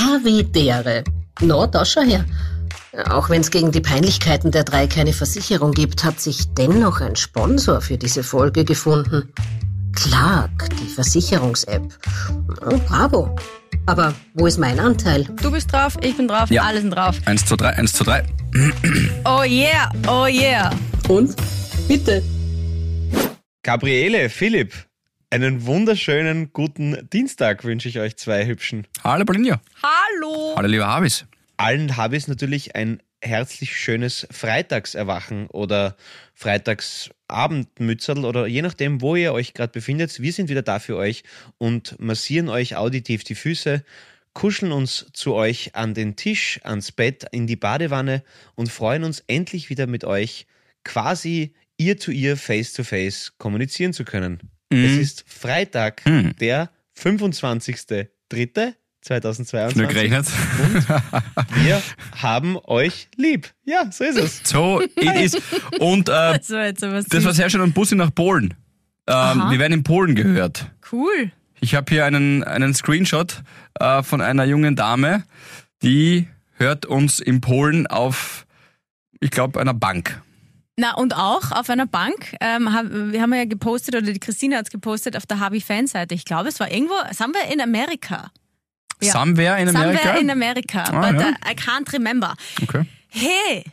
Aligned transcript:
Havidere. 0.00 1.04
No, 1.40 1.66
da 1.66 1.84
schau 1.84 2.02
her. 2.02 2.24
Auch 3.08 3.30
wenn 3.30 3.40
es 3.40 3.50
gegen 3.50 3.70
die 3.70 3.80
Peinlichkeiten 3.80 4.50
der 4.50 4.64
drei 4.64 4.86
keine 4.86 5.12
Versicherung 5.12 5.72
gibt, 5.72 6.02
hat 6.04 6.20
sich 6.20 6.52
dennoch 6.54 7.00
ein 7.00 7.16
Sponsor 7.16 7.80
für 7.80 7.96
diese 7.96 8.22
Folge 8.22 8.64
gefunden. 8.64 9.32
Clark, 9.94 10.68
die 10.80 10.86
Versicherungs-App. 10.88 11.82
Oh, 12.66 12.78
bravo. 12.88 13.36
Aber 13.86 14.12
wo 14.34 14.46
ist 14.46 14.58
mein 14.58 14.78
Anteil? 14.78 15.24
Du 15.42 15.50
bist 15.50 15.72
drauf, 15.72 15.96
ich 16.02 16.16
bin 16.16 16.28
drauf, 16.28 16.50
Ja. 16.50 16.62
alle 16.64 16.80
sind 16.80 16.90
drauf. 16.90 17.16
1 17.24 17.44
zu 17.46 17.56
3, 17.56 17.68
1 17.76 17.92
zu 17.92 18.04
3. 18.04 18.24
Oh 19.24 19.42
yeah, 19.44 19.90
oh 20.08 20.26
yeah. 20.26 20.70
Und? 21.08 21.34
Bitte. 21.88 22.22
Gabriele, 23.62 24.28
Philipp, 24.30 24.72
einen 25.30 25.64
wunderschönen 25.64 26.52
guten 26.52 27.08
Dienstag 27.12 27.62
wünsche 27.62 27.88
ich 27.88 28.00
euch 28.00 28.16
zwei 28.16 28.46
Hübschen. 28.46 28.86
Hallo 29.04 29.24
Paulinho. 29.24 29.56
Hallo. 29.80 30.54
Hallo 30.56 30.68
lieber 30.68 30.88
Habis. 30.88 31.24
Allen 31.56 31.96
habe 31.96 32.16
ich 32.16 32.26
natürlich 32.26 32.74
ein 32.74 33.00
herzlich 33.22 33.76
schönes 33.76 34.26
Freitagserwachen 34.30 35.46
oder 35.46 35.96
Freitagsabendmützerl 36.34 38.24
oder 38.24 38.46
je 38.46 38.62
nachdem, 38.62 39.02
wo 39.02 39.14
ihr 39.14 39.32
euch 39.32 39.54
gerade 39.54 39.72
befindet. 39.72 40.20
Wir 40.20 40.32
sind 40.32 40.48
wieder 40.48 40.62
da 40.62 40.80
für 40.80 40.96
euch 40.96 41.22
und 41.58 42.00
massieren 42.00 42.48
euch 42.48 42.74
auditiv 42.76 43.22
die 43.22 43.34
Füße, 43.36 43.84
kuscheln 44.32 44.72
uns 44.72 45.06
zu 45.12 45.34
euch 45.34 45.76
an 45.76 45.94
den 45.94 46.16
Tisch, 46.16 46.60
ans 46.64 46.90
Bett, 46.90 47.26
in 47.30 47.46
die 47.46 47.56
Badewanne 47.56 48.24
und 48.56 48.72
freuen 48.72 49.04
uns 49.04 49.22
endlich 49.28 49.70
wieder 49.70 49.86
mit 49.86 50.04
euch 50.04 50.46
quasi 50.82 51.54
ear 51.78 51.96
to 51.96 52.10
ear, 52.10 52.36
face 52.36 52.72
to 52.72 52.82
face 52.82 53.34
kommunizieren 53.38 53.92
zu 53.92 54.04
können. 54.04 54.40
Es 54.70 54.92
ist 54.98 55.24
Freitag, 55.26 56.02
Mhm. 56.06 56.34
der 56.40 56.70
25.03.2022. 56.96 59.76
Nur 59.78 59.86
gerechnet. 59.88 60.26
Wir 61.62 61.82
haben 62.16 62.56
euch 62.64 63.08
lieb. 63.16 63.48
Ja, 63.64 63.90
so 63.90 64.04
ist 64.04 64.16
es. 64.18 64.40
So, 64.44 64.80
it 64.80 64.92
is. 65.16 65.34
Und 65.78 66.08
äh, 66.08 66.12
Das 66.38 66.50
war 66.50 66.64
jetzt 66.66 66.84
aber 66.84 67.02
das 67.02 67.24
war 67.24 67.32
sehr 67.34 67.50
schön. 67.50 67.60
Ein 67.62 67.72
Bussi 67.72 67.94
nach 67.96 68.14
Polen. 68.14 68.54
Ähm, 69.06 69.42
wir 69.50 69.58
werden 69.58 69.72
in 69.72 69.82
Polen 69.82 70.14
gehört. 70.14 70.70
cool. 70.92 71.32
Ich 71.62 71.74
habe 71.74 71.92
hier 71.92 72.04
einen, 72.06 72.42
einen 72.44 72.72
Screenshot 72.74 73.42
äh, 73.80 74.02
von 74.02 74.20
einer 74.20 74.44
jungen 74.44 74.76
Dame, 74.76 75.24
die 75.82 76.28
hört 76.56 76.86
uns 76.86 77.18
in 77.20 77.40
Polen 77.42 77.86
auf, 77.86 78.46
ich 79.20 79.30
glaube, 79.30 79.60
einer 79.60 79.74
Bank. 79.74 80.22
Na, 80.80 80.94
und 80.94 81.14
auch 81.14 81.52
auf 81.52 81.68
einer 81.68 81.84
Bank, 81.84 82.34
ähm, 82.40 82.72
haben, 82.72 83.12
wir 83.12 83.20
haben 83.20 83.34
ja 83.34 83.44
gepostet, 83.44 83.94
oder 83.94 84.10
die 84.12 84.18
Christine 84.18 84.56
hat 84.56 84.64
es 84.64 84.70
gepostet 84.70 85.14
auf 85.14 85.26
der 85.26 85.38
Habi-Fanseite. 85.38 86.14
Ich 86.14 86.24
glaube, 86.24 86.48
es 86.48 86.58
war 86.58 86.70
irgendwo, 86.72 86.94
sind 87.10 87.34
wir 87.34 87.52
in 87.52 87.60
Amerika? 87.60 88.30
Ja. 89.02 89.12
Somewhere 89.12 89.60
in 89.60 89.68
Amerika? 89.68 89.98
Somewhere 89.98 90.20
in 90.20 90.30
America, 90.30 90.84
Ah, 90.84 91.12
but 91.12 91.20
ja. 91.20 91.28
uh, 91.28 91.50
I 91.50 91.54
can't 91.54 91.92
remember. 91.92 92.34
Okay. 92.62 92.86
Hey! 93.08 93.64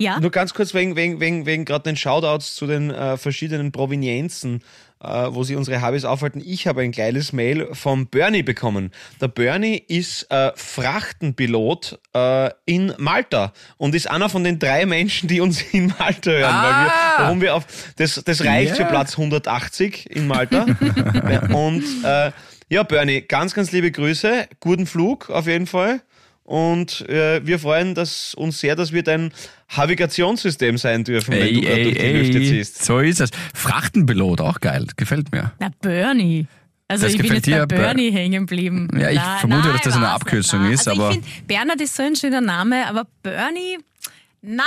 Ja? 0.00 0.18
Nur 0.18 0.32
ganz 0.32 0.52
kurz 0.52 0.74
wegen, 0.74 0.96
wegen, 0.96 1.20
wegen, 1.20 1.46
wegen 1.46 1.64
gerade 1.64 1.84
den 1.84 1.96
Shoutouts 1.96 2.56
zu 2.56 2.66
den 2.66 2.90
äh, 2.90 3.16
verschiedenen 3.16 3.70
Provenienzen, 3.70 4.64
äh, 5.02 5.26
wo 5.30 5.44
sie 5.44 5.56
unsere 5.56 5.80
Habis 5.80 6.04
aufhalten. 6.04 6.42
Ich 6.44 6.66
habe 6.66 6.82
ein 6.82 6.92
kleines 6.92 7.32
Mail 7.32 7.68
vom 7.72 8.06
Bernie 8.06 8.42
bekommen. 8.42 8.90
Der 9.20 9.28
Bernie 9.28 9.76
ist 9.88 10.30
äh, 10.30 10.52
Frachtenpilot 10.56 11.98
äh, 12.14 12.50
in 12.66 12.92
Malta 12.98 13.52
und 13.76 13.94
ist 13.94 14.10
einer 14.10 14.28
von 14.28 14.44
den 14.44 14.58
drei 14.58 14.86
Menschen, 14.86 15.28
die 15.28 15.40
uns 15.40 15.62
in 15.72 15.92
Malta 15.98 16.30
hören. 16.30 16.42
Weil 16.42 16.84
wir, 16.84 16.92
Ah! 16.92 17.14
warum 17.18 17.40
wir 17.40 17.54
auf 17.54 17.66
das, 17.96 18.22
das 18.24 18.44
reicht 18.44 18.76
für 18.76 18.82
Ja. 18.82 18.88
Platz 18.88 19.12
180 19.12 20.10
in 20.10 20.26
Malta. 20.26 20.62
Und 21.52 21.84
äh, 22.04 22.32
ja, 22.68 22.82
Bernie, 22.82 23.22
ganz, 23.22 23.54
ganz 23.54 23.72
liebe 23.72 23.90
Grüße. 23.90 24.46
Guten 24.60 24.86
Flug 24.86 25.30
auf 25.30 25.46
jeden 25.46 25.66
Fall. 25.66 26.00
Und 26.48 27.06
äh, 27.10 27.44
wir 27.46 27.58
freuen 27.58 27.94
das 27.94 28.32
uns 28.32 28.58
sehr, 28.58 28.74
dass 28.74 28.90
wir 28.90 29.02
dein 29.02 29.32
Navigationssystem 29.76 30.78
sein 30.78 31.04
dürfen, 31.04 31.32
wenn 31.34 31.40
du 31.40 31.60
Ey, 31.60 31.60
gerade 31.60 31.82
durch 31.84 31.98
die 31.98 32.08
Lüfte 32.12 32.38
ey, 32.38 32.44
ziehst. 32.48 32.84
so 32.86 33.00
ist 33.00 33.20
es. 33.20 33.30
Frachtenpilot, 33.52 34.40
auch 34.40 34.60
geil, 34.60 34.86
gefällt 34.96 35.30
mir. 35.30 35.52
Na, 35.58 35.68
Bernie. 35.82 36.46
Also 36.88 37.04
Das 37.04 37.14
ich 37.14 37.20
bin 37.20 37.34
jetzt 37.34 37.44
bei 37.50 37.58
Ber- 37.58 37.66
Bernie 37.66 38.10
hängen 38.10 38.46
geblieben. 38.46 38.88
Ja, 38.98 39.10
ich 39.10 39.20
vermute, 39.40 39.70
dass 39.72 39.82
das 39.82 39.96
eine 39.96 40.08
Abkürzung 40.08 40.62
nicht, 40.62 40.74
ist, 40.76 40.86
na. 40.86 40.92
also 40.92 41.02
aber- 41.04 41.10
Ich 41.12 41.16
finde, 41.20 41.28
Bernhard 41.46 41.80
ist 41.82 41.94
so 41.94 42.02
ein 42.02 42.16
schöner 42.16 42.40
Name, 42.40 42.86
aber 42.86 43.04
Bernie, 43.22 43.78
na. 44.40 44.64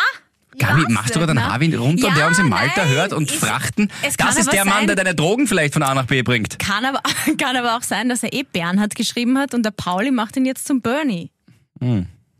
Gabi, 0.59 0.83
machst 0.89 1.15
du 1.15 1.19
gerade 1.19 1.31
einen 1.31 1.39
na. 1.39 1.51
Harvin 1.53 1.73
runter, 1.73 2.09
ja, 2.09 2.13
der 2.13 2.27
uns 2.27 2.37
in 2.37 2.47
Malta 2.49 2.83
nein, 2.85 2.89
hört 2.93 3.13
und 3.13 3.31
Frachten? 3.31 3.89
Das 4.03 4.35
ist 4.37 4.47
aber 4.49 4.51
der 4.51 4.65
Mann, 4.65 4.73
sein, 4.79 4.87
der 4.87 4.95
deine 4.97 5.15
Drogen 5.15 5.47
vielleicht 5.47 5.73
von 5.73 5.81
A 5.81 5.95
nach 5.95 6.05
B 6.05 6.21
bringt. 6.21 6.59
Kann 6.59 6.85
aber, 6.85 7.01
kann 7.39 7.55
aber 7.55 7.75
auch 7.77 7.81
sein, 7.83 8.07
dass 8.09 8.21
er 8.21 8.33
eh 8.33 8.43
Bernhard 8.43 8.93
geschrieben 8.93 9.39
hat 9.39 9.55
und 9.55 9.63
der 9.63 9.71
Pauli 9.71 10.11
macht 10.11 10.35
ihn 10.37 10.45
jetzt 10.45 10.67
zum 10.67 10.81
Bernie. 10.81 11.31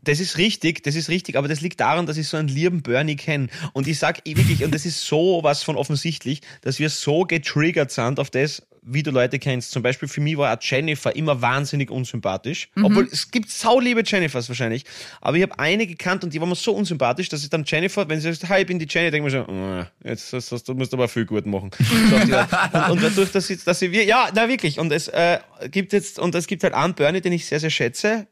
Das 0.04 0.18
ist 0.18 0.36
richtig, 0.36 0.82
das 0.82 0.96
ist 0.96 1.08
richtig, 1.08 1.36
aber 1.36 1.46
das 1.46 1.60
liegt 1.60 1.78
daran, 1.78 2.06
dass 2.06 2.16
ich 2.16 2.26
so 2.26 2.36
einen 2.36 2.48
lieben 2.48 2.82
Bernie 2.82 3.14
kenne. 3.14 3.48
Und 3.72 3.86
ich 3.86 3.98
sag 4.00 4.26
eh 4.26 4.36
wirklich, 4.36 4.64
und 4.64 4.74
das 4.74 4.84
ist 4.84 5.04
so 5.06 5.40
was 5.44 5.62
von 5.62 5.76
offensichtlich, 5.76 6.40
dass 6.62 6.80
wir 6.80 6.90
so 6.90 7.22
getriggert 7.22 7.92
sind 7.92 8.18
auf 8.18 8.28
das, 8.30 8.62
wie 8.84 9.04
du 9.04 9.12
Leute 9.12 9.38
kennst. 9.38 9.70
Zum 9.70 9.84
Beispiel 9.84 10.08
für 10.08 10.20
mich 10.20 10.36
war 10.36 10.52
auch 10.52 10.60
Jennifer 10.60 11.14
immer 11.14 11.40
wahnsinnig 11.40 11.88
unsympathisch. 11.88 12.68
Obwohl 12.82 13.08
es 13.12 13.30
gibt 13.30 13.48
sauliebe 13.48 14.02
Jennifers 14.04 14.48
wahrscheinlich. 14.48 14.84
Aber 15.20 15.36
ich 15.36 15.44
habe 15.44 15.56
eine 15.56 15.86
gekannt 15.86 16.24
und 16.24 16.34
die 16.34 16.40
war 16.40 16.48
mir 16.48 16.56
so 16.56 16.72
unsympathisch, 16.72 17.28
dass 17.28 17.44
ich 17.44 17.50
dann 17.50 17.62
Jennifer, 17.64 18.08
wenn 18.08 18.20
sie 18.20 18.32
sagt, 18.32 18.48
hi, 18.50 18.62
ich 18.62 18.66
bin 18.66 18.80
die 18.80 18.88
Jenny, 18.88 19.12
denke 19.12 19.28
ich 19.28 19.34
mir 19.34 19.44
so, 19.46 19.52
"Ah, 19.52 19.86
jetzt 20.02 20.32
hast, 20.32 20.50
hast, 20.50 20.68
du 20.68 20.74
musst 20.74 20.92
aber 20.92 21.06
viel 21.06 21.26
gut 21.26 21.46
machen. 21.46 21.70
So 21.78 22.16
und, 22.16 22.90
und 22.90 23.02
dadurch, 23.04 23.30
dass 23.30 23.46
sie, 23.46 23.56
dass 23.56 23.78
sie 23.78 23.92
wir, 23.92 24.04
ja, 24.04 24.30
na 24.34 24.48
wirklich. 24.48 24.80
Und 24.80 24.90
es 24.90 25.06
äh, 25.06 25.38
gibt 25.70 25.92
jetzt, 25.92 26.18
und 26.18 26.34
es 26.34 26.48
gibt 26.48 26.64
halt 26.64 26.74
einen 26.74 26.94
Bernie, 26.94 27.20
den 27.20 27.32
ich 27.32 27.46
sehr, 27.46 27.60
sehr 27.60 27.70
schätze, 27.70 28.26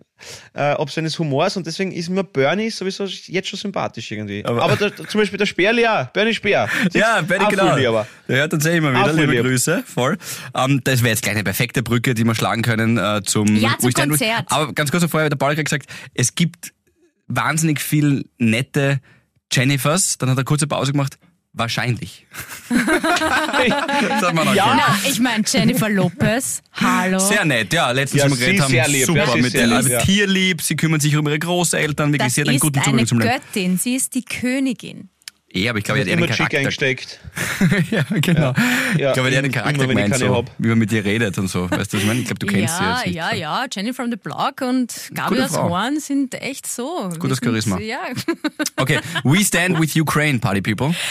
äh, 0.55 0.73
ob 0.75 0.91
seines 0.91 1.19
Humors 1.19 1.57
und 1.57 1.67
deswegen 1.67 1.93
ist 1.93 2.09
mir 2.09 2.25
Bernie 2.25 2.71
sowieso 2.71 3.05
jetzt 3.05 3.49
schon 3.49 3.59
sympathisch 3.59 4.11
irgendwie. 4.11 4.45
Aber, 4.45 4.77
der, 4.77 4.95
zum 4.97 5.21
Beispiel 5.21 5.39
der 5.39 5.47
Sperli 5.47 5.83
ja, 5.83 6.05
Bernie 6.05 6.35
Speer. 6.35 6.69
Ja, 6.93 7.21
Auch 7.21 7.49
genau. 7.49 7.89
aber. 7.89 8.07
Der 8.29 8.39
hört 8.39 8.53
uns 8.53 8.67
eh 8.67 8.77
immer 8.77 8.93
wieder. 8.93 9.13
Liebe 9.13 9.33
lieb. 9.33 9.43
Grüße, 9.43 9.83
voll. 9.87 10.19
Ähm, 10.55 10.81
das 10.85 11.01
wäre 11.01 11.11
jetzt 11.11 11.23
gleich 11.23 11.35
eine 11.35 11.45
perfekte 11.45 11.83
Brücke, 11.83 12.15
die 12.15 12.25
wir 12.25 12.35
schlagen 12.35 12.63
können 12.63 12.99
äh, 12.99 13.23
zum, 13.25 13.55
Ja, 13.57 13.77
zum 13.79 13.93
Konzert. 13.93 14.47
Aber 14.49 14.73
ganz 14.73 14.91
kurz 14.91 15.05
vorher, 15.05 15.29
der 15.29 15.37
Paul 15.37 15.57
hat 15.57 15.65
gesagt, 15.65 15.87
es 16.15 16.35
gibt 16.35 16.73
wahnsinnig 17.29 17.81
viel 17.81 18.25
nette 18.39 19.01
Jennifers. 19.53 20.19
Dann 20.19 20.31
hat 20.31 20.39
er 20.39 20.45
kurze 20.45 20.67
Pause 20.67 20.93
gemacht. 20.93 21.19
Wahrscheinlich. 21.53 22.27
hat 22.71 24.35
man 24.35 24.49
auch 24.49 24.55
Ja. 24.55 24.75
Na, 24.77 25.09
ich 25.11 25.19
meine 25.19 25.43
Jennifer 25.47 25.89
Lopez, 25.89 26.63
hallo. 26.75 27.19
Sehr 27.19 27.45
nett, 27.45 27.73
ja. 27.73 27.91
Letztens 27.91 28.19
Ja, 28.23 28.25
haben 28.25 28.39
wir 28.39 28.47
geredet 28.47 28.57
sie 28.57 28.63
haben, 28.63 28.71
sehr 28.71 28.89
lieb, 28.89 29.07
super 29.07 29.19
ja, 29.19 29.27
sie 29.33 29.39
ist 29.39 29.45
mit 29.45 29.55
der 29.55 29.67
lieb, 29.67 29.89
ja. 29.89 30.01
Tierlieb, 30.01 30.63
sie 30.63 30.77
kümmern 30.77 31.01
sich 31.01 31.17
um 31.17 31.27
ihre 31.27 31.39
Großeltern, 31.41 32.13
wirklich, 32.13 32.27
das 32.29 32.35
sie 32.37 32.41
hat 32.43 32.49
einen 32.49 32.57
ist 32.57 32.63
guten 32.63 32.81
Zugang 32.83 32.99
eine 32.99 33.07
zum 33.07 33.19
Leben. 33.19 33.33
Göttin, 33.33 33.79
sie 33.79 33.97
ist 33.97 34.15
die 34.15 34.25
Königin. 34.25 35.09
Eh, 35.53 35.69
aber 35.69 35.79
ich 35.81 35.85
glaube, 35.85 35.99
er 35.99 36.03
hat 36.05 36.09
eher 36.09 36.15
Immer 36.17 36.27
einen 36.27 36.33
schick 36.33 36.39
Charakter. 36.51 36.59
eingesteckt. 36.59 37.19
ja, 37.91 38.05
genau. 38.21 38.53
Ja, 38.97 39.09
ich 39.09 39.15
glaube, 39.15 39.31
er 39.31 39.39
hat 39.39 39.45
einen 39.45 39.45
immer, 39.47 39.49
Charakter 39.53 39.81
wenn 39.89 39.99
ich 39.99 40.05
gemeint, 40.05 40.17
so, 40.17 40.37
hab. 40.37 40.51
wie 40.59 40.69
man 40.69 40.79
mit 40.79 40.93
dir 40.93 41.05
redet 41.05 41.37
und 41.39 41.49
so. 41.49 41.69
Weißt 41.69 41.93
du, 41.93 41.97
was 41.97 42.03
ich 42.03 42.07
meine? 42.07 42.21
Ich 42.21 42.27
glaube, 42.27 42.39
du 42.39 42.47
kennst 42.47 42.77
sie 42.79 42.85
ja, 42.85 42.95
jetzt 42.95 43.07
nicht. 43.07 43.17
ja, 43.17 43.31
so. 43.31 43.37
ja. 43.37 43.67
Jenny 43.75 43.93
from 43.93 44.13
the 44.13 44.17
Block 44.17 44.61
und 44.61 44.95
Gabi 45.13 45.41
aus. 45.41 45.57
Horn 45.59 45.99
sind 45.99 46.37
echt 46.41 46.69
so. 46.69 47.09
Gutes 47.19 47.41
Charisma. 47.43 47.81
Ja, 47.81 47.99
Okay, 48.77 49.01
we 49.25 49.45
stand 49.45 49.81
with 49.81 49.97
Ukraine, 49.97 50.39
Party 50.39 50.61
People. 50.61 50.95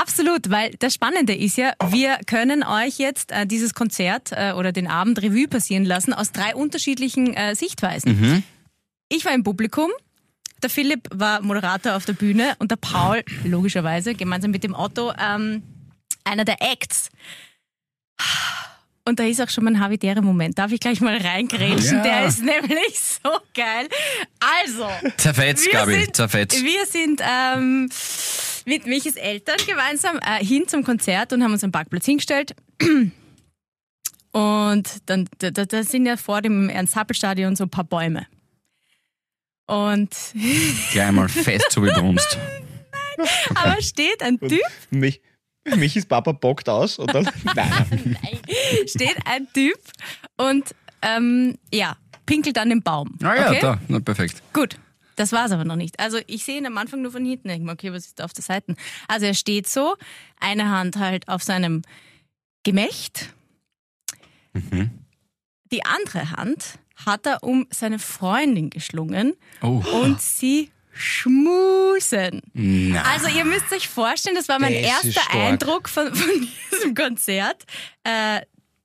absolut, 0.00 0.50
weil 0.50 0.72
das 0.78 0.94
Spannende 0.94 1.34
ist 1.34 1.56
ja, 1.56 1.72
wir 1.88 2.18
können 2.26 2.62
euch 2.62 2.98
jetzt 2.98 3.32
äh, 3.32 3.46
dieses 3.46 3.74
Konzert 3.74 4.30
äh, 4.32 4.52
oder 4.52 4.72
den 4.72 4.86
Abend 4.86 5.22
Revue 5.22 5.48
passieren 5.48 5.84
lassen 5.84 6.12
aus 6.12 6.32
drei 6.32 6.54
unterschiedlichen 6.54 7.34
äh, 7.34 7.54
Sichtweisen. 7.54 8.20
Mhm. 8.20 8.42
Ich 9.08 9.24
war 9.24 9.32
im 9.32 9.44
Publikum, 9.44 9.90
der 10.62 10.70
Philipp 10.70 11.08
war 11.12 11.42
Moderator 11.42 11.96
auf 11.96 12.04
der 12.04 12.14
Bühne 12.14 12.54
und 12.58 12.70
der 12.70 12.76
Paul, 12.76 13.22
logischerweise, 13.44 14.14
gemeinsam 14.14 14.50
mit 14.50 14.64
dem 14.64 14.74
Otto, 14.74 15.12
ähm, 15.18 15.62
einer 16.24 16.44
der 16.44 16.60
Acts. 16.60 17.10
Und 19.08 19.20
da 19.20 19.24
ist 19.24 19.40
auch 19.40 19.48
schon 19.48 19.62
mein 19.62 19.78
habitärer 19.78 20.22
Moment. 20.22 20.58
Darf 20.58 20.72
ich 20.72 20.80
gleich 20.80 21.00
mal 21.00 21.16
reingrätschen? 21.16 21.98
Ja. 21.98 22.02
Der 22.02 22.26
ist 22.26 22.42
nämlich 22.42 22.98
so 22.98 23.30
geil. 23.54 23.88
Also, 24.40 24.88
Zerfetzt, 25.16 25.70
Gabi, 25.70 25.94
sind, 25.94 26.16
zerfetzt. 26.16 26.64
wir 26.64 26.86
sind 26.86 27.20
ähm, 27.22 27.88
mit 28.66 28.86
Michis 28.86 29.16
Eltern 29.16 29.56
gemeinsam 29.66 30.18
äh, 30.18 30.44
hin 30.44 30.68
zum 30.68 30.84
Konzert 30.84 31.32
und 31.32 31.42
haben 31.42 31.52
uns 31.52 31.64
am 31.64 31.72
Parkplatz 31.72 32.04
hingestellt. 32.04 32.54
Und 34.32 35.08
dann 35.08 35.26
da, 35.38 35.50
da 35.50 35.82
sind 35.82 36.04
ja 36.04 36.18
vor 36.18 36.42
dem 36.42 36.68
Ernst-Happel-Stadion 36.68 37.56
so 37.56 37.64
ein 37.64 37.70
paar 37.70 37.84
Bäume. 37.84 38.26
Und 39.66 40.14
Gleich 40.92 41.10
mal 41.10 41.26
fest, 41.30 41.68
so 41.70 41.82
wie 41.82 41.90
brunst. 41.90 42.36
aber 43.54 43.80
steht 43.80 44.22
ein 44.22 44.38
Typ, 44.38 44.60
Mich, 44.90 45.22
mich 45.64 45.96
ist 45.96 46.10
Papa 46.10 46.32
bockt 46.32 46.68
aus 46.68 46.98
und 46.98 47.14
dann. 47.14 47.24
Nein, 47.54 47.86
nein. 48.22 48.38
steht 48.86 49.16
ein 49.24 49.48
Typ 49.54 49.78
und 50.36 50.74
ähm, 51.00 51.56
ja, 51.72 51.96
pinkelt 52.26 52.58
an 52.58 52.68
den 52.68 52.82
Baum. 52.82 53.16
Ah 53.22 53.34
ja, 53.34 53.48
okay? 53.48 53.58
da, 53.62 53.80
na, 53.88 54.00
perfekt. 54.00 54.42
Gut. 54.52 54.76
Das 55.16 55.32
war's 55.32 55.50
aber 55.50 55.64
noch 55.64 55.76
nicht. 55.76 55.98
Also 55.98 56.18
ich 56.26 56.44
sehe 56.44 56.58
ihn 56.58 56.66
am 56.66 56.76
Anfang 56.78 57.02
nur 57.02 57.10
von 57.12 57.24
hinten. 57.24 57.48
Ich 57.48 57.56
denke 57.56 57.72
okay, 57.72 57.92
was 57.92 58.06
ist 58.06 58.18
da 58.20 58.24
auf 58.24 58.32
der 58.34 58.44
Seite? 58.44 58.76
Also 59.08 59.26
er 59.26 59.34
steht 59.34 59.66
so, 59.68 59.96
eine 60.38 60.68
Hand 60.70 60.96
halt 60.96 61.28
auf 61.28 61.42
seinem 61.42 61.82
Gemächt, 62.62 63.30
Mhm. 64.52 64.90
die 65.72 65.84
andere 65.84 66.30
Hand 66.30 66.78
hat 67.04 67.26
er 67.26 67.42
um 67.42 67.66
seine 67.70 67.98
Freundin 67.98 68.70
geschlungen 68.70 69.34
Oh. 69.62 69.82
und 70.02 70.20
sie 70.20 70.70
schmusen. 70.92 72.40
Na. 72.54 73.02
Also 73.02 73.28
ihr 73.28 73.44
müsst 73.44 73.70
euch 73.72 73.86
vorstellen, 73.88 74.34
das 74.36 74.48
war 74.48 74.58
mein 74.58 74.72
Das 74.72 75.04
erster. 75.04 75.30
Eindruck 75.30 75.88
von, 75.90 76.14
von 76.14 76.48
diesem 76.72 76.94
Konzert. 76.94 77.64
Äh, 78.04 78.40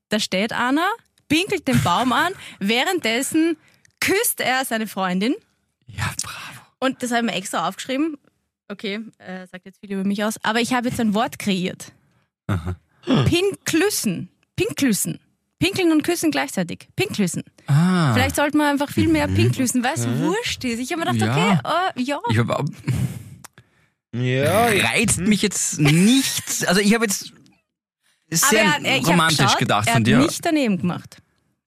da 0.09 0.19
steht 0.19 0.51
einer, 0.51 0.89
pinkelt 1.29 1.67
den 1.69 1.81
Baum 1.83 2.11
an, 2.11 2.33
währenddessen 2.59 3.55
küsst 4.01 4.41
er 4.41 4.65
seine 4.65 4.87
Freundin 4.87 5.35
Ja, 5.97 6.11
bravo. 6.23 6.61
und 6.79 7.01
das 7.03 7.11
habe 7.11 7.25
ich 7.25 7.31
mir 7.31 7.37
extra 7.37 7.67
aufgeschrieben. 7.67 8.17
Okay, 8.69 8.99
äh, 9.17 9.45
sagt 9.47 9.65
jetzt 9.65 9.79
viel 9.81 9.91
über 9.91 10.03
mich 10.05 10.23
aus, 10.23 10.35
aber 10.43 10.61
ich 10.61 10.73
habe 10.73 10.87
jetzt 10.89 10.99
ein 10.99 11.13
Wort 11.13 11.37
kreiert. 11.39 11.91
Pinklüssen. 13.05 14.29
Pinklüssen. 14.55 15.19
Pinkeln 15.59 15.91
und 15.91 16.03
küssen 16.03 16.31
gleichzeitig. 16.31 16.87
Pinklüssen. 16.95 17.43
Ah. 17.67 18.13
Vielleicht 18.13 18.35
sollten 18.35 18.57
wir 18.57 18.67
einfach 18.69 18.89
viel 18.89 19.07
mehr 19.07 19.27
pinklüssen, 19.27 19.83
weil 19.83 19.93
es 19.93 20.07
wurscht 20.07 20.63
ist. 20.63 20.79
Ich 20.79 20.91
habe 20.91 21.03
mir 21.05 21.11
gedacht, 21.11 21.37
Ja. 21.37 21.59
okay, 21.63 21.99
äh, 21.99 22.03
ja. 22.03 22.19
Ich 22.29 22.37
hab, 22.39 22.65
Ja, 24.13 24.69
ich- 24.71 24.83
reizt 24.83 25.19
mich 25.19 25.41
jetzt 25.41 25.79
nicht. 25.79 26.67
Also 26.67 26.81
ich 26.81 26.93
habe 26.93 27.05
jetzt 27.05 27.31
sehr 28.29 28.63
er, 28.63 28.83
er, 28.85 28.97
hab 29.01 29.07
romantisch 29.07 29.37
geschaut, 29.39 29.57
gedacht 29.59 29.87
er 29.87 29.93
von 29.93 30.01
hat 30.01 30.07
dir. 30.07 30.17
nicht 30.17 30.43
daneben 30.45 30.77
gemacht. 30.79 31.17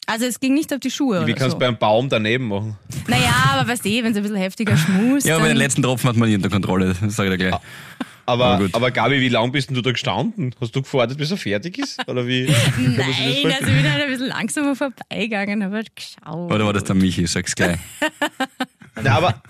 Also 0.06 0.26
es 0.26 0.40
ging 0.40 0.54
nicht 0.54 0.72
auf 0.72 0.80
die 0.80 0.90
Schuhe 0.90 1.26
wie 1.26 1.32
kannst 1.32 1.52
so. 1.52 1.58
du 1.58 1.64
beim 1.64 1.76
Baum 1.78 2.08
daneben 2.08 2.48
machen? 2.48 2.76
Naja, 3.06 3.34
aber 3.52 3.68
weißt 3.68 3.84
du, 3.84 3.88
wenn 3.90 4.12
es 4.12 4.16
ein 4.16 4.22
bisschen 4.22 4.36
heftiger 4.36 4.76
schmust, 4.76 5.26
Ja, 5.26 5.36
aber 5.36 5.48
den 5.48 5.56
letzten 5.56 5.82
Tropfen 5.82 6.08
hat 6.08 6.16
man 6.16 6.28
nie 6.28 6.34
unter 6.36 6.50
Kontrolle, 6.50 6.94
das 7.00 7.16
sage 7.16 7.30
ich 7.30 7.38
dir 7.38 7.48
gleich. 7.50 7.60
Aber, 8.26 8.44
Aber 8.44 8.64
gut. 8.64 8.74
aber 8.74 8.90
Gabi, 8.90 9.20
wie 9.20 9.28
lange 9.28 9.52
bist 9.52 9.68
denn 9.68 9.74
du 9.76 9.82
da 9.82 9.92
gestanden? 9.92 10.54
Hast 10.60 10.74
du 10.74 10.80
gewartet, 10.82 11.18
bis 11.18 11.30
er 11.30 11.36
fertig 11.36 11.78
ist? 11.78 12.08
Oder 12.08 12.26
wie? 12.26 12.44
Nein, 12.78 13.00
also 13.00 13.22
ich 13.22 13.42
bin 13.42 13.92
halt 13.92 14.02
ein 14.02 14.10
bisschen 14.10 14.28
langsamer 14.28 14.74
vorbeigegangen, 14.74 15.62
habe 15.62 15.76
halt 15.76 15.94
geschaut. 15.94 16.50
Oder 16.50 16.64
war 16.64 16.72
das 16.72 16.84
der 16.84 16.94
Michi? 16.94 17.26
Sag's 17.26 17.54
gleich. 17.54 17.78
Na, 19.02 19.16
aber, 19.16 19.42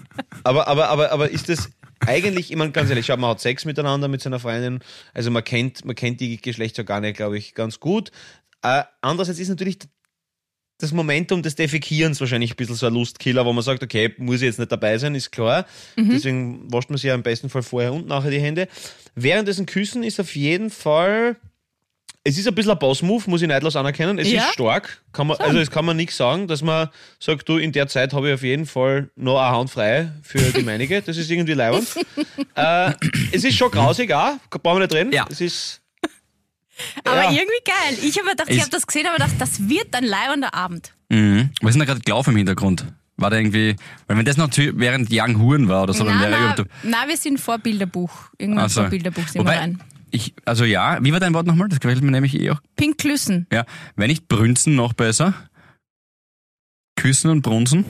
aber, 0.43 0.67
aber, 0.67 0.89
aber, 0.89 1.13
aber 1.13 1.31
ist 1.31 1.49
das 1.49 1.71
eigentlich, 2.01 2.51
ich 2.51 2.57
meine, 2.57 2.73
ganz 2.73 2.91
ehrlich, 2.91 3.07
schau, 3.07 3.17
man 3.17 3.31
hat 3.31 3.41
Sex 3.41 3.65
miteinander 3.65 4.09
mit 4.09 4.21
seiner 4.23 4.41
Freundin, 4.41 4.81
also 5.13 5.31
man 5.31 5.45
kennt, 5.45 5.85
man 5.85 5.95
kennt 5.95 6.21
die 6.21 6.37
Geschlechtsorgane, 6.39 7.13
glaube 7.13 7.39
ich, 7.39 7.55
ganz 7.55 7.79
gut. 7.81 8.11
Äh, 8.63 8.83
andererseits 9.03 9.39
ist 9.39 9.49
natürlich 9.49 9.79
das 10.85 10.93
Momentum 10.93 11.43
des 11.43 11.55
Defekierens 11.57 12.21
wahrscheinlich 12.21 12.53
ein 12.53 12.57
bisschen 12.57 12.75
so 12.77 12.87
ein 12.87 12.95
Lustkiller, 12.95 13.45
wo 13.45 13.53
man 13.53 13.65
sagt, 13.65 13.83
okay, 13.83 14.15
muss 14.19 14.37
ich 14.37 14.43
jetzt 14.43 14.59
nicht 14.59 14.71
dabei 14.73 14.97
sein, 14.99 15.15
ist 15.15 15.31
klar. 15.33 15.67
Deswegen 15.97 16.73
wascht 16.73 16.91
man 16.91 16.97
sich 16.99 17.09
ja 17.09 17.15
im 17.15 17.23
besten 17.23 17.49
Fall 17.51 17.63
vorher 17.63 17.93
und 17.93 18.07
nachher 18.07 18.31
die 18.31 18.41
Hände. 18.41 18.69
Währenddessen 19.15 19.67
Küssen 19.67 20.03
ist 20.03 20.21
auf 20.21 20.35
jeden 20.37 20.71
Fall 20.71 21.37
es 22.27 22.39
ist 22.39 22.49
ein 22.49 22.55
bisschen 22.55 22.73
ein 22.73 22.79
Boss-Move, 22.79 23.25
muss 23.29 23.43
ich 23.43 23.49
neidlos 23.49 23.77
anerkennen. 23.77 24.19
Es 24.19 24.33
Ja? 24.33 24.45
ist 24.47 24.55
stark. 24.55 25.03
Kann 25.13 25.27
man, 25.27 25.37
also 25.37 25.59
es 25.59 25.71
kann 25.71 25.85
man 25.85 25.95
nichts 25.95 26.17
sagen, 26.17 26.49
dass 26.49 26.63
man 26.63 26.89
sagt, 27.21 27.47
du, 27.47 27.59
in 27.59 27.71
der 27.71 27.87
Zeit 27.87 28.15
habe 28.15 28.29
ich 28.29 28.35
auf 28.35 28.43
jeden 28.43 28.65
Fall 28.65 29.11
noch 29.15 29.39
eine 29.39 29.55
Hand 29.55 29.69
frei 29.71 30.11
für 30.23 30.39
die 30.39 30.63
meinige. 30.63 31.03
Das 31.03 31.19
ist 31.19 31.31
irgendwie 31.31 31.53
leibend. 31.53 31.87
äh, 32.55 32.93
es 33.31 33.45
ist 33.45 33.57
schon 33.59 33.71
grausig 33.71 34.11
auch, 34.15 34.39
brauchen 34.49 34.79
wir 34.79 34.87
nicht 34.87 34.95
reden. 34.95 35.13
Ja. 35.13 35.27
Es 35.31 35.43
ist, 35.43 35.83
aber 37.05 37.25
ja. 37.25 37.31
irgendwie 37.31 37.63
geil. 37.65 37.99
Ich 38.03 38.17
habe 38.17 38.25
mir 38.27 38.31
gedacht, 38.33 38.51
ich 38.51 38.61
habe 38.61 38.71
das 38.71 38.87
gesehen, 38.87 39.07
aber 39.07 39.17
gedacht, 39.17 39.35
das 39.39 39.69
wird 39.69 39.95
ein 39.95 40.05
leibender 40.05 40.55
Abend. 40.55 40.93
Mhm. 41.09 41.51
Was 41.61 41.71
ist 41.71 41.75
denn 41.75 41.81
da 41.81 41.85
gerade 41.87 42.01
gelaufen 42.01 42.31
im 42.31 42.37
Hintergrund? 42.39 42.87
War 43.17 43.31
da 43.31 43.37
irgendwie, 43.37 43.77
weil 44.09 44.17
wenn 44.19 44.25
das 44.25 44.37
noch 44.37 44.51
zu- 44.51 44.77
während 44.79 45.09
Young 45.13 45.39
Huren 45.39 45.69
war 45.69 45.85
oder 45.85 45.93
so, 45.95 46.03
dann 46.05 46.17
Na, 46.17 46.23
wäre 46.23 46.31
na, 46.33 46.59
ich. 46.59 46.65
na, 46.83 47.07
wir 47.09 47.17
sind 47.17 47.39
vor 47.41 47.59
Bilderbuch. 47.59 48.11
Irgendwann 48.39 48.69
so. 48.69 48.81
vor 48.81 48.91
Bilderbuch 48.91 49.23
sind 49.29 49.35
wir 49.37 49.41
Wobei, 49.43 49.59
rein. 49.59 49.81
ich, 50.11 50.35
also 50.45 50.65
ja, 50.65 50.99
wie 51.01 51.13
war 51.13 51.21
dein 51.21 51.33
Wort 51.33 51.47
nochmal? 51.47 51.69
Das 51.69 51.79
gefällt 51.79 52.03
mir 52.03 52.11
nämlich 52.11 52.35
eh 52.41 52.51
auch. 52.51 52.61
Pinklüssen. 52.75 53.47
Ja, 53.53 53.67
wenn 53.95 54.09
nicht 54.09 54.27
brünzen, 54.27 54.75
noch 54.75 54.95
besser. 54.95 55.33
Küssen 56.97 57.31
und 57.31 57.43
brunzen. 57.43 57.85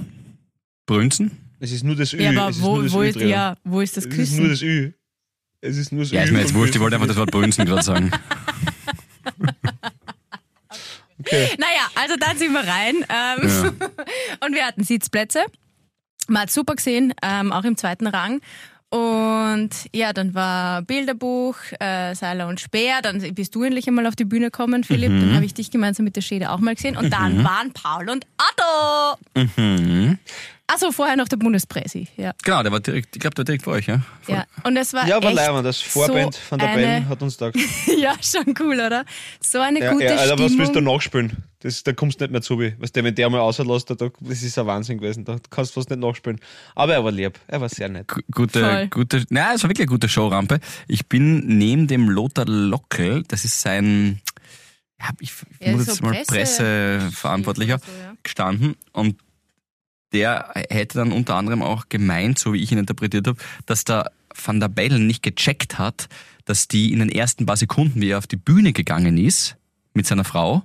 Brünzen? 0.86 1.30
es 1.60 1.72
ist 1.72 1.84
nur 1.84 1.96
das 1.96 2.12
Ü. 2.12 2.20
Ja, 2.22 2.30
aber 2.30 2.50
es 2.50 2.56
ist 2.56 2.62
wo, 2.62 2.74
nur 2.74 2.82
das 2.84 2.92
wo, 2.92 3.02
Ü 3.02 3.06
ist, 3.08 3.16
ja, 3.20 3.56
wo 3.64 3.80
ist 3.80 3.96
das 3.96 4.04
Es 4.04 4.18
ist 4.18 4.36
nur 4.36 4.48
Küssen? 4.48 4.50
das 4.50 4.62
Ü. 4.62 4.92
Es 5.62 5.76
ist 5.78 5.92
nur 5.92 6.02
das 6.02 6.10
Ja, 6.12 6.20
Ü. 6.20 6.24
ist 6.24 6.32
mir 6.32 6.40
jetzt 6.40 6.52
wurscht, 6.54 6.74
ich 6.74 6.80
wollte 6.82 6.96
einfach 6.96 7.06
Küssen. 7.06 7.16
das 7.20 7.26
Wort 7.26 7.30
brünzen 7.30 7.64
gerade 7.64 7.82
sagen. 7.82 8.10
Okay. 11.34 11.50
Naja, 11.58 11.88
also 11.94 12.16
dann 12.18 12.36
sind 12.36 12.52
wir 12.52 12.66
rein 12.66 13.04
ähm, 13.08 13.78
und 14.44 14.54
wir 14.54 14.64
hatten 14.66 14.84
Sitzplätze. 14.84 15.44
Man 16.28 16.42
hat 16.42 16.50
super 16.50 16.74
gesehen, 16.74 17.12
ähm, 17.22 17.52
auch 17.52 17.64
im 17.64 17.76
zweiten 17.76 18.06
Rang. 18.06 18.40
Und 18.90 19.70
ja, 19.92 20.12
dann 20.12 20.34
war 20.34 20.82
Bilderbuch, 20.82 21.56
äh, 21.80 22.14
Seiler 22.14 22.46
und 22.46 22.60
Speer. 22.60 23.02
Dann 23.02 23.18
bist 23.34 23.54
du 23.54 23.64
endlich 23.64 23.88
einmal 23.88 24.06
auf 24.06 24.14
die 24.14 24.24
Bühne 24.24 24.46
gekommen, 24.46 24.84
Philipp. 24.84 25.10
Mhm. 25.10 25.20
Dann 25.20 25.34
habe 25.34 25.44
ich 25.44 25.52
dich 25.52 25.72
gemeinsam 25.72 26.04
mit 26.04 26.14
der 26.14 26.20
Schäde 26.20 26.50
auch 26.50 26.60
mal 26.60 26.76
gesehen. 26.76 26.96
Und 26.96 27.10
dann 27.10 27.42
waren 27.42 27.72
Paul 27.72 28.08
und 28.08 28.24
Otto. 28.38 29.18
Mhm. 29.56 30.18
Achso, 30.66 30.90
vorher 30.92 31.14
noch 31.16 31.28
der 31.28 31.36
Bundespräsi. 31.36 32.08
Ja. 32.16 32.32
Genau, 32.42 32.62
der 32.62 32.72
war 32.72 32.80
direkt, 32.80 33.14
ich 33.14 33.20
glaube, 33.20 33.34
der 33.34 33.40
war 33.42 33.44
direkt 33.44 33.64
vor 33.64 33.74
euch, 33.74 33.86
ja? 33.86 34.00
Voll. 34.22 34.36
ja. 34.36 34.44
Und 34.64 34.76
es 34.78 34.94
war 34.94 35.06
Ja, 35.06 35.22
war 35.22 35.28
echt 35.30 35.36
leibend. 35.36 35.66
Das 35.66 35.78
Vorband 35.82 36.34
so 36.34 36.40
von 36.40 36.58
der 36.58 36.68
eine, 36.70 36.82
Band 36.86 37.08
hat 37.10 37.22
uns 37.22 37.36
da. 37.36 37.50
Ja, 37.98 38.14
schon 38.22 38.54
cool, 38.58 38.74
oder? 38.80 39.04
So 39.40 39.60
eine 39.60 39.80
Ja, 39.80 39.92
gute 39.92 40.04
ja, 40.06 40.16
Alter, 40.16 40.32
was 40.38 40.52
willst 40.56 40.58
du 40.58 40.64
Stimmung. 40.78 40.94
nachspielen? 40.94 41.36
Das, 41.60 41.82
da 41.82 41.92
kommst 41.92 42.18
du 42.20 42.24
nicht 42.24 42.32
mehr 42.32 42.40
zu. 42.40 42.58
Weißt 42.58 42.96
du, 42.96 43.04
wenn 43.04 43.14
der 43.14 43.28
mal 43.28 43.38
rauslässt, 43.40 43.90
da, 43.90 43.94
das 43.94 44.42
ist 44.42 44.58
ein 44.58 44.66
Wahnsinn 44.66 44.96
gewesen. 44.98 45.26
Da 45.26 45.36
kannst 45.50 45.72
du 45.72 45.80
fast 45.80 45.90
nicht 45.90 46.00
nachspielen. 46.00 46.40
Aber 46.74 46.94
er 46.94 47.04
war 47.04 47.12
lieb. 47.12 47.38
Er 47.46 47.60
war 47.60 47.68
sehr 47.68 47.90
nett. 47.90 48.08
Gu- 48.08 48.20
Gute, 48.32 48.60
Voll. 48.60 48.88
gute, 48.88 49.24
na, 49.28 49.52
es 49.54 49.62
war 49.62 49.68
wirklich 49.70 49.86
eine 49.86 49.92
gute 49.92 50.08
Showrampe. 50.08 50.60
Ich 50.88 51.06
bin 51.08 51.46
neben 51.58 51.88
dem 51.88 52.08
Lothar 52.08 52.46
Lockel, 52.46 53.22
das 53.28 53.44
ist 53.44 53.60
sein, 53.60 54.20
ja, 54.98 55.10
ich, 55.20 55.30
ich 55.60 55.66
Ja, 55.66 55.72
muss 55.72 55.84
so 55.84 55.90
jetzt 55.92 56.02
mal 56.02 56.12
Presse- 56.14 56.32
Presseverantwortlicher, 56.32 57.78
So, 57.78 57.92
ja. 58.02 58.14
gestanden 58.22 58.76
und 58.92 59.16
der 60.14 60.52
hätte 60.70 60.98
dann 60.98 61.12
unter 61.12 61.34
anderem 61.34 61.62
auch 61.62 61.88
gemeint, 61.88 62.38
so 62.38 62.54
wie 62.54 62.62
ich 62.62 62.72
ihn 62.72 62.78
interpretiert 62.78 63.26
habe, 63.26 63.38
dass 63.66 63.84
der 63.84 64.10
Van 64.34 64.60
der 64.60 64.68
Bellen 64.68 65.06
nicht 65.06 65.22
gecheckt 65.22 65.78
hat, 65.78 66.08
dass 66.44 66.68
die 66.68 66.92
in 66.92 67.00
den 67.00 67.08
ersten 67.10 67.46
paar 67.46 67.56
Sekunden, 67.56 68.00
wie 68.00 68.10
er 68.10 68.18
auf 68.18 68.26
die 68.26 68.36
Bühne 68.36 68.72
gegangen 68.72 69.18
ist, 69.18 69.56
mit 69.92 70.06
seiner 70.06 70.24
Frau, 70.24 70.62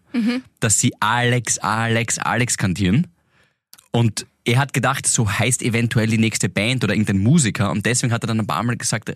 dass 0.59 0.79
sie 0.79 0.93
Alex, 0.99 1.59
Alex, 1.59 2.17
Alex 2.17 2.57
kantieren. 2.57 3.07
Und 3.91 4.25
er 4.49 4.57
hat 4.57 4.73
gedacht, 4.73 5.05
so 5.05 5.29
heißt 5.29 5.61
eventuell 5.61 6.07
die 6.07 6.17
nächste 6.17 6.49
Band 6.49 6.83
oder 6.83 6.93
irgendein 6.93 7.19
Musiker. 7.19 7.69
Und 7.71 7.85
deswegen 7.85 8.11
hat 8.11 8.23
er 8.23 8.27
dann 8.27 8.39
ein 8.39 8.47
paar 8.47 8.63
Mal 8.63 8.77
gesagt, 8.77 9.11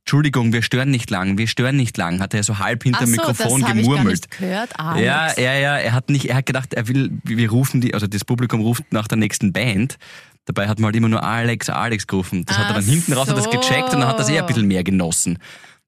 Entschuldigung, 0.00 0.52
wir 0.52 0.62
stören 0.62 0.90
nicht 0.90 1.10
lang, 1.10 1.38
wir 1.38 1.48
stören 1.48 1.76
nicht 1.76 1.96
lang. 1.96 2.20
Hat 2.20 2.34
er 2.34 2.42
so 2.42 2.58
halb 2.58 2.84
hinter 2.84 3.00
Ach 3.00 3.04
dem 3.04 3.14
so, 3.14 3.20
Mikrofon 3.20 3.60
das 3.60 3.70
habe 3.70 3.80
ich 3.80 3.86
gar 3.86 3.96
gemurmelt. 3.96 4.20
nicht 4.22 4.38
gehört, 4.38 4.78
Alex. 4.78 5.04
Ja, 5.04 5.32
ja, 5.40 5.54
ja. 5.58 5.76
Er 5.78 5.92
hat 5.92 6.08
nicht, 6.08 6.26
er 6.28 6.36
hat 6.36 6.46
gedacht, 6.46 6.72
er 6.74 6.86
will, 6.88 7.18
wir 7.24 7.50
rufen 7.50 7.80
die, 7.80 7.94
also 7.94 8.06
das 8.06 8.24
Publikum 8.24 8.60
ruft 8.60 8.84
nach 8.92 9.08
der 9.08 9.18
nächsten 9.18 9.52
Band. 9.52 9.96
Dabei 10.44 10.68
hat 10.68 10.78
man 10.78 10.86
halt 10.86 10.96
immer 10.96 11.08
nur 11.08 11.24
Alex, 11.24 11.68
Alex 11.68 12.06
gerufen. 12.06 12.44
Das 12.46 12.56
hat 12.56 12.66
er 12.66 12.70
Ach 12.70 12.74
dann 12.76 12.84
hinten 12.84 13.12
raus 13.12 13.28
hat 13.28 13.36
das 13.36 13.44
so. 13.44 13.50
gecheckt 13.50 13.92
und 13.92 14.00
dann 14.00 14.08
hat 14.08 14.18
das 14.20 14.28
eh 14.28 14.38
ein 14.38 14.46
bisschen 14.46 14.68
mehr 14.68 14.84
genossen. 14.84 15.38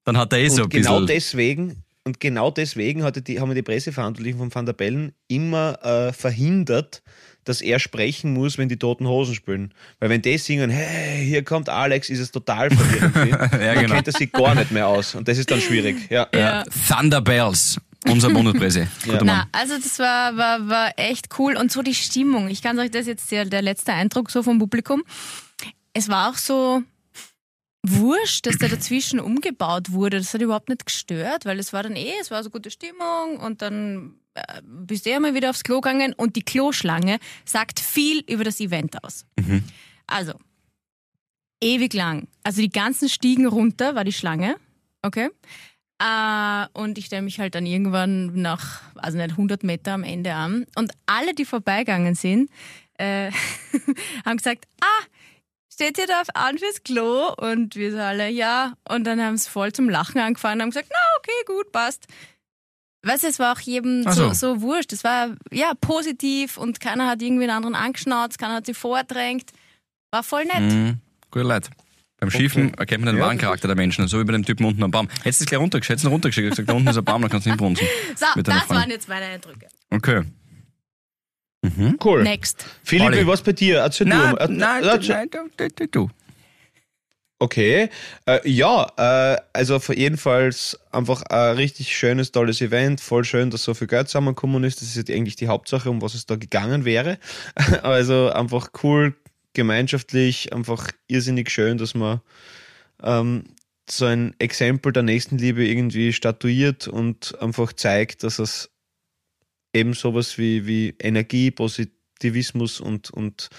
Dann 0.03 0.17
hat 0.17 0.33
er 0.33 0.39
eh 0.39 0.49
so 0.49 0.57
ein 0.57 0.63
und 0.63 0.69
genau 0.71 0.91
bisschen. 0.99 1.07
deswegen, 1.07 1.83
und 2.03 2.19
genau 2.19 2.51
deswegen 2.51 3.09
die, 3.25 3.39
haben 3.39 3.55
die 3.55 3.61
Presseverantwortlichen 3.61 4.39
von 4.39 4.53
Van 4.53 4.65
der 4.65 4.73
Bellen 4.73 5.13
immer 5.29 5.79
äh, 5.83 6.11
verhindert, 6.11 7.01
dass 7.45 7.61
er 7.61 7.79
sprechen 7.79 8.33
muss, 8.33 8.57
wenn 8.57 8.69
die 8.69 8.77
Toten 8.77 9.07
Hosen 9.07 9.35
spielen. 9.35 9.73
Weil 9.99 10.09
wenn 10.09 10.21
die 10.21 10.37
singen, 10.37 10.69
hey, 10.69 11.25
hier 11.25 11.43
kommt 11.43 11.69
Alex, 11.69 12.09
ist 12.09 12.19
es 12.19 12.31
total 12.31 12.69
verwirrend. 12.75 13.31
Ja, 13.31 13.47
Dann 13.47 13.79
genau. 13.79 13.95
kennt 13.95 14.07
er 14.07 14.13
sich 14.13 14.31
gar 14.31 14.55
nicht 14.55 14.71
mehr 14.71 14.87
aus. 14.87 15.15
Und 15.15 15.27
das 15.27 15.37
ist 15.37 15.49
dann 15.49 15.61
schwierig. 15.61 16.09
Ja. 16.09 16.27
ja. 16.33 16.63
Thunderbells, 16.87 17.79
unser 18.07 18.29
Na, 18.29 19.23
Mann. 19.23 19.47
also 19.51 19.75
das 19.75 19.99
war, 19.99 20.37
war, 20.37 20.69
war 20.69 20.93
echt 20.97 21.27
cool. 21.39 21.57
Und 21.57 21.71
so 21.71 21.81
die 21.81 21.95
Stimmung. 21.95 22.49
Ich 22.49 22.61
kann 22.61 22.77
euch 22.79 22.91
das 22.91 23.07
jetzt 23.07 23.31
der, 23.31 23.45
der 23.45 23.61
letzte 23.61 23.93
Eindruck 23.93 24.31
so 24.31 24.43
vom 24.43 24.59
Publikum. 24.59 25.03
Es 25.93 26.07
war 26.07 26.29
auch 26.29 26.37
so 26.37 26.83
wurscht, 27.83 28.45
dass 28.45 28.57
da 28.57 28.67
dazwischen 28.67 29.19
umgebaut 29.19 29.91
wurde. 29.91 30.17
Das 30.17 30.33
hat 30.33 30.41
überhaupt 30.41 30.69
nicht 30.69 30.85
gestört, 30.85 31.45
weil 31.45 31.59
es 31.59 31.73
war 31.73 31.83
dann 31.83 31.95
eh, 31.95 32.13
es 32.21 32.31
war 32.31 32.43
so 32.43 32.49
gute 32.49 32.71
Stimmung 32.71 33.37
und 33.39 33.61
dann 33.61 34.15
bist 34.63 35.05
du 35.05 35.09
eh 35.09 35.19
mal 35.19 35.33
wieder 35.33 35.49
aufs 35.49 35.63
Klo 35.63 35.81
gegangen 35.81 36.13
und 36.13 36.35
die 36.35 36.43
Kloschlange 36.43 37.19
sagt 37.45 37.79
viel 37.79 38.23
über 38.27 38.43
das 38.43 38.59
Event 38.59 39.03
aus. 39.03 39.25
Also, 40.07 40.33
ewig 41.61 41.93
lang. 41.93 42.27
Also 42.43 42.61
die 42.61 42.69
ganzen 42.69 43.09
Stiegen 43.09 43.45
runter 43.45 43.95
war 43.95 44.03
die 44.03 44.13
Schlange. 44.13 44.55
Okay. 45.01 45.29
Äh, 45.99 46.67
und 46.73 46.97
ich 46.97 47.05
stelle 47.05 47.21
mich 47.21 47.39
halt 47.39 47.55
dann 47.55 47.65
irgendwann 47.65 48.41
nach, 48.41 48.81
also 48.95 49.17
nicht 49.17 49.31
100 49.31 49.63
Meter 49.63 49.93
am 49.93 50.03
Ende 50.03 50.33
an. 50.33 50.65
Und 50.75 50.91
alle, 51.05 51.33
die 51.33 51.45
vorbeigegangen 51.45 52.15
sind, 52.15 52.49
äh, 52.97 53.31
haben 54.25 54.37
gesagt, 54.37 54.65
ah, 54.81 55.05
steht 55.71 55.97
ihr 55.97 56.07
da 56.07 56.21
an 56.33 56.57
fürs 56.57 56.83
Klo? 56.83 57.33
Und 57.33 57.75
wir 57.75 57.91
so 57.91 57.99
alle, 57.99 58.29
ja. 58.29 58.73
Und 58.87 59.05
dann 59.05 59.21
haben 59.21 59.37
sie 59.37 59.49
voll 59.49 59.73
zum 59.73 59.89
Lachen 59.89 60.19
angefangen 60.19 60.55
und 60.55 60.61
haben 60.61 60.69
gesagt, 60.71 60.89
na, 60.89 61.17
okay, 61.17 61.43
gut, 61.45 61.71
passt. 61.71 62.07
Weißt 63.03 63.23
du, 63.23 63.27
es 63.27 63.39
war 63.39 63.53
auch 63.53 63.59
jedem 63.61 64.03
so. 64.03 64.11
so. 64.11 64.33
So, 64.33 64.61
wurscht. 64.61 64.91
Es 64.91 65.03
war, 65.03 65.35
ja, 65.51 65.71
positiv 65.79 66.57
und 66.57 66.79
keiner 66.79 67.07
hat 67.07 67.21
irgendwie 67.21 67.43
einen 67.43 67.55
anderen 67.55 67.75
angeschnauzt, 67.75 68.37
keiner 68.37 68.55
hat 68.55 68.65
sie 68.65 68.73
vordrängt. 68.73 69.51
War 70.11 70.23
voll 70.23 70.45
nett. 70.45 70.59
Mhm. 70.73 70.99
Gute 71.31 71.45
Leute. 71.45 71.69
Beim 72.19 72.31
Schiefen 72.31 72.73
erkennt 72.73 73.05
man 73.05 73.13
den 73.13 73.19
Ja, 73.21 73.27
wahren 73.27 73.37
Charakter 73.37 73.67
der 73.67 73.77
Menschen, 73.77 74.05
so 74.09 74.19
wie 74.19 74.25
bei 74.25 74.33
dem 74.33 74.43
Typen 74.43 74.65
unten 74.65 74.83
am 74.83 74.91
Baum. 74.91 75.07
Hättest 75.23 75.39
du 75.39 75.43
es 75.45 75.49
gleich 75.49 75.61
runtergeschickt, 75.61 75.91
hättest 75.91 76.03
du 76.03 76.09
ihn 76.09 76.11
runtergeschickt 76.11 76.45
und 76.47 76.49
gesagt, 76.51 76.69
da 76.69 76.73
unten 76.73 76.89
ist 76.89 76.97
ein 76.97 77.05
Baum, 77.05 77.21
da 77.21 77.29
kannst 77.29 77.45
du 77.45 77.51
hinbrunzen. 77.51 77.87
So, 78.15 78.25
das 78.41 78.53
Freundin. 78.63 78.75
waren 78.75 78.89
jetzt 78.89 79.07
meine 79.07 79.25
Eindrücke. 79.25 79.67
Okay. 79.89 80.23
Cool. 82.03 82.23
Next. 82.23 82.65
Philipp, 82.83 83.07
Olli. 83.07 83.27
war's 83.27 83.41
bei 83.41 83.53
dir? 83.53 83.79
Erzähl 83.79 84.07
Nein, 84.07 84.35
du. 84.37 84.53
nein, 84.53 84.81
nein, 84.83 85.29
du, 85.29 85.69
du, 85.69 85.87
du. 85.87 86.09
Okay, 87.41 87.89
äh, 88.25 88.49
ja, 88.49 88.91
äh, 88.97 89.41
also 89.53 89.77
auf 89.77 89.87
jeden 89.87 90.17
Fall 90.17 90.53
einfach 90.91 91.21
ein 91.23 91.55
richtig 91.55 91.95
schönes, 91.97 92.33
tolles 92.33 92.59
Event. 92.59 92.99
Voll 92.99 93.23
schön, 93.23 93.49
dass 93.49 93.63
so 93.63 93.73
viel 93.73 93.87
Geld 93.87 94.09
zusammengekommen 94.09 94.65
ist. 94.65 94.81
Das 94.81 94.89
ist 94.89 94.97
jetzt 94.97 95.09
eigentlich 95.09 95.37
die 95.37 95.47
Hauptsache, 95.47 95.89
um 95.89 96.01
was 96.01 96.15
es 96.15 96.25
da 96.25 96.35
gegangen 96.35 96.83
wäre. 96.83 97.17
Also 97.81 98.29
einfach 98.29 98.71
cool, 98.83 99.15
gemeinschaftlich, 99.53 100.53
einfach 100.53 100.89
irrsinnig 101.07 101.49
schön, 101.49 101.77
dass 101.77 101.95
man 101.95 102.19
ähm, 103.01 103.45
so 103.89 104.05
ein 104.05 104.35
Exempel 104.39 104.91
der 104.91 105.03
Nächstenliebe 105.03 105.65
irgendwie 105.65 106.11
statuiert 106.11 106.89
und 106.89 107.41
einfach 107.41 107.71
zeigt, 107.71 108.23
dass 108.23 108.39
es 108.39 108.69
eben 109.73 109.93
sowas 109.93 110.37
wie, 110.37 110.67
wie 110.67 110.95
Energie, 110.99 111.51
Positivismus 111.51 112.81
und, 112.81 113.11
und 113.11 113.49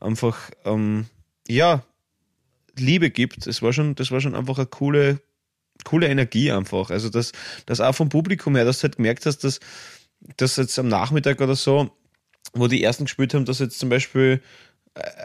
einfach, 0.00 0.50
ähm, 0.64 1.04
ja, 1.46 1.84
Liebe 2.80 3.10
gibt. 3.10 3.46
Es 3.46 3.62
war 3.62 3.72
schon, 3.72 3.94
das 3.94 4.10
war 4.10 4.20
schon 4.20 4.34
einfach 4.34 4.58
eine 4.58 4.66
coole, 4.66 5.20
coole 5.84 6.08
Energie 6.08 6.50
einfach. 6.50 6.90
Also 6.90 7.08
das, 7.08 7.32
das 7.66 7.80
auch 7.80 7.94
vom 7.94 8.08
Publikum 8.08 8.56
her, 8.56 8.64
dass 8.64 8.78
du 8.78 8.84
halt 8.84 8.96
gemerkt 8.96 9.26
hast, 9.26 9.44
dass, 9.44 9.60
dass 10.36 10.56
jetzt 10.56 10.78
am 10.78 10.88
Nachmittag 10.88 11.40
oder 11.40 11.54
so, 11.54 11.90
wo 12.52 12.68
die 12.68 12.82
ersten 12.82 13.04
gespielt 13.04 13.34
haben, 13.34 13.44
dass 13.44 13.58
jetzt 13.58 13.78
zum 13.78 13.88
Beispiel 13.88 14.40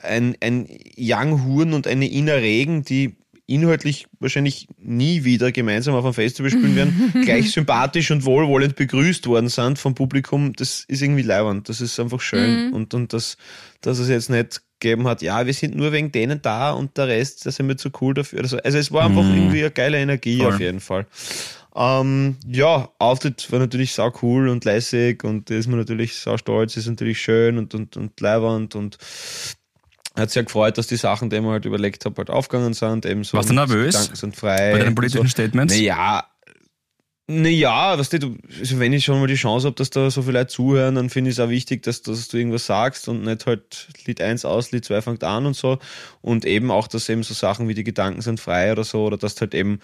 ein, 0.04 0.36
ein 0.42 0.68
Young 0.98 1.46
Huren 1.46 1.74
und 1.74 1.88
eine 1.88 2.10
Ina 2.10 2.34
Regen, 2.34 2.84
die 2.84 3.16
inhaltlich 3.48 4.08
wahrscheinlich 4.20 4.68
nie 4.78 5.24
wieder 5.24 5.52
gemeinsam 5.52 5.94
auf 5.96 6.06
einem 6.06 6.14
Festival 6.14 6.52
spielen 6.52 6.76
werden, 6.76 7.14
gleich 7.26 7.52
sympathisch 7.52 8.12
und 8.12 8.26
wohlwollend 8.26 8.76
begrüßt 8.76 9.28
worden 9.28 9.50
sind 9.50 9.78
vom 9.78 9.94
Publikum, 9.94 10.54
das 10.54 10.86
ist 10.88 11.02
irgendwie 11.02 11.24
leiwand. 11.24 11.68
Das 11.68 11.82
ist 11.82 12.00
einfach 12.00 12.22
schön. 12.22 12.72
Und, 12.72 12.94
und 12.94 13.14
das, 13.14 13.38
dass 13.82 14.00
es 14.00 14.08
jetzt 14.10 14.30
nicht 14.30 14.62
gegeben 14.82 15.08
hat, 15.08 15.22
ja, 15.22 15.46
wir 15.46 15.54
sind 15.54 15.76
nur 15.76 15.94
wegen 15.94 16.12
denen 16.12 16.42
da 16.42 16.72
und 16.72 16.98
der 16.98 17.08
Rest, 17.08 17.46
da 17.46 17.52
sind 17.52 17.70
wir 17.70 17.78
zu 17.78 17.90
cool 18.02 18.14
dafür. 18.14 18.42
Also, 18.42 18.58
also 18.58 18.78
es 18.78 18.92
war 18.92 19.06
einfach 19.06 19.24
irgendwie 19.24 19.60
eine 19.60 19.72
geile 19.72 19.98
Energie 19.98 20.40
Voll. 20.40 20.54
auf 20.54 20.60
jeden 20.60 20.82
Fall. 20.82 21.06
Ähm, 21.74 22.36
ja, 22.46 22.90
Auftritt 23.00 23.50
war 23.52 23.60
natürlich 23.60 23.94
sau 23.94 24.12
cool 24.22 24.50
und 24.50 24.66
lässig 24.66 25.24
und 25.24 25.50
da 25.50 25.56
ist 25.56 25.68
man 25.68 25.80
natürlich 25.80 26.16
sau 26.16 26.36
stolz, 26.36 26.76
ist 26.76 26.88
natürlich 26.88 27.22
schön 27.22 27.58
und, 27.58 27.74
und, 27.74 27.96
und 27.96 28.20
leiwand 28.20 28.76
und 28.76 28.98
hat 30.18 30.30
sehr 30.30 30.44
gefreut, 30.44 30.78
dass 30.78 30.88
die 30.88 30.98
Sachen, 30.98 31.30
die 31.30 31.38
ich 31.38 31.42
mir 31.42 31.52
halt 31.52 31.64
überlegt 31.64 32.04
habe, 32.04 32.18
halt 32.18 32.30
aufgegangen 32.30 32.74
sind. 32.74 33.06
Eben 33.06 33.24
so 33.24 33.38
Warst 33.38 33.50
du 33.50 33.54
nervös? 33.54 33.96
Gedanken 33.96 34.16
sind 34.16 34.36
frei. 34.36 34.74
Bei 34.74 34.80
deinen 34.80 34.96
politischen 34.96 35.28
so. 35.28 35.30
Statements? 35.30 35.74
Naja, 35.74 36.26
naja, 37.28 37.98
weißt 37.98 38.22
du, 38.22 38.36
also 38.60 38.80
wenn 38.80 38.94
ich 38.94 39.06
schon 39.06 39.20
mal 39.20 39.28
die 39.28 39.36
Chance 39.36 39.68
habe, 39.68 39.76
dass 39.76 39.90
da 39.90 40.10
so 40.10 40.22
viele 40.22 40.40
Leute 40.40 40.48
zuhören, 40.52 40.96
dann 40.96 41.10
finde 41.10 41.30
ich 41.30 41.38
es 41.38 41.40
auch 41.40 41.50
wichtig, 41.50 41.84
dass, 41.84 42.02
dass 42.02 42.28
du 42.28 42.38
irgendwas 42.38 42.66
sagst 42.66 43.08
und 43.08 43.24
nicht 43.24 43.46
halt 43.46 43.88
Lied 44.06 44.22
1 44.22 44.44
aus, 44.44 44.72
Lied 44.72 44.84
2 44.84 45.02
fängt 45.02 45.24
an 45.24 45.46
und 45.46 45.56
so. 45.56 45.80
Und 46.22 46.46
eben 46.46 46.72
auch, 46.72 46.88
dass 46.88 47.08
eben 47.10 47.24
so 47.24 47.34
Sachen 47.34 47.68
wie 47.68 47.74
die 47.74 47.84
Gedanken 47.84 48.22
sind 48.22 48.40
frei 48.40 48.72
oder 48.72 48.84
so, 48.84 49.06
oder 49.06 49.18
dass 49.18 49.36
du 49.36 49.42
halt 49.42 49.56
eben 49.56 49.80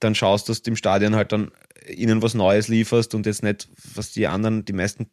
dann 0.00 0.14
schaust, 0.14 0.48
dass 0.48 0.62
du 0.62 0.70
im 0.70 0.76
Stadion 0.76 1.16
halt 1.16 1.32
dann 1.32 1.50
ihnen 1.88 2.22
was 2.22 2.34
Neues 2.34 2.68
lieferst 2.68 3.14
und 3.14 3.26
jetzt 3.26 3.42
nicht, 3.42 3.68
was 3.94 4.12
die 4.12 4.28
anderen, 4.28 4.64
die 4.64 4.72
meisten 4.72 5.10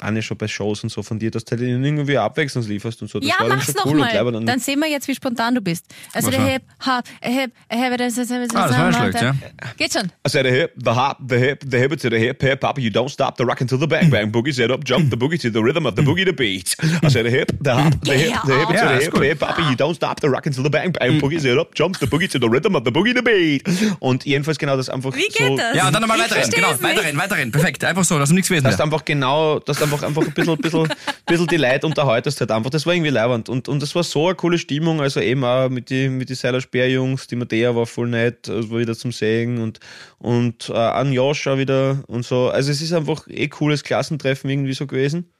ja 0.00 0.22
schon 0.22 0.36
bei 0.36 0.48
Shows 0.48 0.82
und 0.84 0.90
so 0.90 1.02
von 1.02 1.18
dir, 1.18 1.30
dass 1.30 1.44
du 1.44 1.52
halt 1.52 1.62
ihnen 1.62 1.84
irgendwie 1.84 2.16
Abwechslung 2.18 2.64
lieferst 2.66 3.02
und 3.02 3.10
so. 3.10 3.18
Das 3.20 3.28
ja, 3.28 3.34
war 3.40 3.48
dann 3.48 3.58
mach's 3.58 3.66
schon 3.66 3.74
noch 3.74 3.86
cool 3.86 4.00
und 4.00 4.14
mal. 4.14 4.32
dann. 4.32 4.46
Dann 4.46 4.58
sehen 4.60 4.78
wir 4.80 4.88
jetzt, 4.88 5.08
wie 5.08 5.14
spontan 5.14 5.54
du 5.54 5.60
bist. 5.60 5.86
Also 6.12 6.30
der. 6.30 6.44
Hip, 6.44 6.62
Hop, 6.86 7.04
Hip, 7.20 7.52
Hip, 7.70 7.98
das 7.98 8.16
ist 8.16 8.30
Ah, 8.32 8.68
das 8.68 8.78
war 8.78 8.92
schlecht, 8.92 9.20
ja. 9.20 9.34
Geht 9.76 9.92
schon. 9.92 10.04
I 10.26 10.30
said 10.30 10.46
the 10.46 10.50
hip, 10.52 10.72
the 10.76 10.90
hop, 10.90 11.18
the 11.28 11.36
hip, 11.36 11.64
the 11.68 11.78
hip 11.78 11.96
to 12.00 12.08
the 12.10 12.18
hip, 12.18 12.40
hip 12.42 12.62
hop. 12.62 12.78
You 12.78 12.90
don't 12.90 13.08
stop 13.10 13.36
the 13.36 13.44
rockin' 13.44 13.66
to 13.68 13.76
the 13.76 13.86
bang 13.86 14.10
bang 14.10 14.30
boogie. 14.30 14.52
Set 14.52 14.70
up, 14.70 14.84
jump 14.84 15.10
the 15.10 15.16
boogie 15.16 15.40
to 15.40 15.50
the 15.50 15.62
rhythm 15.62 15.86
of 15.86 15.96
the 15.96 16.02
boogie 16.02 16.24
the 16.24 16.32
beat. 16.32 16.74
I 17.02 17.08
said 17.08 17.26
the 17.26 17.30
hip, 17.30 17.52
the 17.60 17.74
hop, 17.74 17.94
the 18.04 18.14
hip, 18.16 18.34
the 18.46 18.54
hip 18.54 18.68
to 18.68 18.74
the 18.74 18.96
ist 18.98 19.04
hip, 19.14 19.22
hip 19.22 19.40
hop. 19.40 19.58
You 19.58 19.76
don't 19.76 19.94
stop 19.94 20.20
the 20.20 20.28
rockin' 20.28 20.52
to 20.54 20.62
the 20.62 20.70
bang 20.70 20.92
bang 20.92 21.20
boogie. 21.20 21.40
Set 21.40 21.58
up, 21.58 21.74
jump 21.74 21.98
the 21.98 22.06
boogie 22.06 22.28
to 22.30 22.38
the 22.38 22.48
rhythm 22.48 22.74
of 22.76 22.84
the 22.84 22.90
boogie 22.90 23.14
the 23.14 23.22
beat. 23.22 23.62
Und 24.00 24.24
jedenfalls 24.24 24.58
genau 24.58 24.76
das 24.76 24.88
einfach 24.88 25.14
Wie 25.14 25.28
geht 25.28 25.36
so. 25.48 25.56
das? 25.56 25.74
Ja, 25.76 25.86
und 25.88 25.92
dann 25.94 26.02
nochmal 26.02 26.18
versteh's 26.18 26.50
genau, 26.54 26.70
nicht. 26.70 26.82
weiterrennen, 26.82 27.18
weiterrennen, 27.20 27.52
perfekt, 27.52 27.84
einfach 27.84 28.04
so, 28.04 28.18
dass 28.18 28.28
du 28.28 28.34
nichts 28.34 28.48
gewesen 28.48 28.64
du 28.64 28.70
wäre. 28.70 28.82
einfach 28.82 29.04
genau, 29.04 29.58
dass 29.60 29.78
du 29.78 29.84
einfach, 29.88 30.06
einfach 30.06 30.22
ein 30.22 30.32
bisschen, 30.32 30.56
bisschen, 30.58 30.88
bisschen 31.26 31.46
die 31.46 31.56
Leute 31.56 31.86
unterhaltest 31.86 32.40
halt 32.40 32.50
einfach. 32.50 32.70
Das 32.70 32.86
war 32.86 32.94
irgendwie 32.94 33.10
leiwand. 33.10 33.48
Und, 33.48 33.68
und 33.68 33.82
das 33.82 33.94
war 33.94 34.02
so 34.02 34.26
eine 34.26 34.34
coole 34.34 34.58
Stimmung, 34.58 35.00
also 35.00 35.20
eben 35.20 35.44
auch 35.44 35.68
mit 35.68 35.90
die, 35.90 36.08
mit 36.08 36.28
die 36.28 36.34
Seiler 36.34 36.60
Speerjungs, 36.60 37.26
die 37.26 37.36
Mattea 37.36 37.74
war 37.74 37.86
voll 37.86 38.08
nett, 38.08 38.48
es 38.48 38.70
war 38.70 38.78
wieder 38.78 38.94
zum 38.94 39.12
Sehen 39.12 39.58
und, 39.58 39.80
und 40.18 40.68
äh, 40.68 40.74
an 40.74 41.12
Josh 41.12 41.46
auch 41.46 41.58
wieder 41.58 42.02
und 42.06 42.24
so. 42.24 42.48
Also 42.48 42.70
es 42.70 42.82
ist 42.82 42.92
einfach 42.92 43.26
eh 43.28 43.48
cooles 43.48 43.82
Klassentreffen 43.82 44.50
irgendwie 44.50 44.74
so 44.74 44.86
gewesen. 44.86 45.32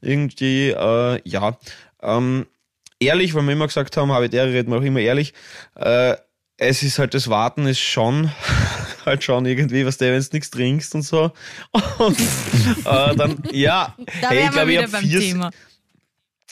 Irgendwie, 0.00 0.70
äh, 0.70 1.20
ja. 1.24 1.58
Ähm, 2.00 2.46
ehrlich, 3.00 3.34
weil 3.34 3.42
wir 3.42 3.52
immer 3.52 3.66
gesagt 3.66 3.96
haben, 3.96 4.12
habe 4.12 4.26
ich 4.26 4.30
der 4.30 4.46
reden 4.46 4.70
wir 4.70 4.78
auch 4.78 4.82
immer 4.82 5.00
ehrlich, 5.00 5.34
äh, 5.74 6.14
es 6.56 6.82
ist 6.82 6.98
halt 6.98 7.14
das 7.14 7.28
Warten 7.28 7.66
ist 7.66 7.78
schon 7.78 8.30
halt 9.08 9.24
schon 9.24 9.46
irgendwie, 9.46 9.84
was 9.84 9.98
der, 9.98 10.12
wenn 10.12 10.20
du 10.22 10.28
nichts 10.32 10.50
trinkst 10.50 10.94
und 10.94 11.02
so. 11.02 11.32
Und 11.98 12.18
äh, 12.20 13.16
dann, 13.16 13.42
ja, 13.52 13.94
Da 14.20 14.30
hey, 14.30 14.44
ich 14.46 14.50
glaube, 14.52 14.72
ich 14.72 14.78
habe 14.78 14.96
vier, 14.98 15.20
Thema. 15.20 15.50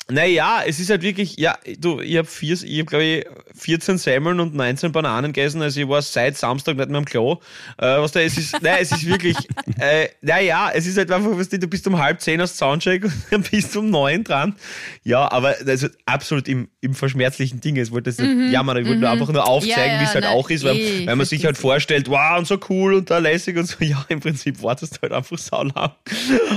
naja, 0.09 0.63
es 0.67 0.79
ist 0.79 0.91
halt 0.91 1.03
wirklich, 1.03 1.37
ja, 1.37 1.57
du, 1.79 2.01
ich 2.01 2.17
habe 2.17 2.29
vier, 2.29 2.55
ich 2.63 2.81
hab, 2.81 2.87
glaube 2.87 3.05
ich, 3.05 3.27
14 3.59 3.99
Semmeln 3.99 4.39
und 4.41 4.55
19 4.55 4.93
Bananen 4.93 5.33
gegessen, 5.33 5.63
also 5.63 5.81
ich 5.81 5.89
war 5.89 6.01
seit 6.03 6.37
Samstag 6.37 6.77
nicht 6.77 6.89
mehr 6.89 6.99
am 6.99 7.05
Klo. 7.05 7.41
Äh, 7.79 7.99
was 7.99 8.13
da, 8.13 8.21
es 8.21 8.37
ist, 8.39 8.61
nein, 8.63 8.79
es 8.81 8.93
ist 8.93 9.07
wirklich, 9.07 9.37
äh, 9.79 10.09
naja, 10.21 10.71
es 10.75 10.87
ist 10.87 10.97
halt 10.99 11.11
einfach, 11.11 11.37
weißt 11.37 11.55
du, 11.55 11.59
du 11.59 11.67
bist 11.67 11.87
um 11.89 11.99
halb 11.99 12.21
zehn 12.21 12.41
aus 12.41 12.57
Soundcheck 12.57 13.05
und 13.05 13.13
dann 13.31 13.43
bist 13.43 13.75
du 13.75 13.81
um 13.81 13.91
neun 13.91 14.23
dran. 14.23 14.55
Ja, 15.03 15.31
aber 15.33 15.57
also 15.67 15.89
absolut 16.05 16.47
im, 16.49 16.69
im 16.87 16.95
verschmerzlichen 16.95 17.61
Ding. 17.61 17.77
Es 17.77 17.91
wollte 17.91 18.11
das 18.11 18.19
nicht 18.19 18.53
jammern, 18.53 18.79
ich 18.79 18.87
wollte 18.87 19.01
nur 19.01 19.11
einfach 19.11 19.31
nur 19.33 19.47
aufzeigen, 19.47 19.77
Mhm, 19.77 19.93
Ja, 19.97 20.01
wie 20.01 20.05
es 20.05 20.15
halt 20.15 20.25
nein, 20.25 20.33
auch 20.35 20.49
ist, 20.51 20.65
weil, 20.65 20.77
eh, 20.77 21.07
weil 21.07 21.17
man 21.17 21.27
sich 21.27 21.45
halt 21.45 21.57
vorstellt, 21.59 22.09
wow, 22.09 22.39
und 22.39 22.47
so 22.47 22.59
cool 22.71 22.95
und 22.95 23.11
da 23.11 23.19
lässig 23.19 23.57
und 23.57 23.67
so. 23.67 23.77
Ja, 23.85 24.05
im 24.09 24.21
Prinzip 24.21 24.63
wartest 24.63 24.97
du 24.97 25.03
halt 25.03 25.13
einfach 25.13 25.37
saulang. 25.39 25.91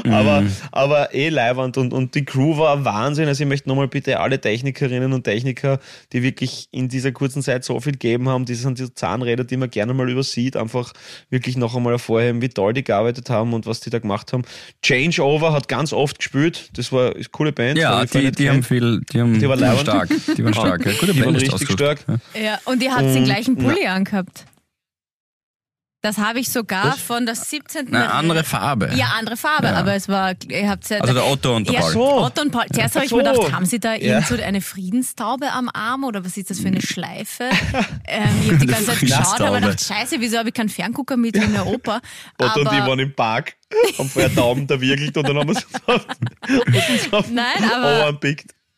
Aber, 0.09 0.43
aber 0.71 1.13
eh 1.13 1.29
leiwand 1.29 1.77
und, 1.77 1.93
und 1.93 2.15
die 2.15 2.25
Crew 2.25 2.57
war 2.57 2.85
Wahnsinn. 2.85 3.27
Also 3.27 3.43
ich 3.43 3.49
möchte 3.49 3.67
nochmal 3.69 3.87
bitte 3.87 4.19
alle 4.19 4.39
Technikerinnen 4.39 5.13
und 5.13 5.23
Techniker, 5.23 5.79
die 6.13 6.23
wirklich 6.23 6.67
in 6.71 6.87
dieser 6.89 7.11
kurzen 7.11 7.41
Zeit 7.41 7.63
so 7.63 7.79
viel 7.79 7.93
gegeben 7.93 8.29
haben, 8.29 8.45
die 8.45 8.55
sind 8.55 8.79
die 8.79 8.93
Zahnräder, 8.93 9.43
die 9.43 9.57
man 9.57 9.69
gerne 9.69 9.93
mal 9.93 10.09
übersieht, 10.09 10.55
einfach 10.55 10.93
wirklich 11.29 11.57
noch 11.57 11.75
einmal 11.75 11.93
hervorheben, 11.93 12.41
wie 12.41 12.49
toll 12.49 12.73
die 12.73 12.83
gearbeitet 12.83 13.29
haben 13.29 13.53
und 13.53 13.65
was 13.65 13.79
die 13.79 13.89
da 13.89 13.99
gemacht 13.99 14.33
haben. 14.33 14.43
Changeover 14.83 15.53
hat 15.53 15.67
ganz 15.67 15.93
oft 15.93 16.17
gespielt. 16.19 16.69
Das 16.73 16.91
war 16.91 17.09
ist 17.09 17.15
eine 17.15 17.25
coole 17.31 17.51
Band. 17.51 17.77
Ja, 17.77 18.03
ich 18.03 18.11
die, 18.11 18.31
die 18.31 18.49
haben 18.49 18.63
viel, 18.63 19.01
die 19.11 19.19
haben 19.19 19.39
Die 19.39 19.45
leibend. 19.45 19.81
stark, 19.81 20.09
die 20.37 20.43
waren 20.43 20.53
stark. 20.53 20.85
Ja, 20.85 20.91
gute 20.99 21.13
Die 21.13 21.21
waren 21.25 21.35
richtig 21.35 21.53
ausgesucht. 21.53 21.79
stark. 21.79 21.99
Ja. 22.33 22.59
Und 22.65 22.81
ihr 22.83 22.91
habt 22.91 23.03
den 23.03 23.17
Und- 23.17 23.23
gleichen 23.25 23.55
na- 23.57 23.63
Pulli 23.69 23.87
angehabt. 23.87 24.45
Das 26.01 26.17
habe 26.17 26.39
ich 26.39 26.47
sogar 26.49 26.93
Was? 26.93 27.01
von 27.01 27.25
der 27.25 27.35
17. 27.35 27.87
Na, 27.89 28.11
andere 28.13 28.45
Farbe. 28.45 28.89
Ja, 28.95 29.07
andere 29.19 29.35
Farbe, 29.35 29.67
Ja. 29.67 29.73
aber 29.75 29.95
es 29.95 30.07
war, 30.07 30.33
ihr 30.49 30.69
habt 30.69 30.89
ja. 30.89 30.99
Also 31.01 31.13
der 31.13 31.27
Otto 31.27 31.53
und 31.57 31.67
der 31.67 31.73
ja, 31.75 31.81
Paul. 31.81 31.91
so. 31.91 32.09
Otto 32.21 32.41
und 32.41 32.51
Paul. 32.51 32.63
Zuerst 32.73 32.95
habe 32.95 33.03
ich 33.05 33.11
Ach 33.11 33.17
mir 33.17 33.25
so. 33.25 33.33
gedacht, 33.41 33.51
haben 33.53 33.65
sie 33.65 33.79
da 33.81 33.95
Ja. 33.95 34.13
irgend 34.13 34.27
so 34.27 34.35
eine 34.41 34.61
Friedenstaube 34.61 35.51
am 35.51 35.67
Arm 35.73 36.05
oder 36.05 36.23
was 36.23 36.37
ist 36.37 36.49
das 36.51 36.61
für 36.61 36.67
eine 36.69 36.81
Schleife? 36.81 37.49
ähm, 38.07 38.29
ich 38.43 38.47
habe 38.47 38.59
die 38.59 38.65
ganze 38.67 38.85
Zeit 38.85 38.99
geschaut, 39.01 39.17
aber 39.19 39.25
Friedenstaube. 39.25 39.59
gedacht, 39.59 39.83
scheiße, 39.85 40.21
wieso 40.21 40.37
habe 40.37 40.47
ich 40.47 40.55
keinen 40.55 40.69
Ferngucker 40.69 41.17
mit 41.17 41.35
in 41.35 41.51
der 41.51 41.67
Oper? 41.67 41.99
Otto 42.37 42.61
und 42.61 42.71
die 42.71 42.77
aber, 42.77 42.87
waren 42.91 42.99
im 42.99 43.13
Park, 43.13 43.55
haben 43.97 44.09
vorher 44.09 44.33
Tauben 44.33 44.67
da 44.67 44.79
wirkelt 44.79 45.17
und 45.17 45.27
dann 45.27 45.37
haben 45.37 45.49
wir 45.49 45.57
es 45.57 45.65
auf, 45.85 46.07
auf 47.11 47.29
Nein, 47.29 47.45
aber-. 47.75 48.17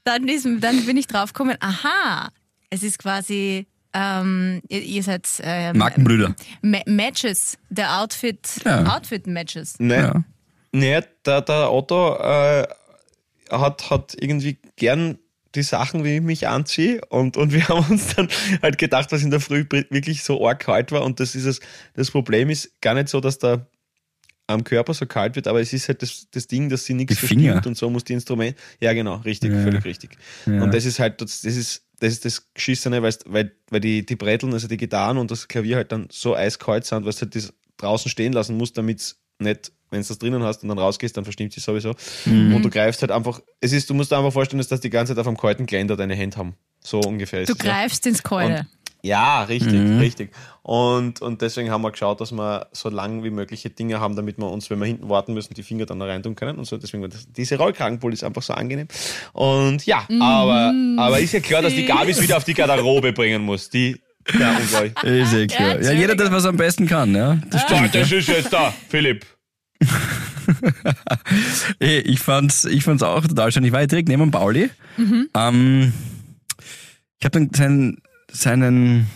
Dann, 0.04 0.28
ist, 0.28 0.48
dann 0.60 0.86
bin 0.86 0.98
ich 0.98 1.08
drauf 1.08 1.34
gekommen, 1.34 1.58
aha, 1.60 2.30
es 2.70 2.84
ist 2.84 3.00
quasi, 3.00 3.68
ähm, 3.94 4.62
ihr, 4.70 4.82
ihr 4.82 5.04
seid 5.04 5.28
ähm, 5.42 5.78
Markenbrüder. 5.78 6.36
Ma 6.62 6.80
Matches, 6.86 7.58
der 7.70 8.00
Outfit, 8.02 8.40
Ja. 8.66 8.96
Outfit-Matches. 8.96 9.76
Nee, 9.80 9.96
Ja. 9.96 10.24
nee 10.72 11.02
der, 11.26 11.42
der 11.42 11.72
Otto 11.72 12.16
äh, 12.18 12.68
hat, 13.52 13.90
hat 13.90 14.16
irgendwie 14.20 14.58
gern 14.78 15.18
die 15.54 15.64
Sachen, 15.64 16.06
wie 16.06 16.16
ich 16.16 16.22
mich 16.22 16.48
anziehe. 16.48 17.02
Und, 17.10 17.36
und 17.36 17.52
wir 17.52 17.68
haben 17.70 17.86
uns 17.92 18.16
dann 18.16 18.30
halt 18.62 18.78
gedacht, 18.78 19.12
was 19.12 19.22
in 19.24 19.32
der 19.32 19.42
Früh 19.42 19.66
wirklich 19.70 20.24
so 20.24 20.48
arg 20.48 20.60
kalt 20.62 20.92
war. 20.94 21.02
Und 21.04 21.20
das 21.20 21.36
ist 21.36 21.46
es. 21.46 21.60
Das 21.94 22.10
Problem 22.12 22.50
ist 22.50 22.80
gar 22.82 22.94
nicht 22.94 23.10
so, 23.10 23.20
dass 23.20 23.38
da 23.38 23.66
am 24.54 24.64
Körper 24.64 24.94
so 24.94 25.06
kalt 25.06 25.36
wird, 25.36 25.48
aber 25.48 25.62
es 25.62 25.74
ist 25.74 25.88
halt 25.88 26.02
das, 26.02 26.28
das 26.32 26.48
Ding, 26.48 26.70
dass 26.70 26.86
sie 26.86 26.94
nichts 26.94 27.18
verstimmt 27.20 27.66
und 27.68 27.78
so 27.78 27.90
muss 27.90 28.04
die 28.04 28.14
Instrument. 28.14 28.56
Ja, 28.80 28.94
genau, 28.94 29.16
richtig, 29.18 29.52
Ja. 29.52 29.62
völlig 29.64 29.84
richtig. 29.86 30.18
Ja. 30.46 30.62
Und 30.64 30.74
das 30.74 30.86
ist 30.86 31.00
halt, 31.00 31.22
das, 31.22 31.42
das 31.42 31.56
ist, 31.56 31.84
das 32.00 32.14
ist 32.14 32.26
das 32.26 32.54
Geschissene, 32.54 33.02
weil, 33.02 33.14
weil 33.26 33.80
die, 33.80 34.06
die 34.06 34.16
Bretteln, 34.16 34.54
also 34.54 34.68
die 34.68 34.78
Gitarren 34.78 35.18
und 35.18 35.30
das 35.32 35.48
Klavier 35.48 35.76
halt 35.78 35.92
dann 35.92 36.08
so 36.12 36.36
eiskalt 36.36 36.86
sind, 36.86 37.06
weil 37.06 37.12
du 37.14 37.20
halt 37.22 37.36
das 37.36 37.54
draußen 37.78 38.10
stehen 38.10 38.34
lassen 38.34 38.58
musst, 38.58 38.78
damit 38.78 39.00
es 39.00 39.18
nicht, 39.40 39.72
wenn 39.90 40.02
du 40.02 40.08
das 40.08 40.20
drinnen 40.20 40.44
hast 40.44 40.64
und 40.64 40.70
dann 40.70 40.78
rausgehst, 40.80 41.18
dann 41.18 41.24
verstimmt 41.26 41.54
sich 41.54 41.64
sowieso. 41.64 41.94
Mhm. 42.26 42.56
Und 42.56 42.64
du 42.64 42.70
greifst 42.70 43.02
halt 43.02 43.12
einfach, 43.12 43.42
es 43.60 43.72
ist, 43.74 43.90
du 43.90 43.94
musst 43.94 44.12
dir 44.12 44.18
einfach 44.18 44.32
vorstellen, 44.34 44.60
dass 44.60 44.68
das 44.68 44.80
die 44.80 44.90
ganze 44.90 45.14
Zeit 45.14 45.20
auf 45.20 45.28
dem 45.28 45.38
kalten 45.38 45.66
Geländer 45.66 45.96
deine 45.98 46.16
Hände 46.16 46.38
haben. 46.38 46.56
So 46.84 47.00
ungefähr 47.02 47.42
ist 47.42 47.50
Du 47.50 47.54
es, 47.54 47.64
ja. 47.66 47.72
greifst 47.72 48.06
ins 48.08 48.24
Keule. 48.24 48.68
Ja, 49.04 49.44
richtig, 49.44 49.74
Mhm. 49.74 49.98
richtig. 50.00 50.32
Und, 50.64 51.22
und 51.22 51.42
deswegen 51.42 51.72
haben 51.72 51.82
wir 51.82 51.92
geschaut, 51.92 52.22
dass 52.22 52.32
wir 52.32 52.68
so 52.72 52.90
lang 52.90 53.24
wie 53.24 53.32
mögliche 53.32 53.70
Dinge 53.72 54.00
haben, 54.00 54.16
damit 54.16 54.38
wir 54.38 54.48
uns, 54.50 54.70
wenn 54.70 54.78
wir 54.80 54.86
hinten 54.86 55.10
warten 55.10 55.34
müssen, 55.34 55.56
die 55.56 55.64
Finger 55.64 55.86
dann 55.88 56.00
da 56.00 56.06
rein 56.06 56.22
tun 56.22 56.36
können. 56.36 56.60
Und 56.60 56.66
so, 56.66 56.78
deswegen 56.78 57.02
war 57.02 57.10
das, 57.10 57.26
diese 57.32 57.58
Rollkragenpulli 57.58 58.14
ist 58.14 58.24
einfach 58.24 58.44
so 58.44 58.54
angenehm. 58.54 58.88
Und 59.34 59.86
ja, 59.88 60.06
aber, 60.20 60.72
aber 60.98 61.20
ist 61.20 61.34
ja 61.34 61.40
klar, 61.40 61.64
dass 61.64 61.74
die 61.74 61.86
Gabis 61.86 62.22
wieder 62.22 62.38
auf 62.38 62.44
die 62.44 62.54
Garderobe 62.54 63.12
bringen 63.12 63.42
muss. 63.42 63.70
Die, 63.72 64.00
ja. 64.40 64.56
Ist 65.04 65.34
eh 65.34 65.48
klar. 65.48 65.82
Ja, 65.82 65.94
jeder 65.94 66.16
das, 66.16 66.32
was 66.32 66.44
er 66.44 66.52
am 66.52 66.58
besten 66.58 66.86
kann, 66.88 67.16
ja. 67.16 67.40
Das 67.50 67.64
stimmt. 67.64 67.96
das 67.96 68.12
ist 68.12 68.28
jetzt 68.28 68.54
da, 68.54 68.72
Philipp. 68.90 69.26
Ich 71.80 72.20
fand's, 72.20 72.66
ich 72.66 72.84
fand's 72.84 73.04
auch 73.04 73.26
total 73.26 73.52
schön. 73.52 73.64
Ich 73.64 73.72
war 73.72 73.82
ja 73.82 73.88
direkt 73.88 74.10
neben 74.10 74.22
dem 74.24 74.32
Pauli. 74.32 74.70
Ähm, 74.98 75.94
ich 77.20 77.26
habe 77.26 77.32
dann 77.40 77.50
seinen, 77.54 78.02
seinen 78.32 79.08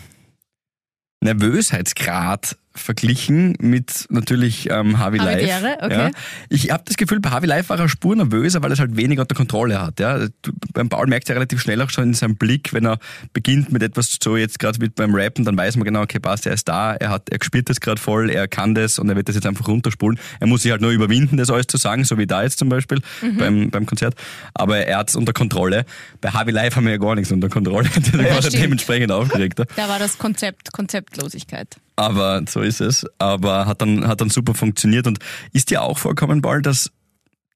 Nervösheitsgrad 1.23 2.57
verglichen 2.75 3.55
mit 3.59 4.05
natürlich 4.09 4.69
ähm, 4.69 4.99
Harvey 4.99 5.17
Live. 5.17 5.35
Habitäre, 5.51 5.77
okay. 5.81 5.93
Ja. 5.93 6.11
Ich 6.49 6.71
habe 6.71 6.83
das 6.85 6.97
Gefühl, 6.97 7.19
bei 7.19 7.29
Harvey 7.29 7.47
Live 7.47 7.69
war 7.69 7.79
er 7.79 7.89
spur 7.89 8.15
nervöser, 8.15 8.61
weil 8.61 8.71
er 8.71 8.73
es 8.73 8.79
halt 8.79 8.95
weniger 8.97 9.21
unter 9.23 9.35
Kontrolle 9.35 9.81
hat. 9.81 9.99
Ja. 9.99 10.27
Beim 10.73 10.89
Paul 10.89 11.07
merkt 11.07 11.29
er 11.29 11.35
relativ 11.35 11.61
schnell 11.61 11.81
auch 11.81 11.89
schon 11.89 12.03
in 12.05 12.13
seinem 12.13 12.35
Blick, 12.35 12.73
wenn 12.73 12.85
er 12.85 12.99
beginnt 13.33 13.71
mit 13.71 13.81
etwas 13.81 14.17
so 14.21 14.37
jetzt 14.37 14.59
gerade 14.59 14.79
mit 14.79 14.95
beim 14.95 15.15
Rappen, 15.15 15.45
dann 15.45 15.57
weiß 15.57 15.75
man 15.77 15.85
genau, 15.85 16.01
okay, 16.01 16.19
passt, 16.19 16.45
er 16.45 16.53
ist 16.53 16.67
da, 16.67 16.95
er 16.95 17.09
hat, 17.09 17.29
er 17.29 17.39
spürt 17.43 17.69
das 17.69 17.79
gerade 17.79 17.99
voll, 17.99 18.29
er 18.29 18.47
kann 18.47 18.75
das 18.75 18.99
und 18.99 19.09
er 19.09 19.15
wird 19.15 19.27
das 19.29 19.35
jetzt 19.35 19.47
einfach 19.47 19.67
runterspulen. 19.67 20.19
Er 20.39 20.47
muss 20.47 20.63
sich 20.63 20.71
halt 20.71 20.81
nur 20.81 20.91
überwinden, 20.91 21.37
das 21.37 21.49
alles 21.49 21.67
zu 21.67 21.77
sagen, 21.77 22.03
so 22.03 22.17
wie 22.17 22.27
da 22.27 22.43
jetzt 22.43 22.59
zum 22.59 22.69
Beispiel 22.69 22.99
Mhm. 23.21 23.37
beim, 23.37 23.69
beim 23.69 23.85
Konzert. 23.85 24.15
Aber 24.53 24.77
er 24.77 24.97
hat 24.97 25.09
es 25.09 25.15
unter 25.15 25.33
Kontrolle. 25.33 25.85
Bei 26.21 26.29
Harvey 26.29 26.51
Live 26.51 26.75
haben 26.75 26.85
wir 26.85 26.91
ja 26.91 26.97
gar 26.97 27.15
nichts 27.15 27.31
unter 27.31 27.49
Kontrolle. 27.49 27.89
Der 28.13 28.29
war 28.35 28.41
stimmt. 28.41 28.63
dementsprechend 28.63 29.11
aufgeregter. 29.11 29.65
Da 29.75 29.87
war 29.87 29.99
das 29.99 30.17
Konzept 30.17 30.71
Konzeptlosigkeit. 30.71 31.77
Aber 31.95 32.43
so 32.47 32.61
ist 32.61 32.81
es. 32.81 33.05
Aber 33.19 33.65
hat 33.65 33.81
dann, 33.81 34.07
hat 34.07 34.21
dann 34.21 34.29
super 34.29 34.53
funktioniert. 34.53 35.07
Und 35.07 35.19
ist 35.53 35.69
dir 35.69 35.81
auch 35.81 35.97
vollkommen 35.97 36.41
bald, 36.41 36.65
dass 36.65 36.91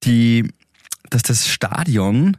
die, 0.03 0.49
dass 1.09 1.23
das 1.23 1.47
Stadion, 1.47 2.37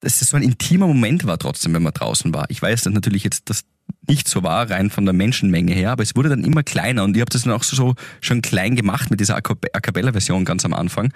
dass 0.00 0.18
das 0.18 0.30
so 0.30 0.36
ein 0.36 0.42
intimer 0.42 0.86
Moment 0.86 1.26
war 1.26 1.38
trotzdem, 1.38 1.74
wenn 1.74 1.82
man 1.82 1.94
draußen 1.94 2.32
war. 2.34 2.46
Ich 2.50 2.60
weiß, 2.60 2.82
dass 2.82 2.92
natürlich 2.92 3.24
jetzt 3.24 3.50
das 3.50 3.64
nicht 4.06 4.28
so 4.28 4.42
war, 4.42 4.70
rein 4.70 4.90
von 4.90 5.04
der 5.04 5.14
Menschenmenge 5.14 5.72
her, 5.72 5.92
aber 5.92 6.02
es 6.02 6.14
wurde 6.14 6.28
dann 6.28 6.44
immer 6.44 6.62
kleiner 6.62 7.04
und 7.04 7.16
ihr 7.16 7.22
habt 7.22 7.34
das 7.34 7.42
dann 7.42 7.52
auch 7.52 7.62
so, 7.62 7.76
so 7.76 7.94
schon 8.20 8.42
klein 8.42 8.76
gemacht 8.76 9.10
mit 9.10 9.20
dieser 9.20 9.36
A 9.36 9.40
Cappella-Version 9.40 10.44
ganz 10.44 10.64
am 10.64 10.74
Anfang, 10.74 11.12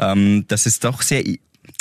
ähm, 0.00 0.44
dass 0.48 0.66
es 0.66 0.80
doch 0.80 1.02
sehr, 1.02 1.24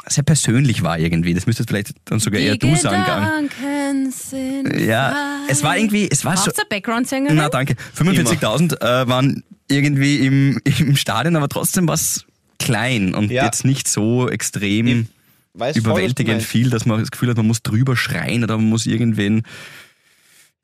sehr 0.07 0.23
persönlich 0.23 0.83
war 0.83 0.97
irgendwie. 0.99 1.33
Das 1.33 1.45
müsstest 1.47 1.69
vielleicht 1.69 1.93
dann 2.05 2.19
sogar 2.19 2.39
eher 2.41 2.53
Die 2.53 2.59
du 2.59 2.75
sagen. 2.75 3.03
Gang. 3.05 3.49
Gedanken 3.49 4.11
sind 4.11 4.79
Ja, 4.79 5.11
frei. 5.11 5.51
es 5.51 5.63
war 5.63 5.77
irgendwie, 5.77 6.07
es 6.11 6.23
war 6.25 6.37
so, 6.37 6.45
Braucht's 6.45 6.59
eine 6.59 6.67
Background-Sängerin? 6.69 7.35
na 7.37 7.49
danke. 7.49 7.75
45.000 7.97 8.81
äh, 8.81 9.07
waren 9.07 9.43
irgendwie 9.67 10.17
im, 10.25 10.59
im 10.79 10.95
Stadion, 10.95 11.35
aber 11.35 11.49
trotzdem 11.49 11.87
was 11.87 12.25
klein 12.59 13.13
und 13.15 13.31
Ja. 13.31 13.45
jetzt 13.45 13.65
nicht 13.65 13.87
so 13.87 14.29
extrem 14.29 14.87
Ich 14.87 15.05
weiß 15.53 15.77
voll, 15.77 15.81
überwältigend 15.91 16.35
meinst. 16.37 16.47
viel, 16.47 16.69
dass 16.69 16.85
man 16.85 16.99
das 16.99 17.11
Gefühl 17.11 17.29
hat, 17.29 17.37
man 17.37 17.47
muss 17.47 17.63
drüber 17.63 17.95
schreien 17.95 18.43
oder 18.43 18.57
man 18.57 18.67
muss 18.69 18.85
irgendwen, 18.85 19.43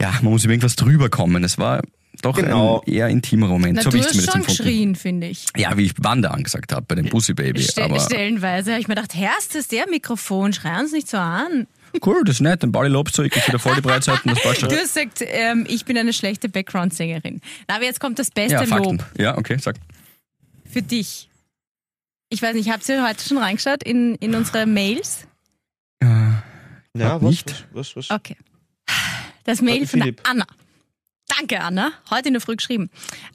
ja, 0.01 0.11
man 0.21 0.31
muss 0.33 0.43
über 0.43 0.53
irgendwas 0.53 0.75
drüber 0.75 1.09
kommen. 1.09 1.43
Es 1.43 1.57
war 1.57 1.81
doch 2.21 2.35
Genau. 2.35 2.81
ein 2.85 2.91
eher 2.93 3.07
intimer 3.09 3.47
Moment. 3.47 3.75
Na, 3.77 3.81
so 3.83 3.89
du 3.89 3.97
wie 3.97 3.99
ich 4.01 4.05
hast 4.07 4.15
schon 4.15 4.23
empfunden. 4.41 4.45
geschrien, 4.47 4.95
finde 4.95 5.27
ich. 5.27 5.45
Ja, 5.57 5.75
wie 5.77 5.83
ich 5.85 5.93
Wanda 5.97 6.29
angesagt 6.31 6.71
habe 6.73 6.85
bei 6.87 6.95
dem 6.95 7.09
Pussy 7.09 7.33
Baby. 7.33 7.61
Ste 7.63 7.83
aber 7.83 7.99
stellenweise 7.99 8.71
habe 8.71 8.81
ich 8.81 8.87
mir 8.87 8.95
gedacht, 8.95 9.13
Herst, 9.15 9.49
das 9.55 9.61
ist 9.63 9.71
der 9.71 9.87
Mikrofon, 9.89 10.53
schrei 10.53 10.79
uns 10.79 10.91
nicht 10.91 11.07
so 11.09 11.17
an. 11.17 11.67
cool, 12.05 12.23
das 12.25 12.35
ist 12.35 12.41
nett. 12.41 12.63
Den 12.63 12.71
Body 12.71 12.89
lobst 12.89 13.17
du, 13.17 13.23
ich 13.23 13.35
wieder 13.47 13.59
voll 13.59 13.75
die 13.75 13.81
Breitseiten, 13.81 14.29
das 14.33 14.41
passt 14.41 14.61
schon. 14.61 14.69
Du 14.69 14.75
hast 14.75 14.93
gesagt, 14.93 15.23
ähm, 15.27 15.65
ich 15.67 15.83
bin 15.85 15.97
eine 15.97 16.13
schlechte 16.13 16.47
Background-Sängerin. 16.49 17.41
Aber 17.67 17.83
jetzt 17.83 17.99
kommt 17.99 18.17
das 18.19 18.31
beste 18.31 18.53
Ja, 18.53 18.65
Fakten. 18.65 18.97
Lob 18.97 19.05
Ja, 19.19 19.37
okay, 19.37 19.57
sag. 19.59 19.75
für 20.69 20.81
dich. 20.81 21.27
Ich 22.29 22.41
weiß 22.41 22.55
nicht, 22.55 22.69
habt 22.71 22.87
ihr 22.87 23.05
heute 23.05 23.21
schon 23.27 23.37
reingeschaut 23.37 23.83
in, 23.83 24.15
in 24.15 24.33
unsere 24.35 24.65
Mails? 24.65 25.27
Ja, 26.01 26.43
Glaub 26.93 27.21
was, 27.23 27.29
nicht. 27.29 27.67
was, 27.73 27.95
was, 27.95 28.09
was? 28.09 28.11
Okay. 28.19 28.35
Das 29.43 29.61
Mail 29.61 29.85
von 29.87 29.99
der 29.99 30.07
Philipp. 30.07 30.21
Anna. 30.29 30.45
Danke, 31.37 31.61
Anna. 31.61 31.93
Heute 32.09 32.27
in 32.27 32.33
der 32.33 32.41
Früh 32.41 32.55
geschrieben. 32.55 32.89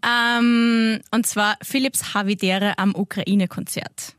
Ähm, 0.06 1.00
und 1.10 1.26
zwar 1.26 1.56
Philips 1.62 2.14
Havidere 2.14 2.78
am 2.78 2.94
Ukraine-Konzert. 2.94 4.14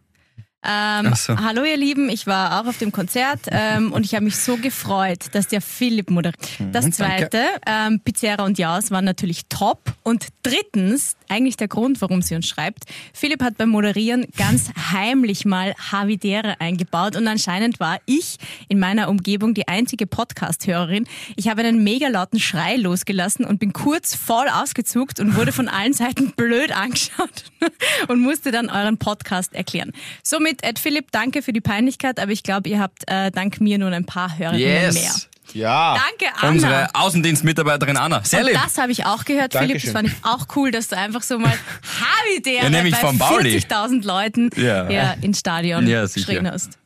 Ähm, 0.68 1.14
so. 1.16 1.38
Hallo 1.38 1.64
ihr 1.64 1.78
Lieben, 1.78 2.10
ich 2.10 2.28
war 2.28 2.60
auch 2.62 2.68
auf 2.68 2.78
dem 2.78 2.92
Konzert 2.92 3.40
ähm, 3.52 3.94
und 3.94 4.06
ich 4.06 4.14
habe 4.16 4.26
mich 4.26 4.36
so 4.38 4.58
gefreut, 4.58 5.28
dass 5.32 5.48
der 5.48 5.62
Philipp 5.62 6.10
moderiert. 6.10 6.38
Das 6.74 6.86
Mhm, 6.86 6.92
zweite, 6.92 7.42
ähm, 7.66 8.02
Pizzera 8.02 8.44
und 8.44 8.58
Jaus 8.58 8.92
waren 8.92 9.06
natürlich 9.06 9.44
top. 9.48 9.94
Und 10.04 10.28
drittens, 10.44 11.16
eigentlich 11.30 11.56
der 11.58 11.68
Grund, 11.70 12.02
warum 12.02 12.22
sie 12.22 12.36
uns 12.36 12.48
schreibt, 12.48 12.84
Philipp 13.14 13.42
hat 13.44 13.58
beim 13.58 13.70
Moderieren 13.70 14.26
ganz 14.38 14.72
heimlich 14.92 15.46
mal 15.46 15.74
Havidere 15.92 16.60
eingebaut 16.60 17.16
und 17.16 17.28
anscheinend 17.28 17.80
war 17.80 18.00
ich 18.06 18.38
in 18.68 18.80
meiner 18.80 19.10
Umgebung 19.10 19.54
die 19.54 19.68
einzige 19.68 20.06
Podcast-Hörerin. 20.06 21.08
Ich 21.38 21.48
habe 21.50 21.62
einen 21.62 21.84
mega 21.84 22.10
lauten 22.10 22.40
Schrei 22.40 22.76
losgelassen 22.76 23.46
und 23.46 23.60
bin 23.60 23.72
kurz 23.72 24.16
voll 24.16 24.48
ausgezuckt 24.50 25.20
und 25.22 25.36
wurde 25.38 25.52
von 25.54 25.70
allen 25.70 25.94
Seiten 25.94 26.32
blöd 26.36 26.72
angeschaut 26.76 27.46
und 28.10 28.20
musste 28.20 28.52
dann 28.52 28.70
euren 28.70 28.98
Podcast 28.98 29.54
erklären. 29.54 29.94
Somit, 30.24 30.57
Ed 30.64 30.80
Philipp, 30.80 31.12
danke 31.12 31.42
für 31.42 31.54
die 31.54 31.62
Peinlichkeit, 31.62 32.20
aber 32.20 32.32
ich 32.32 32.44
glaube, 32.44 32.70
ihr 32.70 32.80
habt 32.80 33.04
äh, 33.08 33.32
dank 33.32 33.60
mir 33.62 33.78
nun 33.78 33.94
ein 33.94 34.06
paar 34.06 34.38
Hörerinnen 34.38 34.64
mehr. 34.66 34.92
Yes. 34.94 35.30
Ja. 35.54 35.96
Danke, 35.96 36.34
Anna. 36.42 36.52
Unsere 36.52 36.90
Außendienstmitarbeiterin 36.94 37.96
Anna. 37.96 38.22
Sehr 38.24 38.42
Und 38.42 38.48
lieb. 38.48 38.60
das 38.62 38.78
habe 38.78 38.92
ich 38.92 39.06
auch 39.06 39.24
gehört, 39.24 39.54
Philipp. 39.54 39.82
Das 39.82 39.92
Dankeschön. 39.92 39.94
fand 39.94 40.08
ich 40.10 40.16
auch 40.24 40.56
cool, 40.58 40.72
dass 40.72 40.90
du 40.90 40.98
einfach 40.98 41.22
so 41.24 41.40
mal 41.40 41.54
Havidere 42.02 42.64
Ja, 42.66 42.70
nämlich 42.70 42.94
bei 42.96 43.00
vom 43.00 43.18
Pauli. 43.18 43.56
40.000 43.58 44.06
Leuten 44.06 44.50
Ja. 44.58 44.90
ja. 44.90 45.16
ins 45.22 45.40
Stadion 45.40 45.88
Ja, 45.88 46.06
geschrien 46.06 46.50
hast. 46.52 46.78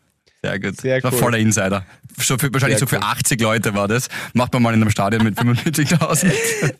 Sehr 0.43 0.59
gut. 0.59 0.79
Sehr 0.79 1.03
cool. 1.03 1.11
voller 1.11 1.37
Insider. 1.39 1.85
So 2.17 2.37
für, 2.37 2.53
wahrscheinlich 2.53 2.77
Sehr 2.79 2.87
so 2.87 2.95
für 2.95 2.97
cool. 2.97 3.03
80 3.11 3.41
Leute 3.41 3.73
war 3.73 3.87
das. 3.87 4.09
Macht 4.33 4.53
man 4.53 4.61
mal 4.61 4.73
in 4.75 4.81
einem 4.81 4.91
Stadion 4.91 5.23
mit 5.23 5.37
45.000. 5.39 6.31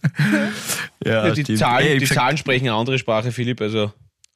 ja, 1.06 1.12
Ja, 1.27 1.32
die, 1.32 1.41
stimmt. 1.41 1.60
Zahlen, 1.60 1.88
Ey, 1.88 1.97
die 1.99 2.06
Zahlen 2.06 2.38
sprechen 2.38 2.67
eine 2.67 2.77
andere 2.77 2.99
Sprache, 2.99 3.32
Philipp. 3.32 3.60
Also, 3.62 3.91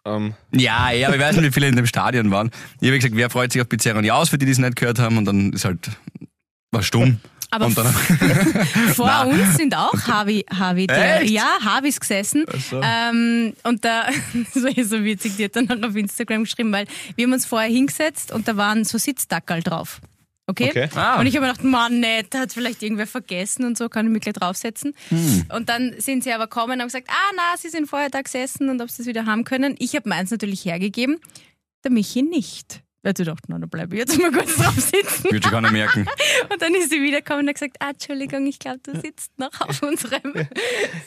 ähm, 0.05 0.33
Ja, 0.51 0.91
ja, 0.91 1.07
aber 1.07 1.17
ich 1.17 1.21
weiß 1.21 1.35
nicht, 1.35 1.45
wie 1.45 1.51
viele 1.51 1.67
in 1.67 1.75
dem 1.75 1.85
Stadion 1.85 2.31
waren. 2.31 2.51
Ich 2.79 2.87
habe 2.87 2.97
gesagt, 2.97 3.15
wer 3.15 3.29
freut 3.29 3.51
sich 3.51 3.61
auf 3.61 3.69
Pizzeria 3.69 3.97
und 3.97 4.05
Jaus, 4.05 4.29
für 4.29 4.37
die, 4.37 4.45
die 4.45 4.51
es 4.51 4.57
nicht 4.57 4.75
gehört 4.75 4.99
haben. 4.99 5.17
Und 5.17 5.25
dann 5.25 5.53
ist 5.53 5.65
halt, 5.65 5.89
war 6.71 6.83
stumm. 6.83 7.19
Aber 7.51 7.67
und 7.67 7.77
dann, 7.77 7.85
Vor 8.95 9.05
Na. 9.05 9.23
uns 9.23 9.55
sind 9.55 9.75
auch 9.75 9.93
Havi, 10.07 10.45
Havi 10.51 10.87
der, 10.87 11.23
ja, 11.23 11.57
Havis 11.63 11.99
gesessen. 11.99 12.43
so. 12.69 12.81
Ähm, 12.83 13.53
und 13.63 13.85
da, 13.85 14.09
so, 14.53 14.67
so 14.83 15.03
witzig, 15.03 15.37
die 15.37 15.45
hat 15.45 15.55
dann 15.55 15.69
halt 15.69 15.83
auf 15.85 15.95
Instagram 15.95 16.43
geschrieben, 16.43 16.71
weil 16.71 16.85
wir 17.15 17.25
haben 17.25 17.33
uns 17.33 17.45
vorher 17.45 17.69
hingesetzt 17.69 18.31
und 18.31 18.47
da 18.47 18.57
waren 18.57 18.83
so 18.83 18.97
Sitzdackerl 18.97 19.61
drauf. 19.61 20.01
Okay? 20.47 20.69
Okay. 20.69 20.89
Ah. 20.95 21.19
Und 21.19 21.25
ich 21.25 21.35
habe 21.35 21.45
mir 21.45 21.51
gedacht, 21.53 21.65
Mann, 21.65 21.99
nett, 21.99 22.35
hat 22.35 22.53
vielleicht 22.53 22.83
irgendwer 22.83 23.07
vergessen 23.07 23.65
und 23.65 23.77
so, 23.77 23.89
kann 23.89 24.05
ich 24.05 24.11
mich 24.11 24.21
gleich 24.21 24.35
draufsetzen. 24.35 24.93
Hm. 25.09 25.45
Und 25.53 25.69
dann 25.69 25.95
sind 25.99 26.23
sie 26.23 26.31
aber 26.33 26.45
gekommen 26.45 26.73
und 26.73 26.81
haben 26.81 26.87
gesagt, 26.87 27.09
ah, 27.09 27.31
na, 27.35 27.57
sie 27.57 27.69
sind 27.69 27.87
vorher 27.87 28.09
da 28.09 28.21
gesessen 28.21 28.69
und 28.69 28.81
ob 28.81 28.91
sie 28.91 28.97
das 28.97 29.07
wieder 29.07 29.25
haben 29.25 29.43
können. 29.43 29.75
Ich 29.79 29.95
habe 29.95 30.07
meins 30.07 30.29
natürlich 30.29 30.63
hergegeben, 30.65 31.19
der 31.83 31.91
Michi 31.91 32.21
nicht. 32.21 32.83
Weil 33.01 33.15
sie 33.17 33.23
dachte, 33.23 33.43
na, 33.47 33.59
dann 33.59 33.69
bleibe 33.69 33.95
ich 33.95 33.99
jetzt 33.99 34.19
mal 34.19 34.31
kurz 34.31 34.55
drauf 34.57 34.75
sitzen. 34.75 35.25
würde 35.25 35.37
ich 35.37 35.51
gar 35.51 35.61
nicht 35.61 35.71
merken. 35.71 36.07
Und 36.51 36.61
dann 36.61 36.73
ist 36.75 36.89
sie 36.89 37.01
wiedergekommen 37.01 37.43
und 37.43 37.49
hat 37.49 37.55
gesagt, 37.55 37.77
ah, 37.79 37.89
Entschuldigung, 37.89 38.45
ich 38.45 38.59
glaube, 38.59 38.79
du 38.83 38.99
sitzt 38.99 39.37
noch 39.37 39.61
auf 39.61 39.81
unserem 39.83 40.33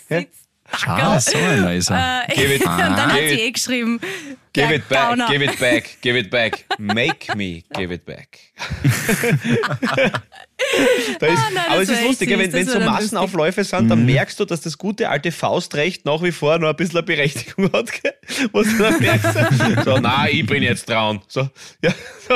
Sitz. 0.08 0.47
Ah, 0.86 1.18
so 1.18 1.36
ein 1.38 1.64
nicer. 1.64 2.24
Äh, 2.28 2.34
Give 2.34 2.54
it- 2.56 2.60
und 2.66 2.76
dann 2.78 3.12
hat 3.12 3.18
sie 3.18 3.40
eh 3.40 3.50
geschrieben, 3.50 4.00
give 4.52 4.74
it 4.74 4.88
back, 4.88 5.08
Gauner. 5.10 5.26
give 5.28 5.44
it 5.44 5.58
back, 5.58 5.96
give 6.02 6.18
it 6.18 6.30
back. 6.30 6.64
Make 6.78 7.34
me 7.36 7.62
give 7.74 7.92
it 7.92 8.04
back. 8.04 8.38
da 11.20 11.26
ist, 11.26 11.38
Ah, 11.38 11.50
nein, 11.54 11.64
aber 11.70 11.82
es 11.82 11.88
ist 11.88 12.02
lustig, 12.04 12.28
süß, 12.28 12.38
wenn, 12.38 12.52
wenn 12.52 12.66
so 12.66 12.74
dann 12.78 12.84
Massenaufläufe 12.86 13.64
sind, 13.64 13.88
dann 13.88 14.04
merkst 14.04 14.38
du, 14.40 14.44
dass 14.44 14.60
das 14.60 14.76
gute 14.78 15.08
alte 15.08 15.32
Faustrecht 15.32 16.04
nach 16.04 16.22
wie 16.22 16.32
vor 16.32 16.58
noch 16.58 16.68
ein 16.70 16.76
bisschen 16.76 16.98
eine 16.98 17.06
Berechtigung 17.06 17.72
hat. 17.72 17.88
Wo 18.52 18.62
du 18.62 18.78
dann 18.78 18.98
merkst, 19.00 19.28
so, 19.84 19.98
na, 19.98 20.28
ich 20.28 20.44
bin 20.46 20.62
jetzt 20.62 20.88
dran. 20.88 21.20
So, 21.28 21.48
ja, 21.82 21.92
so. 22.28 22.34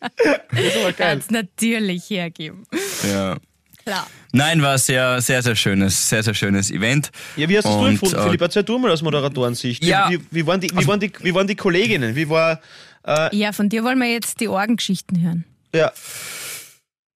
Das 0.00 0.64
ist 0.64 0.76
aber 0.76 0.86
Er 0.86 0.92
geil. 0.92 1.18
es 1.18 1.30
natürlich 1.30 2.08
hergeben. 2.10 2.66
Ja. 3.10 3.36
Klar. 3.84 4.06
Nein, 4.32 4.62
war 4.62 4.78
sehr, 4.78 5.20
sehr, 5.20 5.42
sehr 5.42 5.56
schönes, 5.56 6.08
sehr, 6.08 6.22
sehr 6.22 6.34
schönes 6.34 6.70
Event. 6.70 7.10
Ja, 7.36 7.48
wie 7.48 7.56
hast 7.56 7.64
du 7.64 7.70
es 7.70 7.76
Und, 7.76 7.86
empfunden, 7.88 8.16
äh, 8.16 8.22
Philipp? 8.22 8.40
Erzähl 8.40 8.62
du 8.62 8.78
mal 8.78 8.90
aus 8.90 9.02
Moderatorensicht. 9.02 9.84
Ja. 9.84 10.08
Wie, 10.10 10.20
wie, 10.30 10.46
waren 10.46 10.60
die, 10.60 10.70
wie, 10.70 10.86
waren 10.86 11.00
die, 11.00 11.12
wie 11.20 11.34
waren 11.34 11.46
die 11.46 11.56
Kolleginnen? 11.56 12.14
Wie 12.14 12.28
war, 12.28 12.60
äh, 13.06 13.34
Ja, 13.36 13.52
von 13.52 13.68
dir 13.68 13.82
wollen 13.84 13.98
wir 13.98 14.10
jetzt 14.10 14.40
die 14.40 14.48
Orgengeschichten 14.48 15.20
hören. 15.20 15.44
ja, 15.74 15.92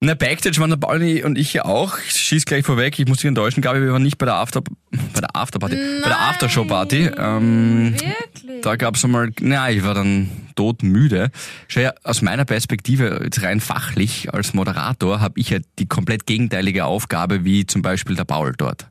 Na, 0.04 0.12
Backstage 0.12 0.58
waren 0.60 0.68
der 0.68 0.76
Pauli 0.76 1.22
und 1.24 1.38
ich 1.38 1.54
ja 1.54 1.64
auch. 1.64 1.96
Ich 2.06 2.12
schieß 2.12 2.44
gleich 2.44 2.66
vorweg, 2.66 2.98
ich 2.98 3.08
muss 3.08 3.18
dich 3.18 3.28
enttäuschen, 3.28 3.62
Gabi, 3.62 3.80
wir 3.80 3.90
waren 3.90 4.02
nicht 4.02 4.18
bei 4.18 4.26
der 4.26 4.34
After, 4.34 4.60
bei 4.60 5.20
der 5.20 5.34
Afterparty, 5.34 5.76
bei 6.02 6.08
der 6.08 6.20
Aftershow-Party. 6.20 7.10
Ähm, 7.16 7.94
Wirklich? 7.94 8.60
da 8.60 8.76
gab 8.76 8.96
es 8.96 9.04
einmal, 9.04 9.30
na, 9.40 9.70
ich 9.70 9.82
war 9.82 9.94
dann 9.94 10.28
todmüde. 10.56 11.30
Schau 11.68 11.80
ja, 11.80 11.94
aus 12.02 12.20
meiner 12.20 12.44
Perspektive, 12.44 13.22
jetzt 13.24 13.42
rein 13.42 13.60
fachlich 13.60 14.32
als 14.34 14.52
Moderator, 14.52 15.20
habe 15.20 15.40
ich 15.40 15.48
ja 15.48 15.60
die 15.78 15.86
komplett 15.86 16.26
gegenteilige 16.26 16.84
Aufgabe 16.84 17.46
wie 17.46 17.64
zum 17.64 17.80
Beispiel 17.80 18.14
der 18.14 18.24
Paul 18.24 18.52
dort. 18.58 18.88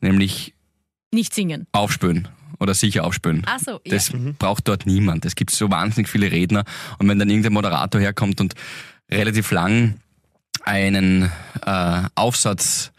Nämlich 0.00 0.54
Nicht 1.12 1.34
singen. 1.34 1.66
aufspüren 1.72 2.28
oder 2.60 2.72
sicher 2.72 3.04
aufspüren. 3.04 3.42
Ach 3.44 3.58
so, 3.58 3.72
ja. 3.72 3.92
Das 3.92 4.10
braucht 4.38 4.66
dort 4.68 4.86
niemand. 4.86 5.26
Es 5.26 5.34
gibt 5.34 5.50
so 5.50 5.70
wahnsinnig 5.70 6.08
viele 6.08 6.32
Redner 6.32 6.64
und 6.98 7.10
wenn 7.10 7.18
dann 7.18 7.28
irgendein 7.28 7.52
Moderator 7.52 8.00
herkommt 8.00 8.40
und 8.40 8.54
relativ 9.10 9.50
lang 9.50 9.96
einen 10.66 11.30
äh, 11.64 12.02
Aufsatz 12.14 12.92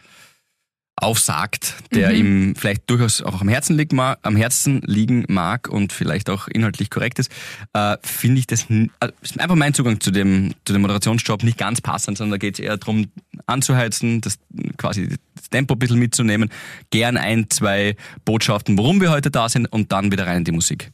aufsagt, 0.99 1.75
der 1.93 2.11
ihm 2.11 2.55
vielleicht 2.55 2.89
durchaus 2.89 3.21
auch 3.21 3.41
am 3.41 3.47
Herzen, 3.47 3.77
liegt, 3.77 3.93
am 3.93 4.35
Herzen 4.35 4.81
liegen 4.83 5.25
mag 5.27 5.69
und 5.69 5.93
vielleicht 5.93 6.27
auch 6.27 6.47
inhaltlich 6.47 6.89
korrekt 6.89 7.19
ist, 7.19 7.31
äh, 7.73 7.97
finde 8.01 8.39
ich 8.39 8.47
das 8.47 8.65
also 8.99 9.13
ist 9.21 9.39
einfach 9.39 9.55
mein 9.55 9.75
Zugang 9.75 9.99
zu 9.99 10.09
dem, 10.09 10.55
zu 10.65 10.73
dem 10.73 10.81
Moderationsjob 10.81 11.43
nicht 11.43 11.59
ganz 11.59 11.81
passend, 11.81 12.17
sondern 12.17 12.31
da 12.31 12.37
geht 12.39 12.55
es 12.55 12.59
eher 12.59 12.77
darum, 12.77 13.11
anzuheizen, 13.45 14.21
das 14.21 14.39
quasi 14.77 15.09
das 15.35 15.49
Tempo 15.51 15.75
ein 15.75 15.79
bisschen 15.79 15.99
mitzunehmen, 15.99 16.49
gern 16.89 17.15
ein, 17.15 17.47
zwei 17.51 17.95
Botschaften, 18.25 18.75
warum 18.77 18.99
wir 18.99 19.11
heute 19.11 19.29
da 19.29 19.49
sind 19.49 19.67
und 19.67 19.91
dann 19.91 20.11
wieder 20.11 20.25
rein 20.25 20.39
in 20.39 20.43
die 20.45 20.51
Musik. 20.51 20.91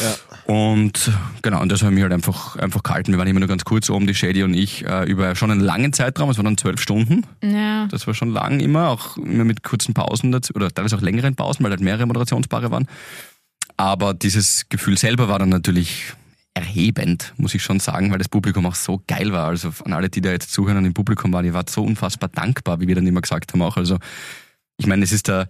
Ja. 0.00 0.14
Und 0.46 1.10
genau, 1.40 1.62
und 1.62 1.72
das 1.72 1.82
haben 1.82 1.96
wir 1.96 2.02
halt 2.02 2.12
einfach, 2.12 2.56
einfach 2.56 2.82
gehalten. 2.82 3.12
Wir 3.12 3.18
waren 3.18 3.28
immer 3.28 3.40
nur 3.40 3.48
ganz 3.48 3.64
kurz 3.64 3.88
oben, 3.88 4.06
die 4.06 4.14
Shady 4.14 4.42
und 4.42 4.52
ich, 4.52 4.84
äh, 4.84 5.04
über 5.04 5.34
schon 5.36 5.50
einen 5.50 5.60
langen 5.60 5.92
Zeitraum, 5.94 6.28
es 6.28 6.36
waren 6.36 6.44
dann 6.44 6.58
zwölf 6.58 6.80
Stunden. 6.80 7.24
Ja. 7.42 7.86
Das 7.86 8.06
war 8.06 8.12
schon 8.12 8.30
lang 8.30 8.60
immer, 8.60 8.90
auch 8.90 9.16
immer 9.16 9.44
mit 9.44 9.62
kurzen 9.62 9.94
Pausen 9.94 10.32
dazu, 10.32 10.52
oder 10.54 10.70
teilweise 10.70 10.96
auch 10.96 11.00
längeren 11.00 11.34
Pausen, 11.34 11.64
weil 11.64 11.70
halt 11.70 11.80
mehrere 11.80 12.06
Moderationspaare 12.06 12.70
waren. 12.70 12.86
Aber 13.76 14.12
dieses 14.12 14.68
Gefühl 14.68 14.98
selber 14.98 15.28
war 15.28 15.38
dann 15.38 15.48
natürlich 15.48 16.12
erhebend, 16.52 17.32
muss 17.36 17.54
ich 17.54 17.62
schon 17.62 17.80
sagen, 17.80 18.12
weil 18.12 18.18
das 18.18 18.28
Publikum 18.28 18.66
auch 18.66 18.76
so 18.76 19.02
geil 19.06 19.32
war. 19.32 19.48
Also 19.48 19.72
an 19.84 19.92
alle, 19.92 20.08
die 20.08 20.20
da 20.20 20.30
jetzt 20.30 20.52
zuhören 20.52 20.76
und 20.76 20.84
im 20.84 20.94
Publikum 20.94 21.32
waren, 21.32 21.44
ihr 21.44 21.54
wart 21.54 21.70
so 21.70 21.82
unfassbar 21.82 22.28
dankbar, 22.28 22.80
wie 22.80 22.86
wir 22.86 22.94
dann 22.94 23.06
immer 23.06 23.22
gesagt 23.22 23.52
haben 23.52 23.62
auch. 23.62 23.76
Also 23.76 23.98
ich 24.76 24.86
meine, 24.86 25.04
es 25.04 25.12
ist 25.12 25.28
der 25.28 25.48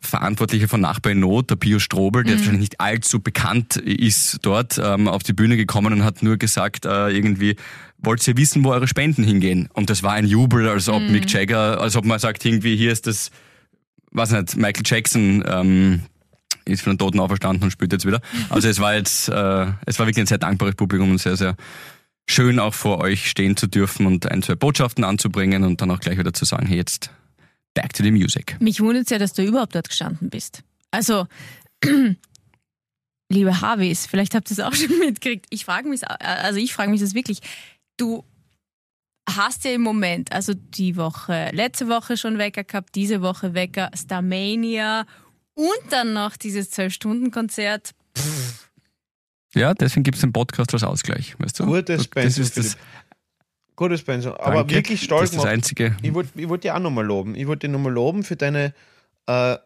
Verantwortliche 0.00 0.68
von 0.68 0.80
Nachbar 0.80 1.12
in 1.12 1.20
Not, 1.20 1.50
der 1.50 1.56
Pio 1.56 1.78
Strobel, 1.78 2.24
der 2.24 2.32
jetzt 2.32 2.40
wahrscheinlich 2.40 2.70
nicht 2.70 2.80
allzu 2.80 3.20
bekannt 3.20 3.76
ist 3.76 4.38
dort, 4.42 4.80
ähm, 4.82 5.06
auf 5.08 5.22
die 5.22 5.32
Bühne 5.32 5.56
gekommen 5.56 5.92
und 5.92 6.04
hat 6.04 6.22
nur 6.22 6.36
gesagt, 6.36 6.84
äh, 6.84 7.10
irgendwie, 7.10 7.56
wollt 7.98 8.26
ihr 8.26 8.36
wissen, 8.36 8.64
wo 8.64 8.72
eure 8.72 8.88
Spenden 8.88 9.24
hingehen? 9.24 9.68
Und 9.72 9.90
das 9.90 10.02
war 10.02 10.12
ein 10.12 10.26
Jubel, 10.26 10.68
als 10.68 10.88
ob 10.88 11.02
Mick 11.02 11.30
Jagger, 11.30 11.80
als 11.80 11.96
ob 11.96 12.04
man 12.04 12.18
sagt, 12.18 12.44
irgendwie, 12.44 12.76
hier 12.76 12.92
ist 12.92 13.06
das, 13.06 13.30
weiß 14.10 14.32
nicht, 14.32 14.56
Michael 14.56 14.82
Jackson, 14.84 15.44
ähm, 15.46 16.02
ist 16.64 16.82
von 16.82 16.94
den 16.94 16.98
Toten 16.98 17.20
auferstanden 17.20 17.64
und 17.64 17.70
spielt 17.70 17.92
jetzt 17.92 18.06
wieder. 18.06 18.20
Also 18.50 18.68
es 18.68 18.80
war 18.80 18.94
jetzt, 18.94 19.28
äh, 19.28 19.66
es 19.86 19.98
war 19.98 20.06
wirklich 20.06 20.22
ein 20.22 20.26
sehr 20.26 20.38
dankbares 20.38 20.74
Publikum 20.74 21.10
und 21.10 21.18
sehr, 21.18 21.36
sehr 21.36 21.56
schön 22.26 22.58
auch 22.58 22.74
vor 22.74 22.98
euch 22.98 23.28
stehen 23.28 23.56
zu 23.56 23.66
dürfen 23.66 24.06
und 24.06 24.30
ein, 24.30 24.42
zwei 24.42 24.54
Botschaften 24.54 25.04
anzubringen 25.04 25.62
und 25.62 25.80
dann 25.80 25.90
auch 25.90 26.00
gleich 26.00 26.18
wieder 26.18 26.32
zu 26.32 26.44
sagen, 26.44 26.66
hey, 26.66 26.76
jetzt 26.76 27.10
back 27.74 27.92
to 27.92 28.02
the 28.02 28.10
music. 28.10 28.56
Mich 28.60 28.80
wundert 28.80 29.10
ja, 29.10 29.18
dass 29.18 29.32
du 29.32 29.44
überhaupt 29.44 29.74
dort 29.74 29.88
gestanden 29.88 30.30
bist. 30.30 30.62
Also, 30.90 31.26
liebe 33.28 33.60
Harveys, 33.60 34.06
vielleicht 34.06 34.34
habt 34.34 34.50
ihr 34.50 34.58
es 34.58 34.60
auch 34.60 34.74
schon 34.74 34.98
mitgekriegt. 34.98 35.46
Ich 35.50 35.64
frage 35.64 35.88
mich, 35.88 36.08
also 36.08 36.58
ich 36.58 36.72
frage 36.72 36.90
mich 36.90 37.00
das 37.00 37.14
wirklich. 37.14 37.40
Du 37.96 38.24
hast 39.28 39.64
ja 39.64 39.72
im 39.72 39.82
Moment, 39.82 40.32
also 40.32 40.54
die 40.54 40.96
Woche, 40.96 41.50
letzte 41.52 41.88
Woche 41.88 42.16
schon 42.16 42.38
Wecker 42.38 42.64
gehabt, 42.64 42.94
diese 42.94 43.22
Woche 43.22 43.54
Wecker, 43.54 43.90
Starmania 43.94 45.06
und 45.54 45.80
dann 45.90 46.12
noch 46.12 46.36
dieses 46.36 46.72
12-Stunden-Konzert. 46.72 47.94
Ja, 49.54 49.72
deswegen 49.72 50.02
gibt 50.02 50.16
es 50.16 50.20
den 50.20 50.32
Podcast 50.32 50.74
als 50.74 50.82
Ausgleich, 50.82 51.36
weißt 51.38 51.60
du? 51.60 51.66
Gutes 51.66 51.98
das 51.98 52.08
Pensum, 52.08 52.42
ist 52.42 52.56
das, 52.56 52.72
Philipp. 52.72 52.78
Gutes 53.76 54.02
Pensum. 54.02 54.32
Aber 54.34 54.56
Danke. 54.56 54.74
wirklich 54.76 55.00
das 55.00 55.04
stolz 55.06 55.30
ist 55.30 55.36
das. 55.38 55.44
Einzige. 55.46 55.96
Ich 56.02 56.14
wollte 56.14 56.30
ich 56.40 56.48
wollt 56.48 56.62
dich 56.64 56.70
auch 56.70 56.78
nochmal 56.78 57.04
loben. 57.04 57.34
Ich 57.34 57.46
wollte 57.46 57.66
dich 57.66 57.72
nochmal 57.72 57.92
loben 57.92 58.22
für 58.22 58.36
deine 58.36 58.72
äh, 59.26 59.56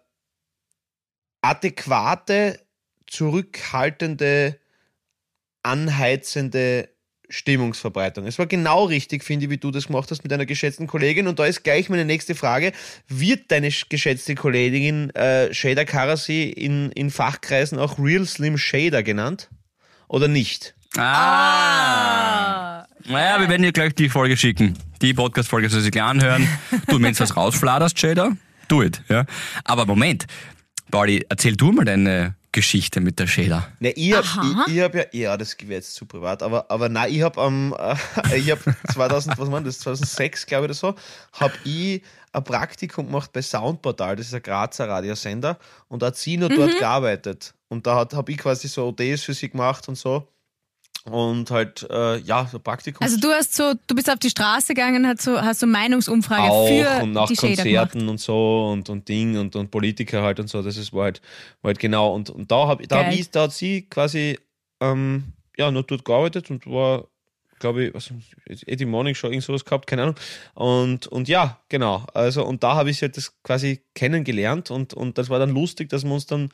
adäquate, 1.43 2.59
zurückhaltende, 3.07 4.59
anheizende 5.63 6.89
Stimmungsverbreitung. 7.31 8.27
Es 8.27 8.39
war 8.39 8.47
genau 8.47 8.85
richtig, 8.85 9.23
finde 9.23 9.45
ich, 9.45 9.51
wie 9.51 9.59
du 9.59 9.71
das 9.71 9.89
gemacht 9.89 10.11
hast 10.11 10.23
mit 10.23 10.33
deiner 10.33 10.47
geschätzten 10.47 10.87
Kollegin. 10.87 11.29
Und 11.29 11.39
da 11.39 11.45
ist 11.45 11.63
gleich 11.63 11.91
meine 11.91 12.07
nächste 12.07 12.35
Frage. 12.35 12.73
Wird 13.07 13.51
deine 13.51 13.69
sch- 13.69 13.85
geschätzte 13.91 14.35
Kollegin 14.35 15.11
äh, 15.11 15.53
Shader 15.53 15.85
Karasi 15.85 16.45
in, 16.45 16.91
in 16.93 17.11
Fachkreisen 17.11 17.79
auch 17.79 17.99
Real 17.99 18.25
Slim 18.25 18.57
Shader 18.57 19.03
genannt? 19.03 19.51
Oder 20.09 20.27
nicht? 20.29 20.75
Ah! 20.97 22.38
Naja, 23.07 23.41
wir 23.41 23.49
werden 23.49 23.63
dir 23.63 23.73
gleich 23.73 23.95
die 23.95 24.09
Folge 24.09 24.37
schicken. 24.37 24.77
Die 25.01 25.15
Podcast-Folge 25.15 25.69
soll 25.71 25.81
sie 25.81 25.91
gleich 25.91 26.05
anhören. 26.05 26.47
Du, 26.89 27.01
wenn 27.01 27.13
du 27.15 27.21
was 27.21 27.37
rausfladerst, 27.37 27.99
Shader, 27.99 28.37
do 28.69 28.83
it. 28.83 29.03
Ja? 29.09 29.25
Aber 29.65 29.87
Moment, 29.87 30.27
Pauli, 30.91 31.25
erzähl 31.29 31.57
du 31.57 31.73
mal 31.73 31.85
deine 31.85 32.35
Geschichte 32.53 33.01
mit 33.01 33.19
der 33.19 33.27
Shader. 33.27 33.69
Ne, 33.79 33.91
ich 33.93 34.13
hab, 34.15 34.25
Aha. 34.25 34.65
ich, 34.67 34.75
ich 34.75 34.81
hab 34.81 34.95
ja, 34.95 35.05
ja, 35.13 35.37
das 35.37 35.57
wäre 35.61 35.75
jetzt 35.75 35.95
zu 35.95 36.07
privat, 36.07 36.43
aber, 36.43 36.71
aber 36.71 36.89
nein, 36.89 37.13
ich 37.13 37.23
hab 37.23 37.39
am, 37.39 37.75
äh, 37.79 38.37
ich 38.37 38.51
hab 38.51 38.59
2000, 38.93 39.39
was 39.39 39.51
war 39.51 39.61
das, 39.61 39.79
2006, 39.81 40.47
glaube 40.47 40.65
ich, 40.65 40.71
oder 40.71 40.75
so, 40.75 40.95
hab 41.39 41.53
ich 41.65 42.03
ein 42.33 42.45
Praktikum 42.45 43.07
gemacht 43.07 43.33
bei 43.33 43.43
Soundportal, 43.43 44.17
das 44.17 44.27
ist 44.29 44.35
ein 44.35 44.43
Grazer 44.43 44.89
Radiosender, 44.89 45.59
und 45.89 46.03
da 46.03 46.07
hat 46.07 46.17
sie 46.17 46.37
noch 46.37 46.49
Mhm. 46.49 46.57
dort 46.57 46.79
gearbeitet. 46.79 47.55
Und 47.69 47.87
da 47.87 47.97
hat, 47.97 48.15
hab 48.15 48.29
ich 48.31 48.39
quasi 48.39 48.67
so 48.67 48.89
ODs 48.89 49.23
für 49.25 49.35
sie 49.35 49.51
gemacht 49.51 49.87
und 49.89 49.97
so. 49.97 50.27
Und 51.11 51.51
halt, 51.51 51.87
äh, 51.91 52.19
ja, 52.19 52.47
so 52.51 52.59
Praktikum. 52.59 53.03
Also 53.03 53.19
du 53.19 53.29
hast 53.29 53.55
so, 53.55 53.75
du 53.87 53.95
bist 53.95 54.11
auf 54.11 54.19
die 54.19 54.31
Straße 54.31 54.75
gegangen, 54.75 55.07
hast 55.07 55.23
so, 55.23 55.41
hast 55.41 55.61
so 55.61 55.67
Meinungsumfrage 55.67 56.43
auch 56.43 56.69
für 56.69 57.03
und 57.03 57.13
nach 57.13 57.27
die 57.27 57.35
gemacht. 57.35 57.57
Konzerten 57.57 58.09
und 58.09 58.21
so 58.21 58.71
und, 58.73 58.89
und 58.89 59.09
Ding 59.09 59.39
und, 59.39 59.57
und 59.57 59.71
Politiker 59.71 60.23
halt 60.23 60.41
und 60.41 60.49
so, 60.49 60.63
das 60.63 60.77
ist 60.77 60.93
war 60.93 61.05
halt, 61.05 61.21
war 61.63 61.71
halt 61.71 61.79
genau. 61.79 62.15
Und, 62.15 62.31
und 62.31 62.51
da, 62.51 62.69
hab, 62.69 62.83
da, 62.89 63.05
hab 63.05 63.13
ich, 63.13 63.31
da 63.31 63.43
hat 63.43 63.53
sie 63.53 63.83
quasi 63.83 64.39
ähm, 64.81 65.33
ja, 65.59 65.71
nur 65.71 65.83
dort 65.83 66.05
gearbeitet 66.05 66.51
und 66.51 66.67
war, 66.67 67.09
glaube 67.59 67.87
ich, 67.87 67.95
was, 67.95 68.13
Eddie 68.67 68.87
Morning 68.87 69.15
Show, 69.15 69.29
irgend 69.29 69.43
sowas 69.43 69.65
gehabt, 69.65 69.87
keine 69.87 70.03
Ahnung. 70.03 70.15
Und, 70.55 71.07
und 71.09 71.29
ja, 71.29 71.61
genau. 71.69 72.07
Also, 72.15 72.45
und 72.45 72.63
da 72.63 72.77
habe 72.77 72.91
ich 72.91 72.99
sie 72.99 73.07
halt 73.07 73.17
das 73.17 73.35
quasi 73.43 73.83
kennengelernt 73.95 74.71
und, 74.71 74.95
und 74.95 75.19
das 75.19 75.29
war 75.29 75.39
dann 75.39 75.51
lustig, 75.51 75.89
dass 75.89 76.05
wir 76.05 76.13
uns 76.13 76.27
dann, 76.27 76.51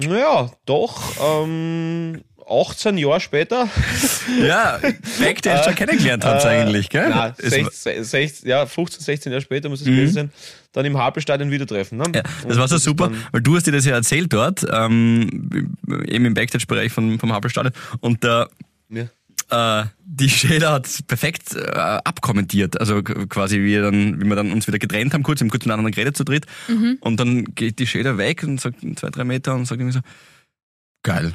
naja, 0.00 0.50
doch, 0.66 1.00
ähm, 1.44 2.22
18 2.48 2.98
Jahre 2.98 3.20
später 3.20 3.68
Ja, 4.44 4.78
Back, 5.20 5.42
der 5.42 5.62
schon 5.62 5.74
kennengelernt 5.74 6.24
habt 6.24 6.44
eigentlich, 6.44 6.88
gell? 6.90 7.12
Es- 7.38 7.50
16, 7.50 8.04
16, 8.04 8.48
ja, 8.48 8.66
15, 8.66 9.00
16 9.02 9.32
Jahre 9.32 9.42
später 9.42 9.68
muss 9.68 9.80
es 9.80 9.86
gewesen 9.86 10.12
sein, 10.14 10.32
dann 10.72 10.84
im 10.84 10.98
Hauptstadion 10.98 11.50
wieder 11.50 11.66
treffen. 11.66 11.98
Ne? 11.98 12.04
Ja, 12.14 12.22
das 12.22 12.44
Und 12.44 12.58
war 12.58 12.68
so 12.68 12.78
super, 12.78 13.10
weil 13.30 13.40
du 13.42 13.54
hast 13.56 13.66
dir 13.66 13.72
das 13.72 13.84
ja 13.84 13.94
erzählt 13.94 14.32
dort, 14.32 14.66
ähm, 14.72 15.70
eben 16.06 16.24
im 16.24 16.34
Backstage-Bereich 16.34 16.92
von, 16.92 17.18
vom 17.18 17.32
Hauptstadion 17.32 17.72
und 18.00 18.22
der, 18.24 18.48
Ja. 18.90 19.04
Äh, 19.52 19.84
die 20.04 20.28
Shader 20.28 20.72
hat 20.72 20.88
perfekt 21.06 21.54
äh, 21.54 21.60
abkommentiert. 21.70 22.80
Also 22.80 23.02
quasi 23.02 23.58
wie, 23.58 23.66
wir 23.66 23.82
dann, 23.82 24.20
wie 24.20 24.24
wir 24.24 24.36
dann 24.36 24.52
uns 24.52 24.66
wieder 24.66 24.78
getrennt 24.78 25.14
haben, 25.14 25.22
kurz, 25.22 25.40
im 25.40 25.50
kurz 25.50 25.64
miteinander 25.64 25.90
geredet 25.90 26.16
zu 26.16 26.24
dritt. 26.24 26.46
Und 27.00 27.20
dann 27.20 27.44
geht 27.54 27.78
die 27.78 27.86
Shader 27.86 28.18
weg 28.18 28.42
und 28.42 28.60
sagt 28.60 28.78
zwei, 28.96 29.10
drei 29.10 29.24
Meter 29.24 29.54
und 29.54 29.66
sagt 29.66 29.80
irgendwie 29.80 29.98
so, 29.98 30.00
geil. 31.02 31.34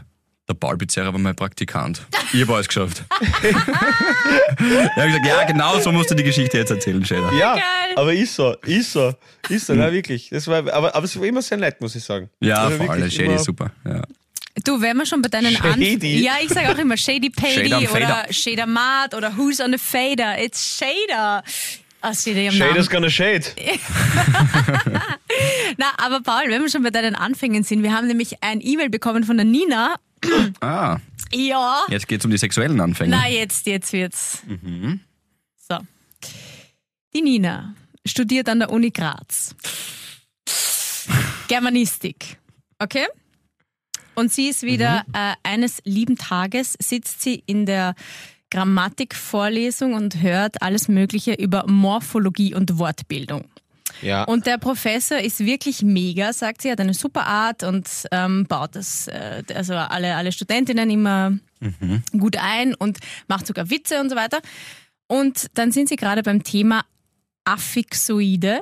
Der 0.49 0.53
Paul 0.53 0.77
war 0.79 1.17
mein 1.17 1.35
Praktikant. 1.35 2.07
Ich 2.31 2.41
habe 2.41 2.55
alles 2.55 2.69
geschafft. 2.69 3.03
ich 3.43 3.53
habe 3.53 5.07
gesagt, 5.07 5.25
ja, 5.25 5.43
genau 5.45 5.77
so 5.79 5.91
musst 5.91 6.09
du 6.09 6.15
die 6.15 6.23
Geschichte 6.23 6.57
jetzt 6.57 6.71
erzählen, 6.71 7.03
Shader. 7.03 7.33
Ja, 7.33 7.55
Geil. 7.55 7.63
aber 7.97 8.13
ist 8.13 8.33
so, 8.33 8.55
ist 8.65 8.93
so, 8.93 9.13
ist 9.49 9.67
so, 9.67 9.73
na 9.73 9.91
wirklich. 9.91 10.29
Das 10.29 10.47
war, 10.47 10.59
aber, 10.71 10.95
aber 10.95 11.03
es 11.03 11.17
war 11.19 11.25
immer 11.25 11.41
sehr 11.41 11.57
nett, 11.57 11.81
muss 11.81 11.95
ich 11.97 12.03
sagen. 12.03 12.29
Ja, 12.39 12.63
Also 12.63 12.77
vor 12.77 12.89
allem, 12.91 13.09
immer- 13.09 13.35
ist 13.35 13.43
super. 13.43 13.71
Ja. 13.83 14.03
Du, 14.63 14.81
wenn 14.81 14.97
wir 14.97 15.05
schon 15.05 15.21
bei 15.21 15.29
deinen 15.29 15.55
Shady. 15.55 16.19
Ja, 16.23 16.33
ich 16.41 16.49
sage 16.49 16.71
auch 16.71 16.77
immer 16.77 16.97
Shady 16.97 17.29
Pady 17.29 17.87
oder. 17.87 18.25
Shader 18.31 18.65
Mat 18.65 19.13
oder 19.13 19.35
Who's 19.37 19.59
on 19.59 19.71
the 19.71 19.77
Fader. 19.77 20.41
It's 20.43 20.77
Shader. 20.77 21.43
Ah, 22.01 22.13
Shader's 22.13 22.89
gonna 22.89 23.09
shade. 23.09 23.45
Na, 25.77 25.85
aber 25.97 26.21
Paul, 26.21 26.49
wenn 26.49 26.61
wir 26.61 26.69
schon 26.69 26.83
bei 26.83 26.91
deinen 26.91 27.15
Anfängen 27.15 27.63
sind, 27.63 27.83
wir 27.83 27.93
haben 27.93 28.07
nämlich 28.07 28.41
ein 28.43 28.61
E-Mail 28.61 28.89
bekommen 28.89 29.23
von 29.23 29.37
der 29.37 29.45
Nina. 29.45 29.95
Ah, 30.61 30.97
Ja. 31.31 31.83
jetzt 31.89 32.07
geht's 32.07 32.25
um 32.25 32.31
die 32.31 32.37
sexuellen 32.37 32.79
Anfänge. 32.81 33.15
Na, 33.15 33.27
jetzt, 33.29 33.67
jetzt 33.67 33.93
wird's. 33.93 34.41
So. 35.69 35.77
Die 37.13 37.21
Nina 37.21 37.75
studiert 38.05 38.49
an 38.49 38.59
der 38.59 38.71
Uni 38.71 38.89
Graz. 38.91 39.55
Germanistik. 41.47 42.37
Okay? 42.79 43.05
Und 44.17 44.33
sie 44.33 44.47
ist 44.47 44.63
wieder 44.63 45.05
äh, 45.13 45.33
eines 45.43 45.79
lieben 45.83 46.17
Tages, 46.17 46.75
sitzt 46.81 47.21
sie 47.21 47.43
in 47.45 47.67
der 47.67 47.93
Grammatikvorlesung 48.49 49.93
und 49.93 50.23
hört 50.23 50.63
alles 50.63 50.87
Mögliche 50.87 51.33
über 51.33 51.65
Morphologie 51.67 52.55
und 52.55 52.79
Wortbildung. 52.79 53.45
Ja. 54.01 54.23
Und 54.23 54.47
der 54.47 54.57
Professor 54.57 55.19
ist 55.19 55.41
wirklich 55.41 55.83
mega, 55.83 56.33
sagt 56.33 56.63
sie, 56.63 56.71
hat 56.71 56.79
eine 56.79 56.95
super 56.95 57.27
Art 57.27 57.61
und 57.61 57.87
ähm, 58.11 58.47
baut 58.47 58.75
das, 58.75 59.07
äh, 59.07 59.43
also 59.53 59.75
alle, 59.75 60.15
alle 60.15 60.31
Studentinnen 60.31 60.89
immer 60.89 61.37
gut 62.17 62.37
ein 62.41 62.73
und 62.73 62.97
macht 63.27 63.45
sogar 63.45 63.69
Witze 63.69 63.99
und 64.01 64.09
so 64.09 64.15
weiter. 64.15 64.39
Und 65.07 65.45
dann 65.53 65.71
sind 65.71 65.89
sie 65.89 65.95
gerade 65.95 66.23
beim 66.23 66.43
Thema 66.43 66.81
Affixoide, 67.45 68.61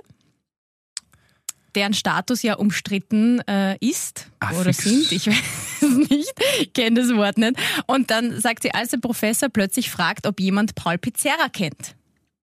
deren 1.76 1.94
Status 1.94 2.42
ja 2.44 2.56
umstritten 2.56 3.40
äh, 3.48 3.78
ist 3.80 4.30
oder 4.42 4.70
Affix- 4.70 4.84
sind. 4.84 5.12
Ich 5.12 5.28
weiß 5.28 5.82
es 5.82 6.10
nicht, 6.10 6.34
ich 6.62 6.74
kenne 6.74 7.02
das 7.02 7.16
Wort 7.16 7.38
nicht. 7.38 7.56
Und 7.88 8.12
dann 8.12 8.40
sagt 8.40 8.64
sie, 8.64 8.74
als 8.74 8.90
der 8.90 8.98
Professor 8.98 9.50
plötzlich 9.50 9.90
fragt, 9.90 10.28
ob 10.28 10.40
jemand 10.40 10.76
Paul 10.76 10.98
Pizzerra 10.98 11.50
kennt. 11.50 11.96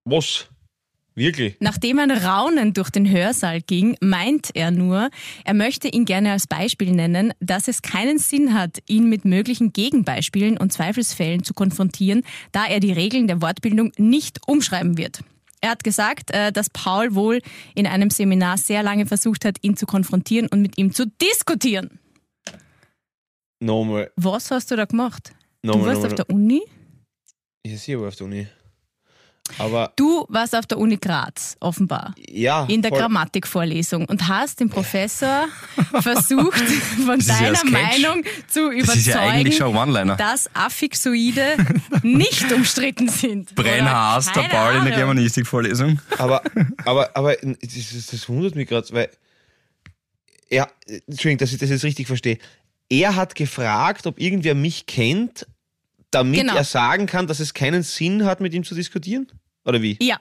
Was? 0.05 0.47
Wirklich? 1.15 1.55
Nachdem 1.59 1.99
ein 1.99 2.09
Raunen 2.09 2.73
durch 2.73 2.89
den 2.89 3.09
Hörsaal 3.09 3.61
ging, 3.61 3.95
meint 4.01 4.49
er 4.55 4.71
nur, 4.71 5.09
er 5.45 5.53
möchte 5.53 5.87
ihn 5.87 6.05
gerne 6.05 6.31
als 6.31 6.47
Beispiel 6.47 6.91
nennen, 6.91 7.33
dass 7.39 7.67
es 7.67 7.83
keinen 7.83 8.17
Sinn 8.17 8.53
hat, 8.53 8.79
ihn 8.87 9.09
mit 9.09 9.23
möglichen 9.23 9.73
Gegenbeispielen 9.73 10.57
und 10.57 10.73
Zweifelsfällen 10.73 11.43
zu 11.43 11.53
konfrontieren, 11.53 12.23
da 12.51 12.65
er 12.65 12.79
die 12.79 12.91
Regeln 12.91 13.27
der 13.27 13.41
Wortbildung 13.41 13.91
nicht 13.97 14.39
umschreiben 14.47 14.97
wird. 14.97 15.19
Er 15.63 15.69
hat 15.69 15.85
gesagt, 15.85 16.31
äh, 16.31 16.51
dass 16.51 16.69
Paul 16.69 17.15
wohl 17.15 17.39
in 17.73 17.87
einem 17.87 18.09
Seminar 18.09 18.57
sehr 18.57 18.83
lange 18.83 19.05
versucht 19.05 19.45
hat, 19.45 19.59
ihn 19.61 19.77
zu 19.77 19.85
konfrontieren 19.85 20.49
und 20.51 20.61
mit 20.61 20.77
ihm 20.77 20.93
zu 20.93 21.05
diskutieren. 21.21 22.01
Nochmal. 23.61 24.11
Was 24.17 24.51
hast 24.51 24.71
du 24.71 24.75
da 24.75 24.83
gemacht? 24.83 25.33
Du 25.61 25.69
Nochmal, 25.69 25.95
warst 25.95 26.03
auf 26.03 26.11
nochmal. 26.11 26.25
der 26.25 26.35
Uni? 26.35 26.61
Ich 27.61 27.79
sehe 27.79 27.95
aber 27.95 28.09
auf 28.09 28.15
der 28.17 28.27
Uni. 28.27 28.45
Aber 29.57 29.91
Du 29.97 30.25
warst 30.29 30.55
auf 30.55 30.65
der 30.65 30.77
Uni 30.77 30.97
Graz, 30.97 31.57
offenbar. 31.59 32.15
ja. 32.29 32.65
in 32.69 32.81
der 32.81 32.89
voll. 32.89 32.99
Grammatikvorlesung 32.99 34.05
und 34.05 34.27
hast 34.27 34.59
den 34.61 34.69
Professor 34.69 35.47
versucht, 36.01 36.61
von 37.05 37.19
ja 37.19 37.33
deiner 37.35 37.49
ein 37.49 37.55
Sketch. 37.55 37.71
Meinung 37.71 38.23
zu 38.47 38.71
ja 38.71 38.79
überzeugen, 38.79 39.75
One-Liner. 39.75 40.15
dass 40.15 40.49
Affixoide 40.55 41.57
nicht 42.03 42.51
umstritten 42.51 43.09
sind. 43.09 43.53
Brennhaas, 43.55 44.31
der 44.31 44.43
Paul 44.43 44.75
in 44.75 44.85
der. 44.85 44.95
Germanistikvorlesung. 44.95 45.99
Aber, 46.17 46.41
aber, 46.85 47.15
aber 47.15 47.35
das, 47.35 47.91
das, 47.93 48.07
das 48.07 48.29
wundert 48.29 48.55
mich 48.55 48.69
gerade, 48.69 48.87
weil 48.91 49.09
er, 50.49 50.69
Entschuldigung, 51.07 51.39
dass 51.39 51.51
ich 51.51 51.59
das 51.59 51.69
jetzt 51.69 51.83
richtig 51.83 52.07
verstehe. 52.07 52.37
Er 52.89 53.15
hat 53.15 53.35
gefragt, 53.35 54.07
ob 54.07 54.19
irgendwer 54.19 54.55
mich 54.55 54.85
kennt, 54.85 55.47
damit 56.13 56.39
Genau. 56.41 56.55
er 56.55 56.63
sagen 56.63 57.05
kann, 57.05 57.27
dass 57.27 57.39
es 57.39 57.53
keinen 57.53 57.83
Sinn 57.83 58.25
hat, 58.25 58.39
mit 58.41 58.53
ihm 58.53 58.63
zu 58.63 58.75
diskutieren? 58.75 59.31
Oder 59.65 59.81
wie? 59.81 59.97
Ja. 60.01 60.17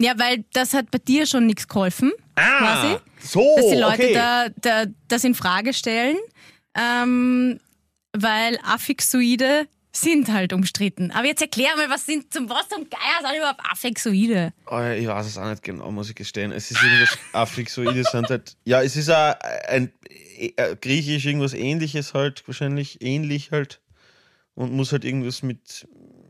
Ja, 0.00 0.18
weil 0.18 0.44
das 0.52 0.74
hat 0.74 0.90
bei 0.90 0.98
dir 0.98 1.24
schon 1.26 1.46
nichts 1.46 1.68
geholfen, 1.68 2.10
quasi. 2.34 2.96
so, 3.20 3.54
Dass 3.56 3.68
die 3.68 3.76
Leute 3.76 4.02
okay. 4.02 4.12
da, 4.14 4.48
da 4.60 4.84
das 5.06 5.22
in 5.22 5.34
Frage 5.36 5.72
stellen, 5.72 6.16
ähm, 6.76 7.60
weil 8.12 8.58
Affixoide 8.64 9.66
sind 9.96 10.32
halt 10.32 10.52
umstritten. 10.52 11.12
Aber 11.12 11.26
jetzt 11.26 11.40
erklär 11.42 11.76
mal, 11.76 11.88
was 11.88 12.04
sind 12.06 12.32
zum 12.32 12.48
was 12.50 12.68
zum 12.68 12.88
Geier 12.90 13.28
sind 13.28 13.38
überhaupt 13.38 13.60
Affixoide? 13.70 14.52
Oh, 14.66 14.80
ich 14.80 15.06
weiß 15.06 15.26
es 15.26 15.38
auch 15.38 15.48
nicht 15.48 15.62
genau, 15.62 15.90
muss 15.92 16.08
ich 16.08 16.16
gestehen. 16.16 16.50
Es 16.50 16.72
ist 16.72 16.82
irgendwas 16.82 17.16
Affixoides 17.32 18.10
sind 18.10 18.28
halt. 18.28 18.56
Ja, 18.64 18.82
es 18.82 18.96
ist 18.96 19.08
auch 19.10 19.34
ein, 19.68 19.92
äh, 20.56 20.74
griechisch 20.80 21.24
irgendwas 21.24 21.54
ähnliches 21.54 22.12
halt, 22.14 22.42
wahrscheinlich 22.48 23.00
ähnlich 23.02 23.52
halt. 23.52 23.80
Und 24.56 24.72
muss 24.72 24.92
halt 24.92 25.04
irgendwas 25.04 25.42
mit, 25.42 25.86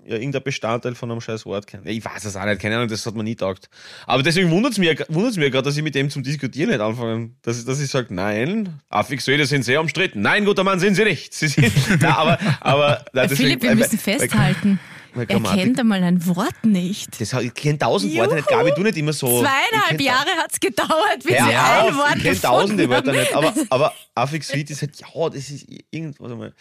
ja, 0.07 0.15
irgendein 0.17 0.43
Bestandteil 0.43 0.95
von 0.95 1.11
einem 1.11 1.21
scheiß 1.21 1.45
Wort 1.45 1.67
kennen. 1.67 1.87
Ich 1.87 2.03
weiß 2.03 2.25
es 2.25 2.37
auch 2.37 2.45
nicht, 2.47 2.59
keine 2.61 2.77
Ahnung, 2.77 2.89
das 2.89 3.05
hat 3.05 3.15
man 3.15 3.25
nie 3.25 3.35
taugt. 3.37 3.69
Aber 4.07 4.23
deswegen 4.23 4.51
wundert 4.51 4.73
es 4.73 4.79
wundert's 5.09 5.37
mich 5.37 5.51
gerade, 5.53 5.63
dass 5.65 5.77
ich 5.77 5.83
mit 5.83 5.95
dem 5.95 6.09
zum 6.09 6.23
Diskutieren 6.23 6.71
nicht 6.71 6.81
anfangen. 6.81 7.37
Dass, 7.43 7.59
ich- 7.59 7.67
dass 7.67 7.81
ich 7.81 7.91
sage, 7.91 8.15
nein, 8.15 8.81
Affixoide 8.89 9.45
sind 9.45 9.63
sehr 9.65 9.79
umstritten. 9.81 10.23
Nein, 10.23 10.47
guter 10.47 10.65
Mann, 10.65 10.81
sind 10.81 10.95
sie 10.95 11.05
nicht. 11.05 11.35
Sie 11.35 11.49
sind, 11.49 11.71
na, 12.01 12.17
aber, 12.17 12.39
aber, 12.61 13.05
nein, 13.13 13.29
deswegen, 13.29 13.37
Philipp, 13.37 13.63
wir 13.63 13.69
weil- 13.71 13.77
müssen 13.77 13.93
weil- 14.07 14.19
festhalten. 14.19 14.81
weil 15.17 15.27
Er 15.29 15.41
kennt 15.41 15.79
einmal 15.79 16.03
ein 16.03 16.27
Wort 16.27 16.65
nicht. 16.65 17.21
Das, 17.21 17.33
ich 17.35 17.53
kenne 17.55 17.79
tausend 17.79 18.17
Worte 18.17 18.35
nicht, 18.37 18.49
Gabi, 18.49 18.73
du 18.75 18.83
nicht 18.83 18.97
immer 18.97 19.13
so. 19.13 19.27
Ich 19.29 19.47
Zweieinhalb 19.49 20.01
Jahre 20.01 20.31
hat 20.43 20.51
es 20.51 20.59
gedauert, 20.59 21.23
bis 21.23 21.39
Hör 21.39 21.47
sie 21.47 21.55
ein 21.55 21.89
auf, 21.91 21.97
Wort 21.99 22.17
ich 22.17 22.23
kenne 22.23 22.41
tausende 22.41 22.89
Wörter 22.89 23.13
nicht, 23.13 23.33
aber, 23.35 23.53
aber 23.71 23.93
Affixoid 24.15 24.71
ist 24.71 24.81
halt, 24.83 24.97
ja, 24.99 25.29
das 25.29 25.51
ist 25.51 25.67
irgendwas 25.91 26.33
einmal. 26.33 26.53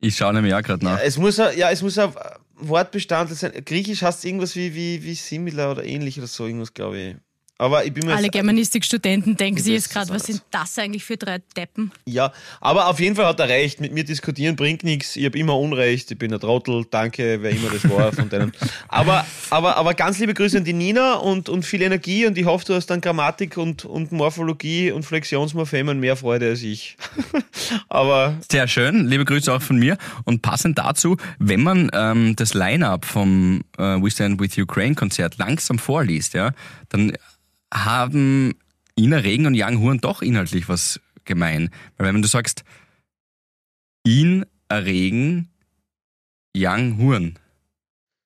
Ich 0.00 0.16
schaue 0.16 0.32
nämlich 0.34 0.54
auch 0.54 0.62
gerade 0.62 0.84
Ja, 0.84 0.92
nach. 0.94 1.00
es 1.02 1.18
muss 1.18 1.38
ein, 1.38 1.56
ja, 1.58 1.70
es 1.70 1.82
muss 1.82 1.98
ein 1.98 2.12
Wortbestandteil 2.56 3.36
sein. 3.36 3.52
Griechisch 3.64 4.02
heißt 4.02 4.24
irgendwas 4.24 4.56
wie, 4.56 4.74
wie, 4.74 5.02
wie 5.02 5.14
similar 5.14 5.72
oder 5.72 5.84
ähnlich 5.84 6.18
oder 6.18 6.26
so, 6.26 6.46
irgendwas, 6.46 6.72
glaube 6.74 6.98
ich. 6.98 7.16
Aber 7.60 7.84
ich 7.84 7.92
bin 7.92 8.06
mir 8.06 8.14
Alle 8.14 8.30
Germanistikstudenten 8.30 9.36
denken 9.36 9.62
sich 9.62 9.74
jetzt 9.74 9.90
gerade, 9.90 10.08
was 10.08 10.22
sind 10.22 10.40
das 10.50 10.78
eigentlich 10.78 11.04
für 11.04 11.18
drei 11.18 11.42
Deppen? 11.54 11.92
Ja, 12.06 12.32
aber 12.58 12.88
auf 12.88 12.98
jeden 13.00 13.16
Fall 13.16 13.26
hat 13.26 13.38
er 13.38 13.50
recht. 13.50 13.82
Mit 13.82 13.92
mir 13.92 14.02
diskutieren 14.02 14.56
bringt 14.56 14.82
nichts. 14.82 15.14
Ich 15.14 15.26
habe 15.26 15.38
immer 15.38 15.58
Unrecht. 15.58 16.10
Ich 16.10 16.16
bin 16.16 16.32
ein 16.32 16.40
Trottel. 16.40 16.86
Danke, 16.90 17.42
wer 17.42 17.50
immer 17.50 17.68
das 17.68 17.86
war 17.90 18.14
von 18.14 18.30
denen. 18.30 18.52
Aber, 18.88 19.26
aber, 19.50 19.76
aber 19.76 19.94
ganz 19.94 20.18
liebe 20.18 20.34
Grüße 20.34 20.58
an 20.58 20.64
die 20.64 20.72
Nina 20.72 21.14
und, 21.14 21.48
und 21.48 21.64
viel 21.64 21.82
Energie. 21.82 22.26
Und 22.26 22.36
ich 22.38 22.44
hoffe, 22.44 22.64
du 22.64 22.74
hast 22.74 22.86
dann 22.86 23.00
Grammatik 23.00 23.56
und, 23.56 23.84
und 23.84 24.10
Morphologie 24.10 24.90
und 24.90 25.04
Flexionsmorphemen 25.04 26.00
mehr 26.00 26.16
Freude 26.16 26.48
als 26.48 26.62
ich. 26.62 26.96
aber 27.88 28.36
Sehr 28.50 28.66
schön, 28.68 29.06
liebe 29.06 29.24
Grüße 29.24 29.52
auch 29.52 29.62
von 29.62 29.78
mir. 29.78 29.96
Und 30.24 30.42
passend 30.42 30.78
dazu, 30.78 31.16
wenn 31.38 31.62
man 31.62 31.90
ähm, 31.92 32.34
das 32.36 32.54
Line-Up 32.54 33.04
vom 33.04 33.62
äh, 33.78 33.82
We 33.82 34.10
Stand 34.10 34.40
With 34.40 34.58
Ukraine 34.58 34.94
Konzert 34.94 35.38
langsam 35.38 35.78
vorliest, 35.78 36.34
ja, 36.34 36.52
dann 36.88 37.12
haben 37.72 38.54
Ina 38.98 39.18
Regen 39.18 39.46
und 39.46 39.54
Young 39.56 39.80
Horn 39.80 39.98
doch 39.98 40.22
inhaltlich 40.22 40.68
was 40.68 41.00
gemein. 41.24 41.70
Weil 41.96 42.12
wenn 42.14 42.22
du 42.22 42.28
sagst, 42.28 42.64
ihn 44.04 44.44
erregen 44.68 45.48
Young 46.56 46.98
Horn, 46.98 47.38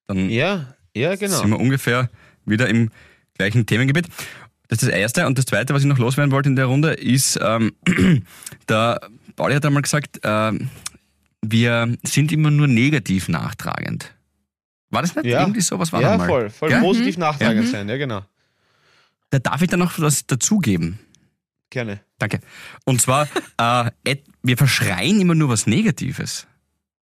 dann 0.06 0.30
ja, 0.30 0.74
ja, 0.94 1.14
genau. 1.16 1.38
sind 1.40 1.50
wir 1.50 1.58
ungefähr 1.60 2.10
wieder 2.44 2.68
im 2.68 2.90
gleichen 3.34 3.66
Themengebiet. 3.66 4.08
Das 4.68 4.82
ist 4.82 4.88
das 4.88 4.96
Erste. 4.98 5.26
Und 5.26 5.36
das 5.38 5.46
Zweite, 5.46 5.74
was 5.74 5.82
ich 5.82 5.88
noch 5.88 5.98
loswerden 5.98 6.32
wollte 6.32 6.48
in 6.48 6.56
der 6.56 6.66
Runde, 6.66 6.92
ist, 6.94 7.38
ähm, 7.42 7.72
der 8.68 9.00
Pauli 9.36 9.54
hat 9.54 9.64
einmal 9.66 9.82
gesagt, 9.82 10.20
ähm, 10.22 10.70
wir 11.42 11.94
sind 12.04 12.32
immer 12.32 12.50
nur 12.50 12.66
negativ 12.66 13.28
nachtragend. 13.28 14.14
War 14.90 15.02
das 15.02 15.14
nicht 15.14 15.26
Ja. 15.26 15.40
irgendwie 15.40 15.60
so? 15.60 15.78
Was 15.78 15.92
war 15.92 16.00
ja, 16.00 16.10
das 16.10 16.18
mal? 16.18 16.26
voll. 16.26 16.50
Voll 16.50 16.68
Gell? 16.70 16.80
positiv 16.80 17.18
nachtragend 17.18 17.66
Mhm. 17.66 17.70
sein. 17.70 17.88
Ja, 17.88 17.96
genau. 17.98 18.24
Da 19.34 19.40
darf 19.40 19.62
ich 19.62 19.68
dann 19.68 19.80
noch 19.80 19.98
was 19.98 20.26
dazugeben. 20.26 21.00
Gerne. 21.70 21.98
Danke. 22.18 22.38
Und 22.84 23.00
zwar, 23.00 23.26
äh, 23.58 23.90
et- 24.04 24.24
wir 24.44 24.56
verschreien 24.56 25.20
immer 25.20 25.34
nur 25.34 25.48
was 25.48 25.66
Negatives. 25.66 26.46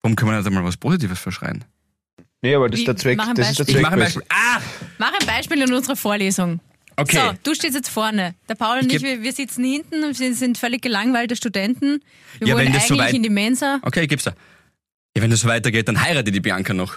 Warum 0.02 0.16
können 0.16 0.32
wir 0.32 0.38
nicht 0.38 0.46
einmal 0.48 0.64
was 0.64 0.76
Positives 0.76 1.20
verschreien? 1.20 1.64
Nee, 2.42 2.54
aber 2.56 2.68
das 2.68 2.78
Wie- 2.78 2.82
ist 2.82 2.88
der 2.88 2.96
Zweck. 2.96 3.16
mach 3.16 3.28
ein 3.28 3.36
Das 3.36 3.50
ist 3.50 3.58
der 3.60 3.64
Beispiel. 3.64 3.76
Ich 3.76 3.80
Zweck. 3.80 3.82
mache 3.82 3.94
ein 3.94 4.00
Beispiel. 4.00 4.22
Ah! 4.28 4.60
Mach 4.98 5.12
ein 5.20 5.26
Beispiel 5.26 5.62
in 5.62 5.72
unserer 5.72 5.94
Vorlesung. 5.94 6.58
Okay. 6.96 7.16
So, 7.16 7.32
du 7.44 7.54
stehst 7.54 7.74
jetzt 7.76 7.90
vorne. 7.90 8.34
Der 8.48 8.56
Paul 8.56 8.78
und 8.80 8.86
Ich 8.86 8.96
ich, 8.96 9.02
wir, 9.02 9.22
wir 9.22 9.32
sitzen 9.32 9.64
hinten 9.64 10.02
und 10.02 10.18
wir 10.18 10.34
sind 10.34 10.58
völlig 10.58 10.82
gelangweilte 10.82 11.36
Studenten. 11.36 12.00
Wir 12.40 12.48
Ja, 12.48 12.54
wollen 12.56 12.72
so 12.72 12.78
eigentlich 12.78 12.98
weit- 12.98 13.14
in 13.14 13.22
die 13.22 13.30
Mensa. 13.30 13.78
Okay, 13.82 14.02
ich 14.02 14.08
geb's 14.08 14.24
da. 14.24 14.32
Ja, 15.16 15.22
wenn 15.22 15.30
das 15.30 15.40
so 15.40 15.48
weitergeht, 15.48 15.86
dann 15.86 16.02
heirate 16.02 16.32
die 16.32 16.40
Bianca 16.40 16.74
noch. 16.74 16.96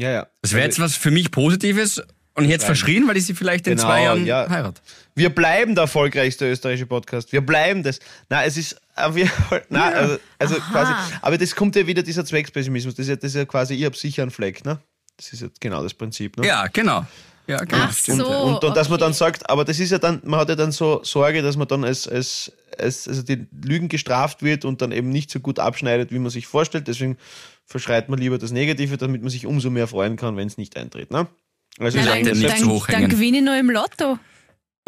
Ja, 0.00 0.10
ja. 0.10 0.26
Das 0.40 0.52
wäre 0.54 0.64
jetzt 0.64 0.78
was 0.80 0.96
für 0.96 1.10
mich 1.10 1.30
Positives 1.30 2.00
und 2.36 2.46
Nein. 2.46 2.60
verschrien, 2.60 3.08
weil 3.08 3.16
ich 3.16 3.24
sie 3.24 3.34
vielleicht 3.34 3.66
in 3.66 3.76
Genau, 3.76 3.88
zwei 3.88 4.02
Jahren 4.02 4.26
ja. 4.26 4.48
heirate. 4.48 4.82
Wir 5.14 5.30
bleiben 5.30 5.74
der 5.74 5.84
erfolgreichste 5.84 6.50
österreichische 6.50 6.86
Podcast. 6.86 7.32
Wir 7.32 7.40
bleiben 7.40 7.82
das. 7.82 7.98
Na, 8.28 8.44
es 8.44 8.58
ist, 8.58 8.76
äh, 8.94 9.14
wir, 9.14 9.30
na, 9.70 9.88
also, 9.88 10.18
also 10.38 10.56
Aha. 10.56 10.70
quasi, 10.70 10.92
aber 11.22 11.38
das 11.38 11.56
kommt 11.56 11.76
ja 11.76 11.86
wieder 11.86 12.02
dieser 12.02 12.26
Zweckspessimismus. 12.26 12.94
Das 12.94 13.04
ist 13.04 13.08
ja, 13.08 13.16
das 13.16 13.24
ist 13.24 13.36
ja 13.36 13.44
quasi, 13.46 13.74
ich 13.74 13.84
habe 13.86 13.96
sicher 13.96 14.22
einen 14.22 14.30
Fleck, 14.30 14.66
ne? 14.66 14.78
Das 15.16 15.32
ist 15.32 15.40
ja 15.40 15.48
genau 15.60 15.82
das 15.82 15.94
Prinzip, 15.94 16.36
ne? 16.36 16.46
Ja, 16.46 16.66
genau. 16.66 17.06
Ja, 17.46 17.58
genau. 17.58 17.84
Ach 17.84 17.92
so. 17.92 18.12
ja. 18.12 18.24
Und, 18.24 18.62
und 18.62 18.76
dass 18.76 18.88
man 18.88 18.96
okay. 18.96 19.04
dann 19.04 19.12
sagt, 19.14 19.48
aber 19.48 19.64
das 19.64 19.78
ist 19.78 19.90
ja 19.90 19.98
dann, 19.98 20.20
man 20.24 20.40
hat 20.40 20.50
ja 20.50 20.56
dann 20.56 20.72
so 20.72 21.02
Sorge, 21.04 21.40
dass 21.40 21.56
man 21.56 21.68
dann 21.68 21.84
als, 21.84 22.06
als, 22.06 22.52
als 22.76 23.08
also 23.08 23.22
die 23.22 23.46
Lügen 23.64 23.88
gestraft 23.88 24.42
wird 24.42 24.66
und 24.66 24.82
dann 24.82 24.92
eben 24.92 25.08
nicht 25.08 25.30
so 25.30 25.40
gut 25.40 25.58
abschneidet, 25.58 26.10
wie 26.10 26.18
man 26.18 26.30
sich 26.30 26.46
vorstellt. 26.46 26.86
Deswegen 26.86 27.16
verschreit 27.64 28.10
man 28.10 28.18
lieber 28.18 28.36
das 28.36 28.50
Negative, 28.50 28.98
damit 28.98 29.22
man 29.22 29.30
sich 29.30 29.46
umso 29.46 29.70
mehr 29.70 29.86
freuen 29.86 30.16
kann, 30.16 30.36
wenn 30.36 30.48
es 30.48 30.58
nicht 30.58 30.76
eintritt. 30.76 31.10
Ne? 31.10 31.28
Also 31.78 31.98
Ja, 31.98 32.04
dann, 32.06 32.22
nicht 32.22 32.48
dann, 32.48 32.80
dann 32.88 33.08
gewinne 33.08 33.38
ich 33.38 33.44
noch 33.44 33.56
im 33.58 33.70
Lotto. 33.70 34.18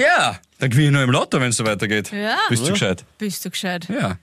Ja, 0.00 0.38
dann 0.58 0.70
gewinne 0.70 0.86
ich 0.88 0.92
nur 0.92 1.02
im 1.02 1.10
Lotto, 1.10 1.40
wenn 1.40 1.50
es 1.50 1.56
so 1.56 1.64
weitergeht. 1.66 2.10
Ja. 2.12 2.36
Bist 2.48 2.62
du 2.62 2.66
Ja. 2.68 2.72
gescheit? 2.72 3.04
Bist 3.18 3.44
du 3.44 3.50
gescheit. 3.50 3.88
Ja. 3.88 4.18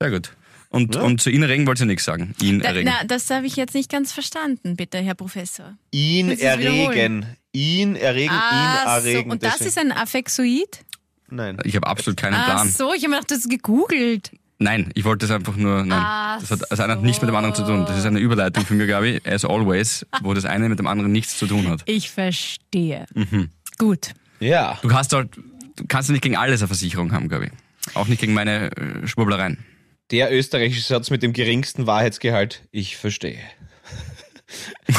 Sehr 0.00 0.10
gut. 0.10 0.32
Und, 0.70 0.96
Ja. 0.96 1.00
und 1.02 1.20
zu 1.22 1.30
Ihnen 1.30 1.44
erregen 1.44 1.66
wollte 1.66 1.84
ich 1.84 1.86
nichts 1.86 2.04
sagen. 2.04 2.34
Ihn 2.42 2.60
Da, 2.60 2.68
erregen. 2.68 2.90
na, 2.92 3.04
das 3.06 3.30
habe 3.30 3.46
ich 3.46 3.56
jetzt 3.56 3.74
nicht 3.74 3.90
ganz 3.90 4.12
verstanden, 4.12 4.76
bitte, 4.76 4.98
Herr 4.98 5.14
Professor. 5.14 5.76
ihn 5.92 6.30
erregen. 6.38 7.24
Ihn 7.52 7.96
erregen, 7.96 8.34
ihn 8.34 8.38
Ah, 8.38 8.96
erregen. 8.98 9.24
so. 9.28 9.32
Und 9.32 9.42
das 9.42 9.52
deswegen- 9.58 9.68
ist 9.68 9.78
ein 9.78 9.92
Affexoid? 9.92 10.84
Nein. 11.30 11.58
Ich 11.64 11.74
habe 11.76 11.86
absolut 11.86 12.18
keinen 12.18 12.34
Ach 12.34 12.44
Plan. 12.44 12.68
so, 12.70 12.92
ich 12.92 13.00
habe 13.02 13.08
mir 13.10 13.16
gedacht, 13.16 13.30
das 13.30 13.38
ist 13.38 13.50
gegoogelt. 13.50 14.30
Nein, 14.60 14.90
ich 14.94 15.04
wollte 15.04 15.26
das 15.26 15.34
einfach 15.34 15.54
nur. 15.56 15.84
Nein. 15.84 16.02
Ach 16.02 16.40
das 16.40 16.50
hat 16.50 16.60
das 16.68 16.80
eine 16.80 16.94
hat 16.94 17.02
nichts 17.02 17.22
mit 17.22 17.28
dem 17.28 17.36
anderen 17.36 17.54
zu 17.54 17.64
tun. 17.64 17.84
Das 17.86 17.96
ist 17.96 18.04
eine 18.04 18.18
Überleitung 18.18 18.66
von 18.66 18.76
mir, 18.76 18.86
glaube 18.86 19.08
ich, 19.08 19.26
as 19.26 19.44
always, 19.44 20.04
wo 20.22 20.34
das 20.34 20.44
eine 20.44 20.68
mit 20.68 20.80
dem 20.80 20.88
anderen 20.88 21.12
nichts 21.12 21.38
zu 21.38 21.46
tun 21.46 21.68
hat. 21.68 21.82
Ich 21.86 22.10
verstehe. 22.10 23.06
Mhm. 23.14 23.50
Gut. 23.78 24.14
Ja. 24.40 24.78
Du 24.82 24.92
hast 24.92 25.12
halt, 25.12 25.36
du 25.76 25.84
kannst 25.86 26.10
nicht 26.10 26.22
gegen 26.22 26.36
alles 26.36 26.60
eine 26.60 26.68
Versicherung 26.68 27.12
haben, 27.12 27.28
glaube 27.28 27.46
ich. 27.46 27.52
Auch 27.94 28.08
nicht 28.08 28.20
gegen 28.20 28.34
meine 28.34 28.72
äh, 28.76 29.06
Schwurblereien. 29.06 29.64
Der 30.10 30.32
österreichische 30.36 30.82
Satz 30.82 31.10
mit 31.10 31.22
dem 31.22 31.32
geringsten 31.32 31.86
Wahrheitsgehalt. 31.86 32.62
Ich 32.72 32.96
verstehe. 32.96 33.38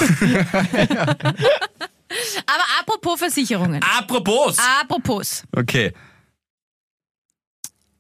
Aber 2.46 2.64
apropos 2.80 3.20
Versicherungen. 3.20 3.82
Apropos! 3.84 4.58
Apropos. 4.82 5.44
Okay. 5.52 5.92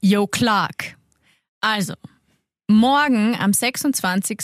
Yo 0.02 0.26
Clark. 0.28 0.99
Also, 1.62 1.93
morgen 2.67 3.36
am 3.39 3.54
26. 3.54 4.38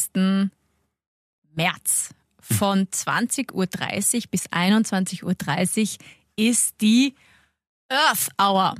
März 1.56 2.10
von 2.40 2.86
20.30 2.88 3.54
Uhr 3.54 3.68
bis 4.32 4.48
21.30 4.50 5.24
Uhr 5.24 5.98
ist 6.36 6.76
die 6.82 7.16
Earth 7.90 8.30
Hour. 8.42 8.76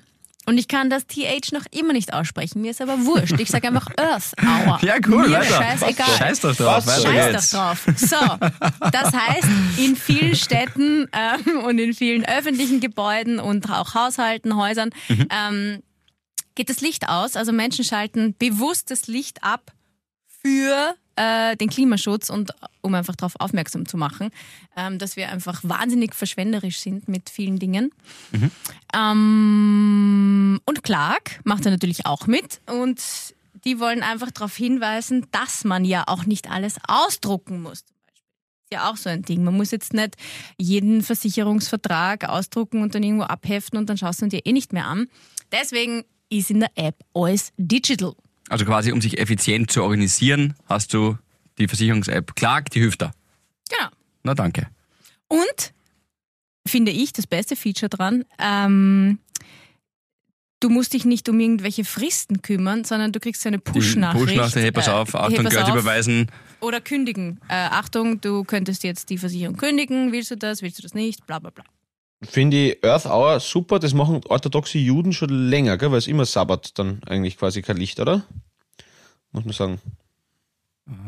Und 0.48 0.60
ich 0.60 0.68
kann 0.68 0.92
das 0.92 1.08
TH 1.08 1.54
noch 1.54 1.66
immer 1.72 1.94
nicht 1.94 2.14
aussprechen. 2.14 2.62
Mir 2.62 2.70
ist 2.70 2.80
aber 2.82 3.04
wurscht. 3.06 3.40
Ich 3.40 3.50
sage 3.50 3.68
einfach 3.68 3.88
Earth 3.98 4.34
Hour. 4.44 4.78
Ja, 4.84 4.96
cool, 5.08 5.28
Mir 5.28 5.40
weiter. 5.40 5.56
scheißegal. 5.64 6.18
Scheiß 6.20 6.40
doch 6.42 6.56
drauf, 6.56 6.86
weiter 6.86 7.02
Scheiß 7.02 7.50
doch 7.50 7.60
drauf. 7.60 7.86
So, 7.96 8.90
das 8.92 9.12
heißt, 9.14 9.48
in 9.80 9.96
vielen 9.96 10.36
Städten 10.36 11.08
ähm, 11.14 11.64
und 11.64 11.80
in 11.80 11.94
vielen 11.96 12.26
öffentlichen 12.26 12.80
Gebäuden 12.80 13.40
und 13.40 13.72
auch 13.72 13.96
Haushalten, 13.96 14.56
Häusern 14.56 14.92
Mhm. 15.10 15.28
ähm, 15.32 15.84
geht 16.56 16.70
das 16.70 16.82
Licht 16.82 17.08
aus. 17.08 17.36
Also 17.36 17.52
Menschen 17.52 17.86
schalten 17.86 18.36
bewusst 18.38 18.92
das 18.92 19.08
Licht 19.08 19.44
ab 19.44 19.72
für 20.42 20.96
äh, 21.16 21.56
den 21.58 21.70
Klimaschutz 21.70 22.30
und 22.30 22.52
um 22.82 22.94
einfach 22.94 23.16
darauf 23.16 23.36
aufmerksam 23.40 23.88
zu 23.88 23.98
machen, 23.98 24.32
ähm, 24.76 25.00
dass 25.00 25.16
wir 25.16 25.30
einfach 25.30 25.62
wahnsinnig 25.64 26.14
verschwenderisch 26.14 26.80
sind 26.80 27.08
mit 27.08 27.30
vielen 27.30 27.58
Dingen. 27.58 27.92
Ähm, 28.94 30.60
und 30.66 30.84
Clark 30.84 31.40
macht 31.44 31.66
da 31.66 31.70
natürlich 31.70 32.06
auch 32.06 32.28
mit 32.28 32.62
und 32.68 33.02
die 33.64 33.80
wollen 33.80 34.04
einfach 34.04 34.32
darauf 34.32 34.56
hinweisen, 34.56 35.26
dass 35.32 35.64
man 35.64 35.86
ja 35.86 36.04
auch 36.08 36.26
nicht 36.26 36.52
alles 36.52 36.76
ausdrucken 36.88 37.62
muss. 37.62 37.84
Ja 38.72 38.90
auch 38.92 38.98
so 38.98 39.10
ein 39.10 39.22
Ding. 39.22 39.44
Man 39.44 39.56
muss 39.56 39.72
jetzt 39.72 39.94
nicht 39.94 40.16
jeden 40.58 41.02
Versicherungsvertrag 41.02 42.28
ausdrucken 42.28 42.82
und 42.82 42.94
dann 42.94 43.04
irgendwo 43.04 43.26
abheften 43.26 43.78
und 43.78 43.90
dann 43.90 43.98
schaust 43.98 44.22
du 44.22 44.26
ihn 44.26 44.30
dir 44.30 44.46
eh 44.46 44.54
nicht 44.54 44.74
mehr 44.74 44.86
an. 44.86 45.08
Deswegen 45.52 46.04
ist 46.30 46.52
in 46.52 46.60
der 46.60 46.72
App 46.76 46.96
alles 47.14 47.52
digital. 47.58 48.14
Also 48.50 48.66
quasi, 48.66 48.92
um 48.92 49.02
sich 49.02 49.18
effizient 49.20 49.72
zu 49.72 49.84
organisieren, 49.84 50.56
hast 50.66 50.94
du 50.94 51.18
die 51.58 51.68
Versicherungs-App 51.68 52.36
Clark, 52.36 52.70
die 52.72 52.80
hilft 52.80 53.02
da. 53.02 53.12
Genau. 53.70 53.90
Na 54.24 54.34
danke. 54.36 54.68
Und 55.28 55.74
finde 56.68 56.92
ich 56.92 57.14
das 57.14 57.28
beste 57.28 57.56
Feature 57.56 57.90
dran, 57.90 58.26
ähm, 58.40 59.20
du 60.60 60.70
musst 60.70 60.94
dich 60.94 61.06
nicht 61.06 61.28
um 61.30 61.40
irgendwelche 61.40 61.86
Fristen 61.86 62.42
kümmern, 62.42 62.84
sondern 62.84 63.12
du 63.12 63.20
kriegst 63.20 63.42
so 63.42 63.50
eine 63.50 63.60
Push-Nachricht. 63.60 64.26
Push-Nachricht, 64.26 64.56
hey, 64.56 64.72
pass 64.72 64.88
äh, 64.88 64.92
auf, 64.92 65.14
hey, 65.14 65.22
Achtung, 65.22 65.44
pass 65.46 65.54
Geld 65.54 65.66
auf. 65.66 65.76
überweisen. 65.76 66.32
Oder 66.62 66.82
kündigen. 66.82 67.40
Äh, 67.48 67.54
Achtung, 67.54 68.22
du 68.22 68.44
könntest 68.44 68.84
jetzt 68.84 69.10
die 69.10 69.18
Versicherung 69.18 69.58
kündigen. 69.58 70.12
Willst 70.12 70.32
du 70.32 70.38
das? 70.38 70.62
Willst 70.62 70.80
du 70.80 70.84
das 70.84 70.94
nicht? 70.94 71.26
Bla 71.28 71.40
bla 71.40 71.52
bla. 71.52 71.64
Finde 72.30 72.58
ich 72.72 72.84
Earth 72.84 73.06
Hour 73.06 73.40
super. 73.40 73.80
Das 73.80 73.94
machen 73.94 74.22
orthodoxe 74.28 74.78
Juden 74.78 75.14
schon 75.14 75.30
länger, 75.50 75.78
gell? 75.78 75.92
weil 75.92 75.98
es 76.00 76.08
immer 76.08 76.26
Sabbat 76.26 76.78
dann 76.80 77.02
eigentlich 77.08 77.38
quasi 77.38 77.62
kein 77.62 77.78
Licht, 77.78 78.00
oder? 78.00 78.24
Muss 79.32 79.46
man 79.46 79.54
sagen. 79.54 79.82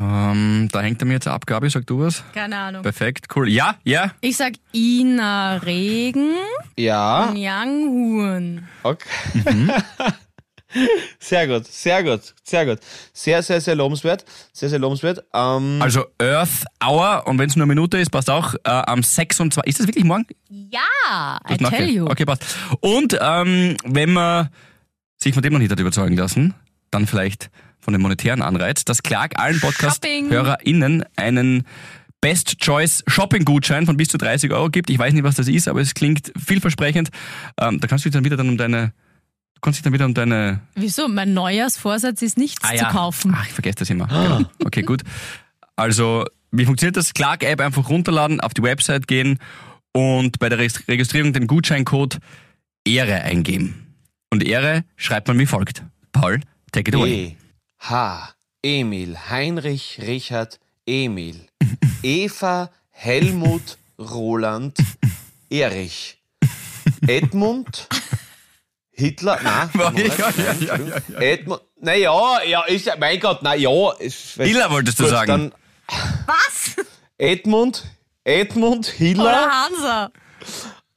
Ähm, 0.02 0.70
da 0.72 0.82
hängt 0.82 1.02
er 1.04 1.06
mir 1.06 1.14
jetzt 1.14 1.28
ab, 1.28 1.46
Gabi, 1.46 1.70
sag 1.70 1.86
du 1.86 2.00
was? 2.00 2.24
Keine 2.34 2.58
Ahnung. 2.58 2.82
Perfekt, 2.82 3.28
cool. 3.36 3.48
Ja, 3.48 3.76
ja. 3.84 4.12
Ich 4.22 4.38
sag 4.38 4.54
Ina 4.74 5.58
Regen, 5.58 6.32
Ja, 6.76 7.32
Yang 7.34 7.88
Huan. 7.90 8.68
okay. 8.84 9.08
sehr 11.20 11.48
gut, 11.48 11.66
sehr 11.68 12.04
gut, 12.04 12.34
sehr 12.44 12.66
gut. 12.66 12.80
Sehr, 13.14 13.42
sehr, 13.44 13.62
sehr 13.62 13.76
lobenswert. 13.76 14.26
Sehr, 14.54 14.70
sehr 14.70 14.80
lobenswert. 14.80 15.24
Ähm, 15.34 15.80
Also 15.82 16.06
Earth 16.22 16.66
Hour 16.84 17.26
und 17.28 17.38
wenn 17.40 17.50
es 17.50 17.56
nur 17.56 17.64
eine 17.64 17.74
Minute 17.74 17.98
ist, 17.98 18.10
passt 18.10 18.30
auch 18.30 18.54
äh, 18.56 18.70
am 18.70 19.04
26. 19.04 19.64
Ist 19.66 19.80
das 19.80 19.88
wirklich 19.88 20.06
morgen? 20.06 20.26
Ja, 20.50 21.40
I 21.50 21.58
Gut, 21.58 21.68
okay. 21.68 21.78
tell 21.78 21.90
you. 21.90 22.06
Okay, 22.06 22.26
passt. 22.26 22.44
Und 22.82 23.18
ähm, 23.22 23.78
wenn 23.86 24.14
man 24.14 24.50
sich 25.18 25.34
von 25.34 25.42
dem 25.44 25.54
noch 25.54 25.60
nicht 25.60 25.72
hat 25.72 25.80
überzeugen 25.80 26.16
lassen, 26.18 26.54
dann 26.92 27.08
vielleicht 27.08 27.50
von 27.80 27.94
dem 27.94 28.02
monetären 28.02 28.42
Anreiz, 28.42 28.84
dass 28.86 29.02
Clark 29.02 29.40
allen 29.40 29.60
Podcast-HörerInnen 29.62 31.06
einen 31.16 31.66
Best 32.20 32.60
Choice 32.60 33.04
Shopping-Gutschein 33.08 33.86
von 33.86 33.96
bis 33.96 34.10
zu 34.10 34.18
30 34.18 34.52
Euro 34.52 34.70
gibt. 34.70 34.90
Ich 34.90 34.98
weiß 35.00 35.14
nicht, 35.14 35.24
was 35.24 35.36
das 35.36 35.48
ist, 35.48 35.68
aber 35.68 35.82
es 35.82 35.94
klingt 35.94 36.32
vielversprechend. 36.38 37.10
Ähm, 37.60 37.80
da 37.80 37.88
kannst 37.88 38.04
du 38.04 38.10
dich 38.10 38.14
dann 38.16 38.26
wieder 38.26 38.38
dann 38.38 38.50
um 38.50 38.58
deine, 38.58 38.92
du 39.58 39.62
kannst 39.62 39.78
dich 39.80 39.84
dann 39.84 39.94
wieder 39.94 40.06
um 40.06 40.14
deine 40.14 40.62
Wieso? 40.76 41.08
Mein 41.08 41.34
Neujahrsvorsatz 41.34 42.22
ist 42.22 42.38
nichts 42.38 42.68
zu 42.68 42.86
kaufen. 42.86 43.34
Ach, 43.36 43.46
ich 43.46 43.54
vergesse 43.54 43.78
das 43.80 43.90
immer. 43.90 44.08
Genau. 44.08 44.42
Okay, 44.64 44.84
gut. 44.84 45.02
Also, 45.76 46.26
wie 46.52 46.66
funktioniert 46.66 46.96
das? 46.96 47.14
Clark-App 47.14 47.60
einfach 47.60 47.90
runterladen, 47.90 48.40
auf 48.40 48.54
die 48.54 48.64
Website 48.64 49.08
gehen 49.08 49.40
und 49.94 50.40
bei 50.40 50.50
der 50.50 50.60
Regist- 50.60 50.88
Registrierung 50.88 51.34
den 51.34 51.48
Gutscheincode 51.48 52.20
Ehre 52.86 53.16
eingeben. 53.22 53.96
Und 54.30 54.44
Ehre 54.44 54.84
schreibt 54.96 55.28
man 55.28 55.38
wie 55.40 55.46
folgt. 55.46 55.84
Paul, 56.12 56.40
take 56.72 56.90
it 56.90 56.96
away. 56.96 57.12
E, 57.30 57.36
H, 57.80 58.34
Emil, 58.64 59.18
Heinrich, 59.30 60.00
Richard, 60.02 60.60
Emil, 60.86 61.36
Eva, 62.04 62.70
Helmut, 62.92 63.78
Roland, 64.00 64.78
Erich, 65.50 66.18
Edmund, 67.08 67.88
Hitler, 68.98 69.40
nein, 69.44 69.70
Ja, 70.18 70.76
ja. 70.78 71.20
Edmund, 71.20 71.62
naja, 71.80 72.42
ja, 72.44 72.64
ist 72.64 72.86
ja, 72.88 72.96
mein 72.98 73.20
Gott, 73.20 73.40
na 73.44 73.54
ja. 73.54 73.92
Ist, 74.00 74.34
Hiller 74.36 74.70
wolltest 74.72 75.00
du 75.00 75.04
Gut, 75.04 75.12
sagen. 75.12 75.28
Dann 75.28 75.54
Was? 76.26 76.76
Edmund, 77.18 77.84
Edmund, 78.24 78.88
Oder 78.88 78.98
Hiller, 78.98 79.52
Hansa? 79.52 80.12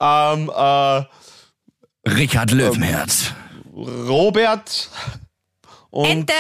ähm, 0.01 0.51
äh, 0.55 2.11
Richard 2.11 2.51
Löwenherz. 2.53 3.33
Robert 3.75 4.89
und 5.91 6.07
Ente. 6.07 6.33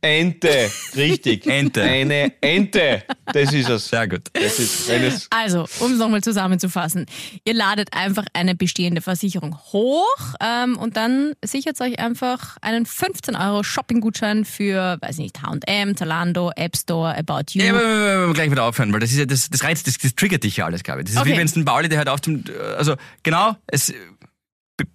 Ente, 0.00 0.70
richtig. 0.96 1.46
Ente. 1.46 1.82
Eine 1.82 2.32
Ente, 2.40 3.02
das 3.32 3.52
ist 3.52 3.68
es. 3.68 3.88
Sehr 3.88 4.06
gut. 4.06 4.22
Das 4.32 4.58
ist, 4.60 4.88
es 4.88 5.26
Also, 5.30 5.66
um 5.80 5.92
es 5.92 5.98
nochmal 5.98 6.22
zusammenzufassen. 6.22 7.06
Ihr 7.44 7.54
ladet 7.54 7.92
einfach 7.92 8.24
eine 8.32 8.54
bestehende 8.54 9.00
Versicherung 9.00 9.58
hoch 9.72 10.34
ähm, 10.40 10.76
und 10.78 10.96
dann 10.96 11.32
sichert 11.44 11.80
euch 11.80 11.98
einfach 11.98 12.56
einen 12.60 12.86
15 12.86 13.34
Euro 13.34 13.62
Shopping-Gutschein 13.64 14.44
für, 14.44 14.98
weiß 15.00 15.18
nicht, 15.18 15.42
H&M, 15.42 15.96
Zalando, 15.96 16.52
App 16.54 16.76
Store, 16.76 17.16
About 17.16 17.52
You. 17.54 17.62
Ja, 17.64 17.70
aber 17.70 17.80
wir- 17.80 17.88
wir- 18.20 18.26
wir 18.28 18.34
gleich 18.34 18.50
wieder 18.52 18.64
aufhören, 18.64 18.92
weil 18.92 19.00
das 19.00 19.10
ist 19.10 19.18
ja, 19.18 19.24
das, 19.26 19.50
das 19.50 19.64
reizt, 19.64 19.86
das, 19.88 19.98
das 19.98 20.14
triggert 20.14 20.44
dich 20.44 20.56
ja 20.58 20.66
alles, 20.66 20.84
glaube 20.84 21.00
ich. 21.00 21.06
Das 21.06 21.14
ist 21.14 21.20
Okay. 21.20 21.32
wie 21.32 21.36
wenn 21.38 21.46
es 21.46 21.56
ein 21.56 21.64
Pauli, 21.64 21.88
der 21.88 21.98
halt 21.98 22.08
auf 22.08 22.20
dem, 22.20 22.44
also 22.76 22.94
genau, 23.24 23.56
es, 23.66 23.92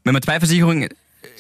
wenn 0.06 0.14
man 0.14 0.22
zwei 0.22 0.40
Versicherungen, 0.40 0.88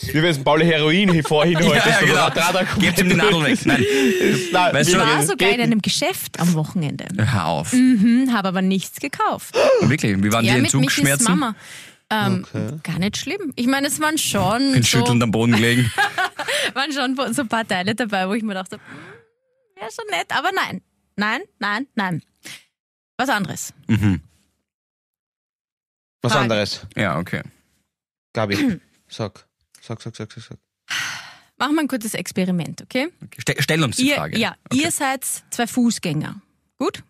wie 0.01 0.13
wenn 0.13 0.25
es 0.25 0.37
ein 0.37 0.43
Pauli 0.43 0.65
Heroin 0.65 1.11
hier 1.11 1.23
vorhin 1.23 1.53
ja, 1.59 1.65
heute 1.65 1.89
ja, 1.89 2.29
genau, 2.29 2.79
gebt 2.79 2.99
ihm 2.99 3.09
die 3.09 3.15
Nadel 3.15 3.43
weg. 3.43 3.59
Nein, 3.65 3.85
Nein, 4.51 4.73
Weißt 4.73 4.89
ich 4.89 4.97
war 4.97 5.23
sogar 5.23 5.49
in 5.49 5.61
einem 5.61 5.81
Geschäft 5.81 6.39
am 6.39 6.53
Wochenende. 6.53 7.05
hör 7.17 7.45
auf. 7.45 7.73
Mhm, 7.73 8.29
habe 8.33 8.49
aber 8.49 8.61
nichts 8.61 8.99
gekauft. 8.99 9.55
Wirklich, 9.81 10.21
wie 10.23 10.31
waren 10.31 10.45
ja, 10.45 10.53
die 10.53 10.59
Entzugsschmerzen? 10.59 11.25
Mama. 11.25 11.55
Ähm, 12.09 12.45
Gar 12.83 12.99
nicht 12.99 13.17
schlimm. 13.17 13.53
Ich 13.55 13.67
meine, 13.67 13.87
es 13.87 13.99
waren 13.99 14.17
schon, 14.17 14.73
Bin 14.73 14.83
so, 14.83 14.97
schüttelnd 14.99 15.23
am 15.23 15.31
Boden 15.31 15.53
gelegen. 15.53 15.91
waren 16.73 16.91
schon 16.91 17.15
so 17.33 17.41
ein 17.41 17.47
paar 17.47 17.67
Teile 17.67 17.95
dabei, 17.95 18.27
wo 18.27 18.33
ich 18.33 18.43
mir 18.43 18.53
dachte, 18.53 18.79
ja, 19.79 19.87
schon 19.89 20.05
nett, 20.11 20.27
aber 20.29 20.49
nein. 20.53 20.81
Nein, 21.15 21.41
nein, 21.59 21.87
nein. 21.95 22.21
Was 23.17 23.29
anderes. 23.29 23.73
mhm. 23.87 24.21
Was 26.21 26.31
Frage. 26.31 26.43
anderes. 26.43 26.87
Ja, 26.95 27.19
okay. 27.19 27.41
Gabi, 28.33 28.79
sag. 29.07 29.45
Sag, 29.85 30.01
sag, 30.01 30.15
sag, 30.15 30.31
sag, 30.31 30.43
sag. 30.43 30.57
Machen 31.57 31.75
wir 31.75 31.81
ein 31.81 31.87
kurzes 31.89 32.13
Experiment, 32.13 32.81
okay? 32.81 33.09
okay. 33.21 33.41
Ste 33.41 33.55
stell 33.61 33.83
uns 33.83 33.97
die 33.97 34.09
ihr, 34.09 34.15
Frage. 34.15 34.37
Ja, 34.37 34.55
okay. 34.69 34.81
ihr 34.81 34.91
seid 34.91 35.25
zwei 35.49 35.67
Fußgänger. 35.67 36.41
Gut? 36.77 37.03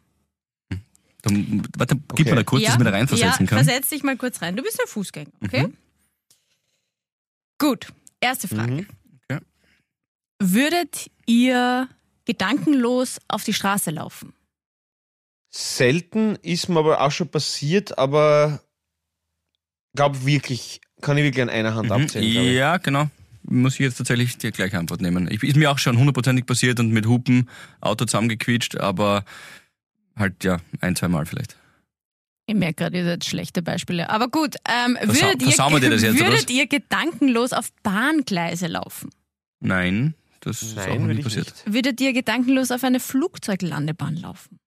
Dann, 1.22 1.66
warte, 1.78 1.96
gib 1.96 2.12
Okay. 2.12 2.30
mir 2.32 2.36
da 2.36 2.44
kurz, 2.44 2.64
ja, 2.64 2.68
dass 2.68 2.76
ich 2.76 2.80
mir 2.80 2.86
da 2.86 2.92
reinversetzen 2.92 3.46
ja, 3.46 3.50
kann. 3.50 3.60
Mhm. 3.60 3.66
versetz 3.66 3.90
dich 3.90 4.04
mal 4.04 4.18
kurz 4.18 4.42
rein. 4.42 4.56
Du 4.56 4.64
bist 4.64 4.82
ein 4.82 4.88
Fußgänger, 4.88 5.32
okay? 5.44 5.72
Gut, 7.60 7.94
erste 8.20 8.48
Frage. 8.48 8.74
Mhm. 8.74 8.88
Okay. 9.30 9.40
Würdet 10.42 11.12
ihr 11.28 11.88
gedankenlos 12.26 13.19
auf 13.28 13.44
die 13.44 13.54
Straße 13.54 13.92
laufen? 13.92 14.34
Selten 15.52 16.36
ist 16.38 16.67
mir 16.69 16.80
aber 16.80 17.02
auch 17.02 17.12
schon 17.12 17.30
passiert, 17.30 17.98
aber 17.98 18.62
glaube 19.96 20.26
wirklich, 20.26 20.82
kann 21.04 21.17
ich 21.17 21.23
wirklich 21.23 21.43
an 21.43 21.49
einer 21.49 21.75
Hand 21.75 21.91
abzählen. 21.91 22.31
glaub 22.31 22.45
ich. 22.45 22.54
Ja, 22.54 22.77
genau. 22.77 23.10
Muss 23.43 23.73
ich 23.73 23.79
jetzt 23.81 23.97
tatsächlich 23.97 24.37
die 24.37 24.51
gleiche 24.51 24.79
Antwort 24.79 25.01
nehmen. 25.01 25.29
Ich, 25.29 25.43
ist 25.43 25.58
mir 25.58 25.69
auch 25.69 25.77
schon 25.77 25.97
hundertprozentig 25.97 26.45
passiert 26.45 26.79
und 26.79 26.91
mit 26.91 27.06
Hupen 27.06 27.49
Auto 27.81 28.06
zusammengequietscht, 28.06 28.77
aber 28.77 29.25
halt 30.15 30.43
ja, 30.43 30.58
ein, 30.79 30.95
zwei 30.95 31.10
Mal 31.10 31.25
vielleicht. 31.25 31.58
Ich 32.45 32.56
merke 32.56 32.75
gerade, 32.75 32.97
ihr 32.97 33.06
seid 33.06 33.23
schlechte 33.25 33.62
Beispiele. 33.62 34.10
Aber 34.10 34.27
gut, 34.29 34.56
ähm, 34.67 34.97
Versau- 34.97 35.21
würdet, 35.27 35.41
ihr, 35.41 35.79
dir 35.79 35.89
das 35.89 36.01
jetzt, 36.01 36.19
würdet 36.19 36.49
ihr 36.51 36.67
gedankenlos 36.67 37.54
auf 37.54 37.69
Bahngleise 37.83 38.67
laufen? 38.67 39.10
Nein, 39.60 40.13
das 40.41 40.62
ist 40.62 40.77
auch 40.77 40.87
noch 40.87 41.08
Nein, 41.08 41.17
nie 41.17 41.23
passiert. 41.23 41.47
nicht. 41.47 41.73
Würdet 41.73 42.01
ihr 42.01 42.13
gedankenlos 42.13 42.71
auf 42.71 42.83
eine 42.83 42.99
Flugzeuglandebahn 42.99 44.15
laufen? 44.17 44.58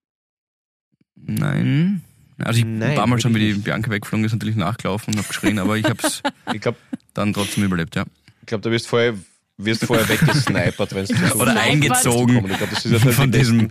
Nein. 1.16 2.03
Also 2.39 2.59
ich 2.59 2.66
Nein, 2.66 2.97
war 2.97 3.07
mal 3.07 3.20
schon, 3.20 3.34
wie 3.34 3.53
die. 3.53 3.53
Bianca 3.55 3.91
weggeflogen 3.91 4.24
ist, 4.24 4.32
natürlich 4.32 4.57
nachgelaufen 4.57 5.14
und 5.14 5.20
hab 5.20 5.28
geschrien, 5.28 5.59
aber 5.59 5.76
ich 5.76 5.87
Ich 6.53 6.61
glaube, 6.61 6.78
dann 7.14 7.32
trotzdem 7.32 7.64
überlebt, 7.64 7.97
ja. 7.97 8.05
ich 8.43 8.47
glaub, 8.47 8.62
du 8.62 8.70
wirst 8.70 8.89
vorher, 8.89 9.14
wirst 9.57 9.84
vorher 9.84 10.09
weggesnipert, 10.09 10.95
wenn 10.95 11.07
du 11.07 11.34
Oder 11.39 11.59
eingezogen 11.59 12.37
Ich 12.37 12.59
glaube, 12.59 12.74
das 12.74 12.84
ist 12.84 13.05
ja 13.05 13.12
von 13.12 13.32
die 13.32 13.39
diesem, 13.39 13.70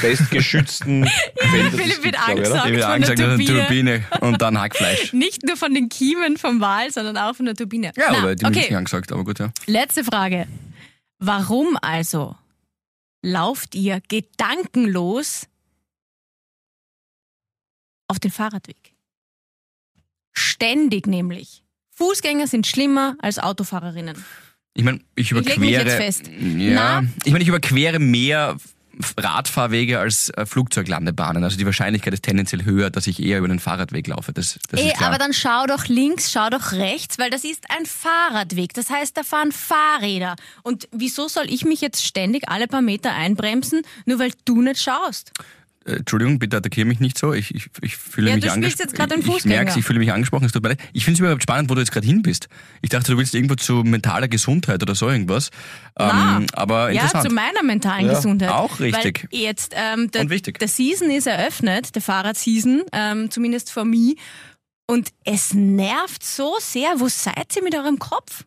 bestgeschützten 0.00 1.04
es 1.34 1.74
Philipp 1.74 2.04
wird 2.04 2.28
angesagt. 2.28 2.68
von 2.68 2.82
angesagt, 2.82 3.18
der 3.18 3.30
eine 3.30 3.44
Turbine. 3.44 3.66
Turbine 3.66 4.04
und 4.20 4.40
dann 4.40 4.60
Hackfleisch. 4.60 5.12
Nicht 5.12 5.44
nur 5.44 5.56
von 5.56 5.74
den 5.74 5.88
Kiemen 5.88 6.36
vom 6.36 6.60
Wal, 6.60 6.90
sondern 6.92 7.16
auch 7.18 7.34
von 7.34 7.46
der 7.46 7.56
Turbine. 7.56 7.92
Ja, 7.96 8.08
Na, 8.12 8.18
aber 8.18 8.36
die 8.36 8.44
okay, 8.44 8.60
nicht 8.60 8.76
angesagt, 8.76 9.12
aber 9.12 9.24
gut, 9.24 9.38
ja. 9.38 9.50
letzte 9.66 10.04
Frage. 10.04 10.46
Warum 11.18 11.76
also 11.80 12.36
lauft 13.22 13.74
ihr 13.74 14.00
gedankenlos 14.08 15.48
auf 18.08 18.18
den 18.18 18.30
Fahrradweg? 18.30 18.94
Ständig 20.32 21.06
nämlich. 21.06 21.62
Fußgänger 21.92 22.46
sind 22.46 22.66
schlimmer 22.66 23.16
als 23.20 23.38
Autofahrerinnen. 23.38 24.22
Ich 24.74 24.84
meine, 24.84 25.00
ich 25.14 25.30
überquere. 25.30 25.88
fest. 25.88 26.28
Ja, 26.28 27.00
Na? 27.00 27.08
ich 27.24 27.32
meine, 27.32 27.42
ich 27.42 27.48
überquere 27.48 27.98
mehr 27.98 28.56
Radfahrwege 29.18 29.98
als 29.98 30.30
äh, 30.30 30.46
Flugzeuglandebahnen. 30.46 31.44
Also 31.44 31.56
die 31.56 31.66
Wahrscheinlichkeit 31.66 32.14
ist 32.14 32.22
tendenziell 32.22 32.64
höher, 32.64 32.90
dass 32.90 33.06
ich 33.06 33.22
eher 33.22 33.38
über 33.38 33.48
den 33.48 33.60
Fahrradweg 33.60 34.06
laufe. 34.06 34.32
Das, 34.32 34.58
das 34.70 34.80
Ey, 34.80 34.92
klar. 34.92 35.10
aber 35.10 35.18
dann 35.18 35.32
schau 35.32 35.66
doch 35.66 35.86
links, 35.86 36.32
schau 36.32 36.48
doch 36.50 36.72
rechts, 36.72 37.18
weil 37.18 37.30
das 37.30 37.44
ist 37.44 37.64
ein 37.70 37.84
Fahrradweg. 37.86 38.72
Das 38.74 38.90
heißt, 38.90 39.16
da 39.16 39.22
fahren 39.22 39.52
Fahrräder. 39.52 40.36
Und 40.62 40.88
wieso 40.92 41.28
soll 41.28 41.50
ich 41.50 41.64
mich 41.64 41.80
jetzt 41.80 42.04
ständig 42.04 42.48
alle 42.48 42.68
paar 42.68 42.82
Meter 42.82 43.12
einbremsen, 43.12 43.82
nur 44.06 44.18
weil 44.18 44.32
du 44.44 44.62
nicht 44.62 44.80
schaust? 44.80 45.32
Äh, 45.86 45.96
Entschuldigung, 45.96 46.38
bitte 46.38 46.56
attackiere 46.56 46.86
mich 46.86 47.00
nicht 47.00 47.16
so. 47.16 47.32
Ich, 47.32 47.54
ich, 47.54 47.68
ich 47.80 47.96
fühle 47.96 48.30
Ja, 48.30 48.36
mich 48.36 48.50
angesprochen. 48.50 49.18
Ich, 49.18 49.36
ich 49.38 49.44
merke 49.44 49.78
ich 49.78 49.84
fühle 49.84 49.98
mich 49.98 50.12
angesprochen. 50.12 50.44
Es 50.44 50.52
tut 50.52 50.62
mir 50.62 50.70
leid. 50.70 50.80
Ich 50.92 51.04
finde 51.04 51.16
es 51.16 51.20
überhaupt 51.20 51.42
spannend, 51.42 51.70
wo 51.70 51.74
du 51.74 51.80
jetzt 51.80 51.92
gerade 51.92 52.06
hin 52.06 52.22
bist. 52.22 52.48
Ich 52.82 52.90
dachte, 52.90 53.12
du 53.12 53.18
willst 53.18 53.34
irgendwo 53.34 53.54
zu 53.54 53.74
mentaler 53.84 54.28
Gesundheit 54.28 54.82
oder 54.82 54.94
so 54.94 55.08
irgendwas. 55.08 55.50
Na, 55.98 56.38
Ähm, 56.38 56.46
aber 56.52 56.90
Ja, 56.90 57.02
interessant. 57.02 57.28
zu 57.28 57.34
meiner 57.34 57.62
mentalen 57.62 58.06
Ja, 58.06 58.14
Gesundheit. 58.14 58.50
auch 58.50 58.80
richtig. 58.80 59.28
Weil 59.30 59.40
jetzt, 59.40 59.72
ähm, 59.76 60.10
der, 60.10 60.22
Und 60.22 60.30
wichtig. 60.30 60.58
der 60.58 60.68
Season 60.68 61.10
ist 61.10 61.26
eröffnet, 61.26 61.94
der 61.94 62.02
Fahrradseason, 62.02 62.82
ähm, 62.92 63.30
zumindest 63.30 63.70
für 63.70 63.84
mich. 63.84 64.16
Und 64.88 65.10
es 65.24 65.54
nervt 65.54 66.22
so 66.24 66.54
sehr. 66.60 66.94
Wo 67.00 67.08
seid 67.08 67.54
ihr 67.56 67.62
mit 67.62 67.74
eurem 67.74 67.98
Kopf? 67.98 68.44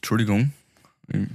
Entschuldigung. 0.00 0.52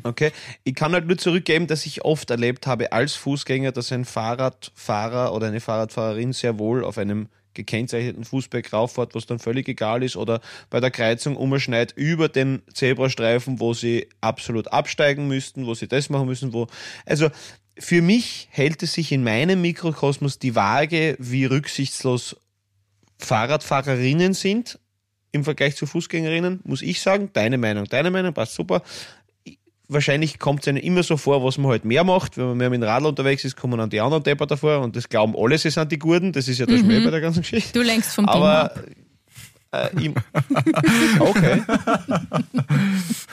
Okay, 0.04 0.32
ich 0.64 0.74
kann 0.74 0.94
halt 0.94 1.06
nur 1.08 1.18
zurückgeben, 1.18 1.68
dass 1.68 1.86
ich 1.86 2.04
oft 2.04 2.30
erlebt 2.30 2.66
habe 2.66 2.92
als 2.92 3.14
Fußgänger, 3.14 3.72
dass 3.72 3.92
ein 3.92 4.06
Fahrradfahrer 4.06 5.34
oder 5.34 5.48
eine 5.48 5.60
Fahrradfahrerin 5.60 6.34
sehr 6.34 6.58
wohl 6.58 6.84
auf 6.84 6.98
einem 6.98 7.30
gekennzeichneten 7.54 8.24
Fußberg 8.24 8.72
rauffährt, 8.72 9.16
was 9.16 9.26
dann 9.26 9.40
völlig 9.40 9.68
egal 9.68 10.04
ist, 10.04 10.16
oder 10.16 10.42
bei 10.70 10.80
der 10.80 10.92
Kreuzung 10.92 11.36
umschneit 11.36 11.94
über 11.96 12.30
den 12.30 12.62
Zebrastreifen, 12.74 13.60
wo 13.60 13.74
sie 13.74 14.08
absolut 14.22 14.72
absteigen 14.72 15.28
müssten, 15.28 15.66
wo 15.66 15.74
sie 15.74 15.88
das 15.88 16.10
machen 16.10 16.28
müssen, 16.28 16.54
wo. 16.54 16.68
Also 17.06 17.30
für 17.78 18.02
mich 18.02 18.48
hält 18.52 18.84
es 18.84 18.94
sich 18.94 19.12
in 19.12 19.24
meinem 19.24 19.62
Mikrokosmos 19.62 20.40
die 20.40 20.56
Waage, 20.56 21.16
wie 21.20 21.46
rücksichtslos 21.46 22.38
Fahrradfahrerinnen 23.20 24.34
sind 24.34 24.80
im 25.32 25.44
Vergleich 25.44 25.76
zu 25.76 25.86
Fußgängerinnen, 25.86 26.62
muss 26.64 26.82
ich 26.82 27.02
sagen. 27.02 27.30
Deine 27.34 27.58
Meinung, 27.58 27.86
deine 27.86 28.10
Meinung, 28.10 28.34
passt 28.34 28.56
super 28.56 28.82
wahrscheinlich 29.90 30.40
kommt 30.40 30.62
es 30.62 30.68
einem 30.68 30.78
immer 30.78 31.04
so 31.04 31.18
vor, 31.18 31.44
was 31.44 31.58
man 31.58 31.72
halt 31.72 31.84
mehr 31.84 32.04
macht. 32.04 32.38
Wenn 32.38 32.46
man 32.46 32.58
mehr 32.58 32.70
mit 32.70 32.82
dem 32.82 32.88
Radl 32.88 33.08
unterwegs 33.08 33.44
ist, 33.44 33.58
kommen 33.58 33.78
dann 33.78 33.90
die 33.90 34.00
anderen 34.00 34.24
Depper 34.24 34.46
davor 34.46 34.80
und 34.80 34.96
das 34.96 35.10
glauben 35.10 35.36
alle, 35.36 35.58
sie 35.58 35.70
sind 35.70 35.92
die 35.92 36.00
Guten. 36.00 36.32
Das 36.32 36.48
ist 36.48 36.60
ja 36.60 36.66
der 36.66 36.78
Schmäh 36.78 37.00
bei 37.00 37.12
der 37.12 37.22
ganzen 37.22 37.42
Geschichte. 37.42 37.74
Du 37.74 37.82
lenkst 37.82 38.14
vom 38.14 38.26
Aber 38.30 38.74
äh, 39.72 39.90
ich, 40.00 40.12
okay. 41.20 41.64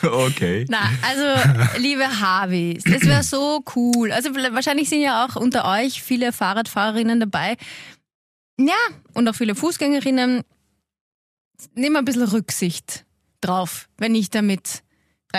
Okay. 0.03 0.67
Na, 0.69 0.91
also, 1.03 1.79
liebe 1.79 2.05
Harvis, 2.05 2.85
das 2.85 3.03
wäre 3.03 3.23
so 3.23 3.63
cool. 3.75 4.13
Also, 4.13 4.35
wahrscheinlich 4.35 4.89
sind 4.89 5.01
ja 5.03 5.25
auch 5.25 5.37
unter 5.37 5.71
euch 5.71 6.03
viele 6.03 6.33
Fahrradfahrerinnen 6.33 7.21
dabei. 7.21 7.57
Ja, 8.59 8.75
und 9.15 9.29
auch 9.29 9.35
viele 9.35 9.55
Fußgängerinnen. 9.55 10.43
Nehmen 11.75 11.97
ein 11.97 12.05
bisschen 12.05 12.25
Rücksicht 12.25 13.05
drauf, 13.41 13.89
wenn 13.97 14.15
ich 14.15 14.29
damit 14.29 14.83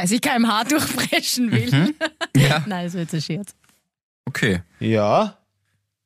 30 0.01 0.21
km/h 0.21 0.63
durchbrechen 0.65 1.51
will. 1.51 1.71
Mhm. 1.71 1.95
Ja, 2.35 2.63
Nein, 2.67 2.85
das 2.85 2.93
wird 2.93 3.13
ein 3.13 3.21
Scherz. 3.21 3.55
okay. 4.27 4.61
Ja, 4.79 5.37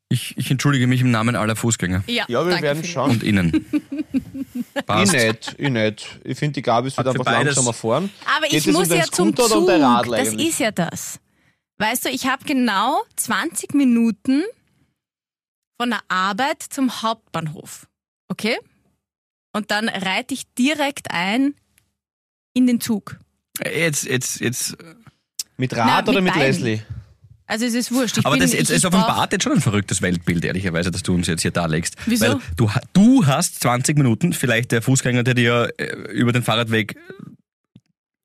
Ich, 0.09 0.37
ich 0.37 0.49
entschuldige 0.51 0.87
mich 0.87 1.01
im 1.01 1.11
Namen 1.11 1.35
aller 1.35 1.55
Fußgänger 1.55 2.03
Ja, 2.07 2.25
ja 2.27 2.43
wir 2.45 2.51
danke, 2.51 2.63
werden 2.63 2.83
schauen. 2.83 3.11
und 3.11 3.23
Ihnen. 3.23 3.65
Ich 4.73 4.85
Passt. 4.85 5.13
nicht, 5.13 5.55
ich 5.57 5.69
nicht. 5.69 6.19
Ich 6.23 6.37
finde, 6.37 6.53
die 6.53 6.61
Gabis 6.61 6.95
wird 6.97 7.07
einfach 7.07 7.25
beides- 7.25 7.55
langsamer 7.55 7.73
fahren. 7.73 8.09
Aber 8.37 8.47
Geht 8.47 8.59
ich 8.61 8.67
um 8.67 8.73
muss 8.73 8.87
ja 8.89 9.03
zum 9.03 9.29
um 9.29 9.35
Zug. 9.35 9.67
das 9.67 9.81
eigentlich? 9.81 10.47
ist 10.49 10.59
ja 10.59 10.71
das. 10.71 11.19
Weißt 11.77 12.05
du, 12.05 12.09
ich 12.09 12.25
habe 12.27 12.43
genau 12.45 13.01
20 13.17 13.73
Minuten 13.73 14.43
von 15.79 15.89
der 15.89 15.99
Arbeit 16.07 16.63
zum 16.63 17.01
Hauptbahnhof. 17.01 17.87
Okay? 18.29 18.57
Und 19.53 19.71
dann 19.71 19.89
reite 19.89 20.33
ich 20.33 20.43
direkt 20.57 21.11
ein 21.11 21.53
in 22.53 22.65
den 22.67 22.79
Zug. 22.81 23.19
Jetzt, 23.65 24.05
jetzt, 24.05 24.39
jetzt. 24.39 24.77
Mit 25.57 25.75
Rad 25.75 26.05
Na, 26.05 26.11
oder 26.11 26.21
mit 26.21 26.33
mit. 26.35 26.43
Leslie? 26.43 26.81
Also 27.45 27.65
es 27.65 27.73
ist 27.73 27.91
wurscht. 27.91 28.17
Ich 28.17 28.25
Aber 28.25 28.35
bin, 28.35 28.43
das, 28.43 28.53
jetzt, 28.53 28.69
ich, 28.69 28.77
es 28.77 28.85
offenbart 28.85 29.33
jetzt 29.33 29.43
schon 29.43 29.51
ein 29.51 29.61
verrücktes 29.61 30.01
Weltbild, 30.01 30.45
ehrlicherweise, 30.45 30.89
dass 30.89 31.03
du 31.03 31.13
uns 31.13 31.27
jetzt 31.27 31.41
hier 31.41 31.51
darlegst. 31.51 31.95
Wieso? 32.05 32.25
Weil 32.25 32.39
du, 32.55 32.69
du 32.93 33.25
hast 33.25 33.59
20 33.61 33.97
Minuten, 33.97 34.31
vielleicht 34.31 34.71
der 34.71 34.81
Fußgänger, 34.81 35.23
der 35.23 35.33
dir 35.33 35.69
äh, 35.77 35.85
über 36.13 36.31
den 36.31 36.43
Fahrradweg 36.43 36.95
äh, 36.95 36.97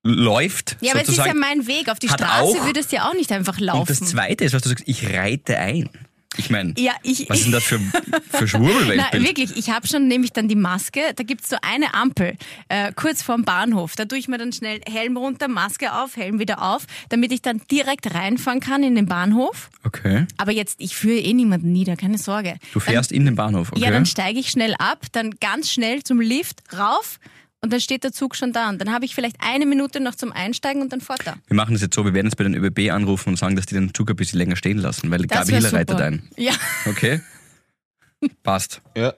läuft, 0.05 0.77
Ja, 0.81 0.93
aber 0.93 1.03
es 1.03 1.09
ist 1.09 1.17
ja 1.19 1.35
mein 1.35 1.67
Weg. 1.67 1.89
Auf 1.91 1.99
die 1.99 2.09
Straße 2.09 2.61
auch- 2.61 2.67
würdest 2.67 2.93
du 2.93 2.97
ja 2.97 3.09
auch 3.09 3.15
nicht 3.15 3.33
einfach 3.33 3.59
laufen. 3.59 3.81
Und 3.81 3.91
das 3.91 4.01
Zweite 4.01 4.45
ist, 4.45 4.55
was 4.55 4.63
du 4.63 4.69
sagst, 4.69 4.85
ich 4.87 5.13
reite 5.13 5.59
ein. 5.59 5.91
Ich 6.37 6.51
meine, 6.51 6.75
ja, 6.79 6.93
ich, 7.03 7.29
was 7.29 7.43
denn 7.43 7.53
das 7.53 7.65
für, 7.65 7.79
für 7.79 7.93
Nein, 8.11 8.49
Schwurbelweltbild? 8.49 9.25
wirklich, 9.25 9.57
ich 9.57 9.71
habe 9.71 9.87
schon 9.87 10.09
nämlich 10.09 10.33
dann 10.33 10.49
die 10.49 10.57
Maske, 10.57 11.01
da 11.15 11.23
gibt's 11.23 11.49
so 11.49 11.57
eine 11.63 11.95
Ampel 11.95 12.37
äh, 12.69 12.93
kurz 12.95 13.23
vorm 13.23 13.45
Bahnhof. 13.45 13.95
Da 13.97 14.05
tue 14.05 14.19
ich 14.19 14.29
mir 14.29 14.39
dann 14.39 14.53
schnell 14.53 14.81
Helm 14.89 15.17
runter, 15.17 15.49
Maske 15.49 15.93
auf, 15.93 16.17
Helm 16.17 16.39
wieder 16.39 16.63
auf, 16.63 16.87
damit 17.09 17.33
ich 17.33 17.43
dann 17.43 17.61
direkt 17.71 18.15
reinfahren 18.15 18.61
kann 18.61 18.83
in 18.83 18.95
den 18.95 19.07
Bahnhof. 19.07 19.71
Okay. 19.85 20.27
Aber 20.37 20.53
jetzt, 20.53 20.77
ich 20.81 20.97
führe 20.97 21.19
eh 21.19 21.33
niemanden 21.33 21.73
nieder, 21.73 21.97
keine 21.97 22.19
Sorge. 22.19 22.57
Du 22.73 22.81
fährst 22.81 23.13
in 23.13 23.25
den 23.25 23.35
Bahnhof, 23.35 23.73
okay? 23.73 23.81
Ja, 23.81 23.91
dann 23.91 24.07
steige 24.07 24.39
ich 24.39 24.51
schnell 24.51 24.75
ab, 24.79 25.07
dann 25.13 25.31
ganz 25.41 25.71
schnell 25.71 26.03
zum 26.03 26.21
Lift 26.21 26.63
rauf 26.77 27.19
und 27.67 27.73
dann 27.73 27.81
steht 27.81 28.03
der 28.05 28.13
Zug 28.13 28.35
schon 28.37 28.53
da. 28.53 28.69
Und 28.69 28.79
dann 28.81 28.93
habe 28.93 29.05
ich 29.05 29.15
vielleicht 29.15 29.37
eine 29.41 29.67
Minute 29.67 30.01
noch 30.01 30.15
zum 30.15 30.33
Einsteigen 30.33 30.81
und 30.83 30.93
dann 30.93 31.01
fort 31.01 31.21
da. 31.25 31.35
wir 31.47 31.57
machen 31.57 31.75
das 31.75 31.83
jetzt 31.83 31.95
so, 31.95 32.05
wir 32.05 32.15
werden 32.15 32.27
jetzt 32.27 32.37
bei 32.37 32.45
den 32.45 32.55
ÖBB 32.55 32.91
anrufen 32.93 33.31
und 33.31 33.37
sagen, 33.37 33.57
dass 33.57 33.67
die 33.67 33.75
den 33.75 33.93
Zug 33.95 34.09
ein 34.11 34.17
bisschen 34.17 34.39
länger 34.39 34.57
stehen 34.57 34.79
lassen, 34.79 35.11
weil 35.11 35.19
Das 35.27 35.39
Gabi 35.41 35.53
Hiller 35.53 35.63
super. 35.69 35.77
reitet 35.79 36.01
ein. 36.01 36.23
Ja, 36.37 36.53
Okay? 36.87 37.21
Passt. 38.43 38.81
Ja. 38.97 39.15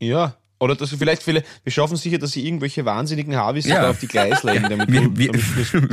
Ja. 0.00 0.34
Oder 0.60 0.74
dass 0.74 0.90
wir 0.90 0.98
vielleicht, 0.98 1.22
viele, 1.22 1.44
wir 1.62 1.70
schaffen 1.72 1.96
sicher, 1.96 2.18
dass 2.18 2.32
sie 2.32 2.44
irgendwelche 2.44 2.84
wahnsinnigen 2.84 3.36
Harvis 3.36 3.66
Ja. 3.66 3.88
auf 3.90 3.98
die 4.00 4.08
Gleis 4.08 4.42
legen, 4.42 4.64
damit 4.68 4.90
Wir- 4.90 5.16
wir- 5.16 5.32
damit 5.32 5.44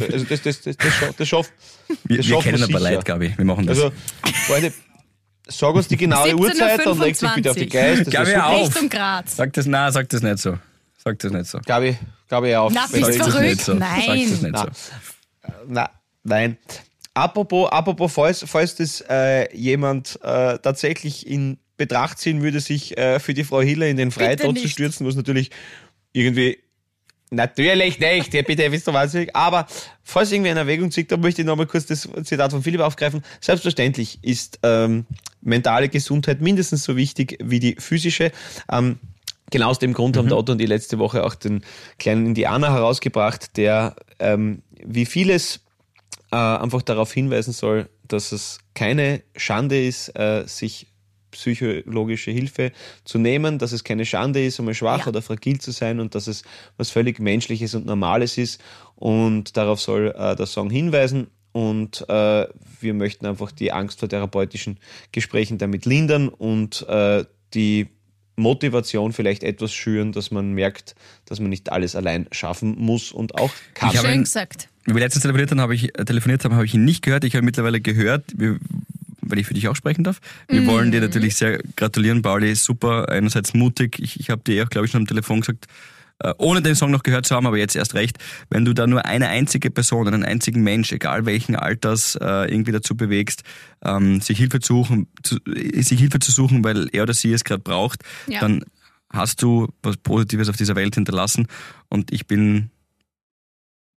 das, 0.02 0.14
also 0.14 0.26
das, 0.26 0.42
das, 0.42 0.62
das, 0.62 0.78
das, 0.78 0.94
schaff- 0.94 1.16
das 1.18 1.28
schafft. 1.28 1.52
Wir, 2.06 2.18
Das 2.18 2.28
wir 2.28 2.40
kennen 2.40 2.58
sicher. 2.58 2.80
Leute, 2.80 3.04
Gabi. 3.04 3.34
Wir 3.38 3.46
machen 3.46 3.68
das. 3.68 3.78
Also, 3.80 3.92
Freunde, 4.48 4.74
sag 5.48 5.76
uns 5.76 5.88
die 5.88 5.98
genaue 5.98 6.36
Uhrzeit 6.36 6.86
und 6.88 7.00
leg 7.00 7.18
dich 7.20 7.30
bitte 7.36 7.52
auf 7.52 7.58
die 7.58 7.68
Gleis. 7.68 8.00
Das 8.06 8.12
Gabi, 8.12 8.36
auf. 8.36 8.68
Richtung 8.70 8.90
Graz. 8.90 9.36
Sag 9.36 9.54
das, 9.54 9.68
na, 9.68 9.92
sag 9.92 10.10
das 10.10 10.24
nicht 10.24 10.40
so. 10.40 10.58
Sag 11.06 11.20
das 11.20 11.32
nicht 11.32 11.46
so. 11.46 11.60
Gabi, 11.64 11.98
Gabi 12.28 12.56
auf. 12.56 12.74
Na, 12.74 12.88
bist 12.92 13.16
verrückt? 13.16 13.42
nicht 13.42 13.62
so. 13.62 13.74
Nein. 13.76 14.28
Sag 14.28 14.30
das 14.30 14.42
nicht 14.42 14.52
Na. 14.52 14.68
so. 14.74 15.52
Na, 15.68 15.90
nein. 16.24 16.58
Apropos, 17.14 17.72
apropos 17.72 18.12
falls, 18.12 18.44
falls 18.48 18.76
das 18.76 19.04
äh, 19.08 19.56
jemand 19.56 20.20
äh, 20.24 20.58
tatsächlich 20.58 21.28
in 21.28 21.60
Betracht 21.78 22.18
ziehen 22.18 22.42
würde, 22.42 22.60
sich 22.60 22.98
äh, 22.98 23.20
für 23.20 23.34
die 23.34 23.44
Frau 23.44 23.62
Hiller 23.62 23.88
in 23.88 23.98
den 23.98 24.12
Freitod 24.12 24.58
zu 24.58 24.68
stürzen, 24.68 25.06
was 25.06 25.16
natürlich 25.16 25.52
irgendwie 26.12 26.58
Natürlich 27.32 28.00
nicht, 28.00 28.34
ja, 28.34 28.42
bitte, 28.44 28.72
wisst 28.72 28.88
ihr 28.88 28.94
wahnsinnig. 28.94 29.36
Aber 29.36 29.66
falls 30.04 30.32
irgendwie 30.32 30.52
in 30.52 30.58
Erwägung 30.58 30.92
zieht, 30.92 31.12
da 31.12 31.18
möchte 31.18 31.42
ich 31.42 31.48
nochmal 31.48 31.66
kurz 31.66 31.86
das 31.88 32.08
Zitat 32.24 32.52
von 32.52 32.62
Philipp 32.62 32.82
aufgreifen. 32.82 33.24
Selbstverständlich 33.42 34.20
ist 34.22 34.60
ähm, 34.62 35.06
mentale 35.42 35.90
Gesundheit 35.90 36.40
mindestens 36.40 36.84
so 36.84 36.96
wichtig 36.96 37.38
wie 37.44 37.60
die 37.60 37.76
physische. 37.80 38.32
Ähm, 38.72 39.00
genau 39.52 39.70
aus 39.70 39.80
dem 39.80 39.94
Grund 39.94 40.18
haben 40.18 40.28
der 40.28 40.38
Otto 40.38 40.52
und 40.54 40.58
die 40.60 40.66
letzte 40.66 41.00
Woche 41.00 41.24
auch 41.24 41.36
den 41.36 41.64
kleinen 42.00 42.26
Indianer 42.28 42.74
herausgebracht, 42.74 43.58
der 43.58 43.96
ähm, 44.20 44.62
wie 44.84 45.06
vieles 45.06 45.62
äh, 46.32 46.36
einfach 46.36 46.82
darauf 46.82 47.14
hinweisen 47.14 47.54
soll, 47.54 47.90
dass 48.08 48.32
es 48.32 48.60
keine 48.74 49.22
Schande 49.36 49.84
ist, 49.86 50.10
äh, 50.18 50.44
sich 50.48 50.88
psychologische 51.32 52.32
Hilfe 52.32 52.72
zu 53.04 53.18
nehmen, 53.18 53.60
dass 53.60 53.74
es 53.74 53.84
keine 53.84 54.06
Schande 54.06 54.46
ist, 54.46 54.60
einmal 54.60 54.74
schwach 54.74 55.02
Ja. 55.02 55.08
oder 55.08 55.22
fragil 55.22 55.60
zu 55.60 55.72
sein 55.72 56.00
und 56.00 56.16
dass 56.16 56.28
es 56.28 56.44
was 56.78 56.90
völlig 56.92 57.20
Menschliches 57.20 57.76
und 57.76 57.86
Normales 57.86 58.38
ist. 58.38 58.62
Und 58.96 59.58
darauf 59.58 59.82
soll 59.82 60.14
äh, 60.18 60.36
der 60.36 60.46
Song 60.46 60.70
hinweisen. 60.70 61.28
Und 61.52 62.06
äh, 62.10 62.48
wir 62.82 62.94
möchten 62.94 63.26
einfach 63.26 63.52
die 63.52 63.72
Angst 63.72 64.00
vor 64.00 64.10
therapeutischen 64.10 64.80
Gesprächen 65.12 65.58
damit 65.58 65.86
lindern 65.86 66.30
und 66.30 66.88
äh, 66.88 67.26
die 67.54 67.88
Motivation 68.36 69.14
vielleicht 69.14 69.44
etwas 69.44 69.74
schüren, 69.74 70.12
dass 70.12 70.32
man 70.32 70.52
merkt, 70.52 70.96
dass 71.26 71.40
man 71.40 71.50
nicht 71.50 71.72
alles 71.72 71.96
allein 71.96 72.28
schaffen 72.32 72.76
muss 72.78 73.12
und 73.12 73.36
auch 73.36 73.52
kann. 73.74 73.92
Ich 73.92 73.98
habe 73.98 74.08
Schön 74.08 74.18
ihn- 74.20 74.24
gesagt. 74.24 74.70
Wie 74.86 74.94
wir 74.94 75.00
letztens 75.02 75.24
telefoniert 75.24 75.50
haben, 75.52 75.62
habe 75.62 75.74
ich, 75.74 75.98
äh, 75.98 76.06
telefoniert 76.06 76.44
haben, 76.46 76.54
habe 76.54 76.66
ich 76.66 76.74
ihn 76.76 76.86
nicht 76.86 77.02
gehört. 77.02 77.24
Ich 77.24 77.36
habe 77.36 77.44
mittlerweile 77.46 77.82
gehört, 77.82 78.26
weil 78.38 79.40
ich 79.40 79.48
für 79.48 79.56
dich 79.56 79.68
auch 79.68 79.76
sprechen 79.76 80.04
darf. 80.04 80.20
Wir 80.48 80.68
wollen 80.68 80.92
dir 80.92 81.02
natürlich 81.02 81.36
sehr 81.36 81.60
gratulieren, 81.76 82.22
Pauli. 82.22 82.54
Super, 82.54 83.10
einerseits 83.10 83.54
mutig. 83.56 83.98
Ich, 84.00 84.20
ich 84.20 84.30
habe 84.30 84.44
dir 84.44 84.64
auch, 84.64 84.70
glaube 84.70 84.86
ich, 84.86 84.92
schon 84.92 85.02
am 85.02 85.08
Telefon 85.08 85.40
gesagt, 85.42 85.66
ohne 86.38 86.62
den 86.62 86.76
Song 86.76 86.92
noch 86.92 87.04
gehört 87.04 87.26
zu 87.26 87.36
haben, 87.36 87.46
aber 87.46 87.58
jetzt 87.58 87.76
erst 87.76 87.94
recht, 87.94 88.18
wenn 88.50 88.64
du 88.66 88.74
da 88.74 88.88
nur 88.88 89.06
eine 89.06 89.28
einzige 89.28 89.70
Person, 89.70 90.08
einen 90.08 90.24
einzigen 90.24 90.64
Mensch, 90.64 90.92
egal 90.92 91.26
welchen 91.26 91.56
Alters, 91.56 92.16
äh, 92.16 92.50
irgendwie 92.52 92.72
dazu 92.72 92.96
bewegst, 92.96 93.44
ähm, 93.84 94.22
sich 94.22 94.38
Hilfe 94.38 94.60
zu 94.62 94.74
suchen, 94.76 95.08
äh, 95.48 95.82
sich 95.82 96.00
Hilfe 96.00 96.20
zu 96.20 96.32
suchen, 96.32 96.64
weil 96.64 96.88
er 96.94 97.04
oder 97.04 97.14
sie 97.14 97.34
es 97.34 97.44
gerade 97.44 97.62
braucht, 97.62 98.04
Ja. 98.28 98.40
dann 98.40 98.64
hast 99.12 99.42
du 99.42 99.68
was 99.84 99.98
Positives 99.98 100.50
auf 100.50 100.58
dieser 100.58 100.76
Welt 100.76 100.96
hinterlassen. 100.96 101.48
Und 101.90 102.12
ich 102.14 102.28
bin 102.28 102.72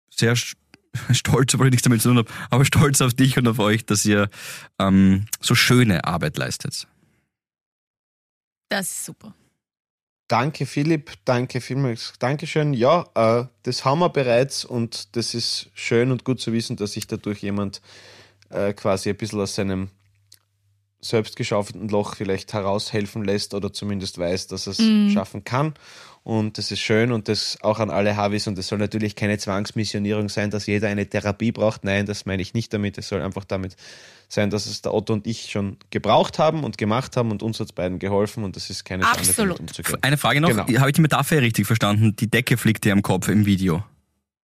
sehr 0.10 0.36
stolz, 1.12 1.54
obwohl 1.54 1.68
ich 1.68 1.72
nichts 1.72 1.84
damit 1.84 2.02
zu 2.02 2.10
tun 2.10 2.18
habe, 2.18 2.32
aber 2.50 2.66
stolz 2.66 3.02
auf 3.02 3.14
dich 3.14 3.38
und 3.38 3.48
auf 3.48 3.60
euch, 3.60 3.86
dass 3.86 4.06
ihr 4.06 4.30
ähm, 4.80 5.26
so 5.40 5.54
schöne 5.56 6.04
Arbeit 6.06 6.38
leistet. 6.38 6.88
Das 8.70 8.88
ist 8.88 9.06
super. 9.06 9.34
Danke, 10.28 10.66
Philipp. 10.66 11.12
Danke 11.24 11.62
vielmals. 11.62 12.14
Dankeschön. 12.20 12.74
Ja, 12.74 13.06
äh, 13.16 13.46
das 13.64 13.86
haben 13.86 14.00
wir 14.00 14.10
bereits 14.10 14.66
und 14.66 15.16
das 15.16 15.34
ist 15.34 15.70
schön 15.74 16.12
und 16.12 16.26
gut 16.26 16.42
zu 16.42 16.52
wissen, 16.52 16.76
dass 16.76 16.94
sich 16.94 17.08
dadurch 17.08 17.42
jemand 17.42 17.82
äh, 18.50 18.74
quasi 18.74 19.10
ein 19.10 19.16
bisschen 19.18 19.40
aus 19.40 19.56
seinem 19.56 19.90
selbst 21.00 21.36
geschafften 21.36 21.88
Loch 21.90 22.16
vielleicht 22.16 22.54
heraushelfen 22.54 23.24
lässt 23.24 23.54
oder 23.54 23.72
zumindest 23.72 24.18
weiß, 24.18 24.48
dass 24.48 24.68
er 24.68 24.72
es 24.72 24.80
Mhm. 24.80 25.12
schaffen 25.12 25.44
kann. 25.44 25.76
Und 26.28 26.58
das 26.58 26.72
ist 26.72 26.82
schön 26.82 27.14
und 27.14 27.30
das 27.30 27.58
auch 27.62 27.80
an 27.80 27.90
alle 27.90 28.18
Havis. 28.18 28.48
Und 28.48 28.58
es 28.58 28.68
soll 28.68 28.80
natürlich 28.80 29.16
keine 29.16 29.38
Zwangsmissionierung 29.38 30.28
sein, 30.28 30.52
dass 30.52 30.66
jeder 30.66 30.90
eine 30.90 31.08
Therapie 31.08 31.54
braucht. 31.54 31.86
Nein, 31.86 32.06
das 32.06 32.26
meine 32.26 32.42
ich 32.42 32.54
nicht 32.54 32.74
damit. 32.74 32.98
Es 32.98 33.08
soll 33.08 33.22
einfach 33.22 33.46
damit 33.46 33.78
sein, 34.28 34.50
dass 34.50 34.66
es 34.66 34.82
der 34.82 34.94
Otto 34.94 35.14
und 35.14 35.26
ich 35.26 35.50
schon 35.52 35.78
gebraucht 35.90 36.38
haben 36.38 36.66
und 36.66 36.78
gemacht 36.78 37.16
haben 37.16 37.32
und 37.32 37.44
uns 37.44 37.62
hat 37.62 37.74
beiden 37.76 37.98
geholfen 37.98 38.44
und 38.44 38.58
das 38.58 38.70
ist 38.70 38.84
keine 38.84 39.04
Schande, 39.04 39.20
damit 39.20 39.30
Absolut. 39.30 39.60
umzugehen. 39.62 39.98
Eine 40.02 40.18
Frage 40.18 40.42
noch, 40.42 40.50
Genau. 40.50 40.64
habe 40.68 40.90
ich 40.90 40.96
die 40.96 41.02
Metapher 41.02 41.42
richtig 41.42 41.66
verstanden? 41.66 42.14
Die 42.18 42.30
Decke 42.30 42.58
fliegt 42.58 42.84
dir 42.84 42.92
am 42.92 43.02
Kopf 43.04 43.30
im 43.30 43.46
Video. 43.46 43.86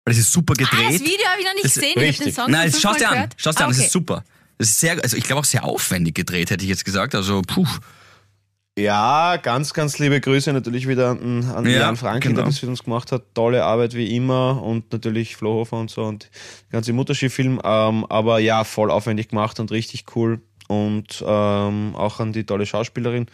Weil 0.05 0.14
es 0.14 0.18
ist 0.18 0.33
super 0.33 0.55
Ah, 0.59 0.62
das 0.62 0.71
gedreht. 0.71 1.01
Video 1.03 1.27
habe 1.29 1.41
ich 1.41 1.47
noch 1.47 1.55
nicht 1.55 1.64
Das- 1.66 1.75
gesehen. 1.75 1.93
Ich 1.95 2.03
richtig. 2.03 2.35
Song 2.35 2.51
Nein, 2.51 2.68
es- 2.68 2.81
schau 2.81 2.95
dir 2.95 3.11
an. 3.11 3.29
Schau 3.37 3.53
dir 3.53 3.61
Ah, 3.61 3.64
an, 3.66 3.71
es 3.71 3.77
okay. 3.77 3.87
ist 3.87 3.93
super. 3.93 4.25
Es 4.59 4.71
ist 4.71 4.81
sehr, 4.81 5.01
also 5.01 5.16
ich 5.16 5.23
glaube 5.23 5.39
auch 5.39 5.45
sehr 5.45 5.62
aufwendig 5.62 6.16
gedreht, 6.16 6.51
hätte 6.51 6.64
ich 6.64 6.68
jetzt 6.68 6.85
gesagt. 6.85 7.14
Also, 7.14 7.43
puh. 7.43 7.64
Ja, 8.81 9.37
ganz, 9.37 9.74
ganz 9.74 9.99
liebe 9.99 10.20
Grüße 10.20 10.53
natürlich 10.53 10.89
wieder 10.89 11.11
an, 11.11 11.45
an 11.55 11.66
Ja, 11.66 11.81
Jan 11.81 11.97
Frank, 11.97 12.22
genau. 12.22 12.37
der 12.37 12.45
das 12.47 12.59
für 12.59 12.66
uns 12.66 12.83
gemacht 12.83 13.12
hat. 13.12 13.22
Tolle 13.35 13.64
Arbeit 13.64 13.95
wie 13.95 14.16
immer 14.16 14.62
und 14.62 14.93
natürlich 14.93 15.37
Flo 15.37 15.55
Hofer 15.55 15.76
und 15.76 15.91
so 15.91 16.05
und 16.05 16.31
der 16.70 16.78
ganze 16.78 16.93
Mutterschiff-Film. 16.93 17.61
Ähm, 17.62 18.07
aber 18.09 18.39
ja, 18.39 18.64
voll 18.64 18.91
aufwendig 18.91 19.28
gemacht 19.28 19.61
und 19.61 19.70
richtig 19.70 20.05
cool. 20.16 20.41
Und 20.68 21.22
ähm, 21.26 21.95
auch 21.97 22.20
an 22.20 22.33
die 22.33 22.45
tolle 22.45 22.64
Schauspielerin, 22.64 23.26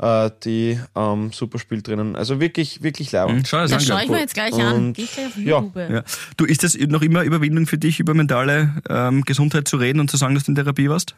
äh, 0.00 0.30
die 0.42 0.78
ähm, 0.96 1.30
super 1.32 1.58
spielt 1.58 1.86
drinnen. 1.86 2.16
Also 2.16 2.40
wirklich, 2.40 2.82
wirklich 2.82 3.12
leibend. 3.12 3.46
schau 3.48 3.58
dir 3.58 3.62
das 3.62 3.70
Das 3.70 3.86
schaue 3.86 4.02
ich 4.02 4.10
mir 4.10 4.18
jetzt 4.20 4.34
gleich 4.34 4.54
an. 4.54 4.76
Und 4.76 4.92
Geh 4.94 5.04
ich 5.04 5.14
gleich 5.14 5.26
auf 5.26 5.36
ja. 5.76 5.88
Ja. 5.88 6.04
Du, 6.36 6.44
ist 6.44 6.64
das 6.64 6.76
noch 6.76 7.02
immer 7.02 7.22
Überwindung 7.22 7.66
für 7.66 7.78
dich, 7.78 8.00
über 8.00 8.12
mentale 8.12 8.82
ähm, 8.88 9.22
Gesundheit 9.22 9.68
zu 9.68 9.76
reden 9.76 10.00
und 10.00 10.10
zu 10.10 10.16
sagen, 10.16 10.34
dass 10.34 10.44
du 10.44 10.52
in 10.52 10.56
Therapie 10.56 10.90
warst? 10.90 11.14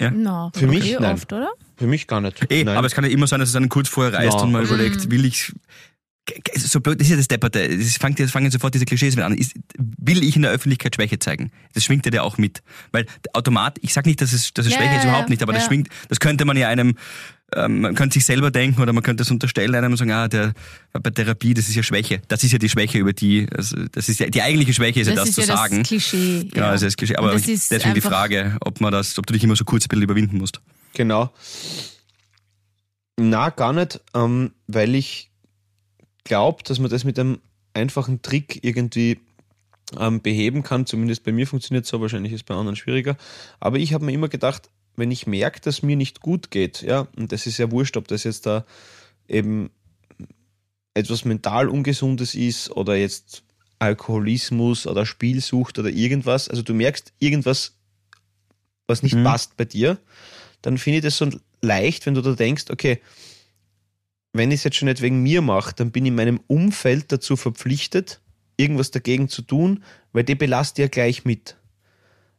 Ja. 0.00 0.10
No, 0.10 0.50
Für 0.54 0.66
mich 0.66 0.90
eh 0.92 0.98
nein. 1.00 1.14
oft, 1.14 1.32
oder? 1.32 1.50
Für 1.76 1.86
mich 1.86 2.06
gar 2.06 2.20
nicht. 2.20 2.44
Eh, 2.50 2.64
Nein. 2.64 2.76
aber 2.76 2.86
es 2.86 2.94
kann 2.94 3.04
ja 3.04 3.10
immer 3.10 3.26
sein, 3.26 3.40
dass 3.40 3.48
es 3.48 3.56
einen 3.56 3.68
kurz 3.68 3.88
vorher 3.88 4.12
reißt 4.14 4.34
Ja. 4.36 4.42
und 4.42 4.52
man 4.52 4.62
Mhm. 4.62 4.68
überlegt, 4.68 5.10
will 5.10 5.24
ich. 5.24 5.52
So 6.56 6.80
blöd, 6.80 7.00
das 7.00 7.06
ist 7.08 7.10
ja 7.10 7.16
das 7.16 7.26
Depperte. 7.26 7.60
Es 7.64 7.96
fängt 7.96 8.20
jetzt 8.20 8.30
fangen 8.30 8.48
sofort 8.52 8.72
diese 8.74 8.84
Klischees 8.84 9.16
wieder 9.16 9.26
an. 9.26 9.34
Ist, 9.36 9.54
will 9.76 10.22
ich 10.22 10.36
in 10.36 10.42
der 10.42 10.52
Öffentlichkeit 10.52 10.94
Schwäche 10.94 11.18
zeigen? 11.18 11.50
Das 11.74 11.82
schwingt 11.82 12.06
ja 12.14 12.22
auch 12.22 12.38
mit. 12.38 12.62
Weil 12.92 13.06
Automat, 13.32 13.78
ich 13.82 13.92
sag 13.92 14.06
nicht, 14.06 14.20
dass 14.20 14.32
es, 14.32 14.52
dass 14.54 14.66
es 14.66 14.72
Ja, 14.72 14.78
Schwäche 14.78 14.94
ist, 14.98 15.02
ja, 15.04 15.10
überhaupt 15.10 15.30
nicht, 15.30 15.42
aber 15.42 15.52
das 15.52 15.62
ja. 15.62 15.68
schwingt, 15.68 15.88
das 16.08 16.20
könnte 16.20 16.44
man 16.44 16.56
ja 16.56 16.68
einem, 16.68 16.94
man 17.56 17.94
könnte 17.94 18.14
sich 18.14 18.24
selber 18.24 18.50
denken 18.50 18.80
oder 18.80 18.92
man 18.92 19.02
könnte 19.02 19.22
es 19.22 19.30
unterstellen 19.30 19.74
einem 19.74 19.92
und 19.92 19.96
sagen, 19.96 20.10
ah, 20.12 20.28
der, 20.28 20.52
bei 20.92 21.10
Therapie, 21.10 21.54
das 21.54 21.68
ist 21.68 21.74
ja 21.74 21.82
Schwäche. 21.82 22.22
Das 22.28 22.42
ist 22.44 22.52
ja 22.52 22.58
die 22.58 22.68
Schwäche, 22.68 22.98
über 22.98 23.12
die, 23.12 23.46
also, 23.54 23.76
das 23.92 24.08
ist 24.08 24.20
ja, 24.20 24.28
die 24.28 24.42
eigentliche 24.42 24.72
Schwäche 24.72 25.00
ist 25.00 25.08
ja 25.08 25.14
das, 25.14 25.28
ist 25.28 25.34
zu 25.34 25.40
ja 25.42 25.48
sagen. 25.48 25.78
das 25.78 25.88
Klischee. 25.88 26.44
Genau, 26.52 26.66
ja. 26.66 26.72
das 26.72 26.82
ist 26.82 26.86
das 26.88 26.96
Klischee. 26.96 27.16
Aber 27.16 27.32
das 27.32 27.46
ist 27.46 27.70
deswegen 27.70 27.94
die 27.94 28.00
Frage, 28.00 28.56
ob 28.60 28.80
man 28.80 28.92
das, 28.92 29.18
ob 29.18 29.26
du 29.26 29.32
dich 29.32 29.44
immer 29.44 29.56
so 29.56 29.64
kurz 29.64 29.84
ein 29.84 29.88
bisschen 29.88 30.02
überwinden 30.02 30.38
musst. 30.38 30.60
Genau. 30.94 31.32
Na, 33.18 33.50
gar 33.50 33.72
nicht, 33.72 34.00
ähm, 34.14 34.52
weil 34.66 34.94
ich 34.94 35.30
glaube, 36.24 36.62
dass 36.64 36.78
man 36.78 36.90
das 36.90 37.04
mit 37.04 37.18
einem 37.18 37.38
einfachen 37.74 38.22
Trick 38.22 38.60
irgendwie 38.62 39.18
ähm, 39.98 40.20
beheben 40.20 40.62
kann. 40.62 40.86
Zumindest 40.86 41.24
bei 41.24 41.32
mir 41.32 41.46
funktioniert 41.46 41.84
es 41.84 41.90
so, 41.90 42.00
wahrscheinlich 42.00 42.32
ist 42.32 42.40
es 42.40 42.44
bei 42.44 42.54
anderen 42.54 42.76
schwieriger. 42.76 43.16
Aber 43.60 43.78
ich 43.78 43.92
habe 43.92 44.04
mir 44.04 44.12
immer 44.12 44.28
gedacht, 44.28 44.70
wenn 44.96 45.10
ich 45.10 45.26
merke, 45.26 45.60
dass 45.60 45.82
mir 45.82 45.96
nicht 45.96 46.20
gut 46.20 46.50
geht, 46.50 46.82
ja, 46.82 47.08
und 47.16 47.32
das 47.32 47.46
ist 47.46 47.58
ja 47.58 47.70
wurscht, 47.70 47.96
ob 47.96 48.08
das 48.08 48.24
jetzt 48.24 48.46
da 48.46 48.64
eben 49.28 49.70
etwas 50.94 51.24
mental 51.24 51.68
Ungesundes 51.68 52.34
ist 52.34 52.70
oder 52.70 52.96
jetzt 52.96 53.44
Alkoholismus 53.78 54.86
oder 54.86 55.06
Spielsucht 55.06 55.78
oder 55.78 55.88
irgendwas, 55.88 56.48
also 56.48 56.62
du 56.62 56.74
merkst 56.74 57.12
irgendwas, 57.18 57.74
was 58.86 59.02
nicht 59.02 59.14
Mhm. 59.14 59.24
passt 59.24 59.56
bei 59.56 59.64
dir, 59.64 59.98
dann 60.60 60.78
finde 60.78 60.98
ich 60.98 61.04
das 61.04 61.16
so 61.16 61.28
leicht, 61.62 62.06
wenn 62.06 62.14
du 62.14 62.20
da 62.20 62.34
denkst, 62.34 62.66
okay, 62.70 63.00
wenn 64.32 64.50
ich 64.50 64.60
es 64.60 64.64
jetzt 64.64 64.76
schon 64.76 64.88
nicht 64.88 65.02
wegen 65.02 65.22
mir 65.22 65.42
mache, 65.42 65.74
dann 65.74 65.90
bin 65.90 66.06
ich 66.06 66.12
meinem 66.12 66.40
Umfeld 66.46 67.12
dazu 67.12 67.36
verpflichtet, 67.36 68.20
irgendwas 68.56 68.90
dagegen 68.90 69.28
zu 69.28 69.42
tun, 69.42 69.82
weil 70.12 70.24
die 70.24 70.34
belastet 70.34 70.78
ja 70.78 70.88
gleich 70.88 71.24
mit. 71.24 71.56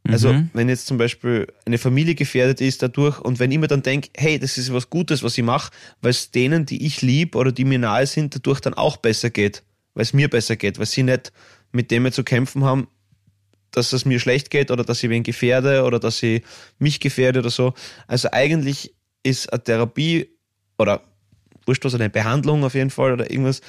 Also, 0.05 0.33
Mhm. 0.33 0.49
wenn 0.53 0.67
jetzt 0.67 0.85
zum 0.87 0.97
Beispiel 0.97 1.47
eine 1.65 1.77
Familie 1.77 2.13
gefährdet 2.15 2.59
ist 2.59 2.81
dadurch 2.81 3.19
und 3.19 3.39
wenn 3.39 3.51
ich 3.51 3.57
mir 3.57 3.67
dann 3.67 3.83
denke, 3.83 4.09
hey, 4.17 4.37
das 4.37 4.57
ist 4.57 4.73
was 4.73 4.89
Gutes, 4.89 5.23
was 5.23 5.37
ich 5.37 5.43
mache, 5.45 5.71
weil 6.01 6.11
es 6.11 6.29
denen, 6.31 6.65
die 6.65 6.85
ich 6.85 7.01
lieb 7.01 7.35
oder 7.35 7.53
die 7.53 7.63
mir 7.63 7.79
nahe 7.79 8.05
sind, 8.05 8.35
dadurch 8.35 8.59
dann 8.59 8.73
auch 8.73 8.97
besser 8.97 9.29
geht, 9.29 9.63
weil 9.93 10.03
es 10.03 10.11
mir 10.11 10.29
besser 10.29 10.57
geht, 10.57 10.77
weil 10.77 10.87
sie 10.87 11.03
nicht 11.03 11.31
mit 11.71 11.89
dem 11.89 12.11
zu 12.11 12.23
kämpfen 12.25 12.65
haben, 12.65 12.87
dass 13.71 13.93
es 13.93 14.03
mir 14.03 14.19
schlecht 14.19 14.49
geht 14.49 14.71
oder 14.71 14.83
dass 14.83 15.01
ich 15.03 15.09
wen 15.09 15.23
gefährde 15.23 15.83
oder 15.83 15.99
dass 15.99 16.21
ich 16.21 16.43
mich 16.79 16.99
gefährde 16.99 17.39
oder 17.39 17.49
so. 17.49 17.73
Also 18.05 18.29
eigentlich 18.31 18.93
ist 19.23 19.51
eine 19.53 19.63
Therapie 19.63 20.27
oder 20.77 21.01
wurscht 21.65 21.85
was, 21.85 21.95
eine 21.95 22.09
Behandlung 22.09 22.65
auf 22.65 22.73
jeden 22.75 22.89
Fall 22.89 23.13
oder 23.13 23.31
irgendwas, 23.31 23.61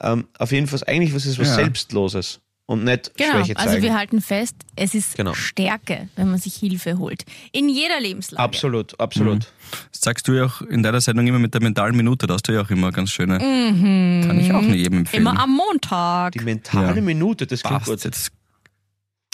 ähm, 0.00 0.26
auf 0.38 0.52
jeden 0.52 0.66
Fall 0.66 0.80
eigentlich 0.86 1.14
was 1.14 1.26
ist 1.26 1.38
was 1.38 1.48
Ja. 1.48 1.54
Selbstloses 1.56 2.40
und 2.72 2.84
nicht 2.84 3.12
Genau, 3.16 3.32
Schwäche 3.38 3.54
zeigen. 3.54 3.68
also 3.70 3.82
wir 3.82 3.94
halten 3.96 4.20
fest, 4.20 4.56
es 4.76 4.94
ist 4.94 5.16
Genau. 5.16 5.34
Stärke, 5.34 6.08
wenn 6.16 6.30
man 6.30 6.38
sich 6.38 6.54
Hilfe 6.56 6.98
holt. 6.98 7.24
In 7.52 7.68
jeder 7.68 8.00
Lebenslage. 8.00 8.42
absolut, 8.42 8.98
absolut. 8.98 9.46
Das 9.92 10.00
sagst 10.00 10.26
du 10.28 10.32
ja 10.32 10.44
auch 10.46 10.60
in 10.62 10.82
deiner 10.82 11.00
Sendung 11.00 11.26
immer 11.26 11.38
mit 11.38 11.54
der 11.54 11.62
mentalen 11.62 11.96
Minute, 11.96 12.26
da 12.26 12.34
hast 12.34 12.48
du 12.48 12.52
ja 12.52 12.62
auch 12.62 12.70
immer 12.70 12.90
ganz 12.92 13.10
schöne. 13.10 13.38
Mhm. 13.38 14.24
Kann 14.26 14.40
ich 14.40 14.52
auch 14.52 14.62
nur 14.62 14.74
jedem 14.74 14.98
empfehlen. 14.98 15.22
Immer 15.22 15.38
am 15.40 15.54
Montag. 15.56 16.32
Die 16.32 16.40
mentale 16.40 16.96
Ja. 16.96 17.00
Minute, 17.02 17.46
das 17.46 17.62
klingt 17.62 17.78
Passt 17.84 17.90
gut. 17.90 18.04
jetzt. 18.04 18.30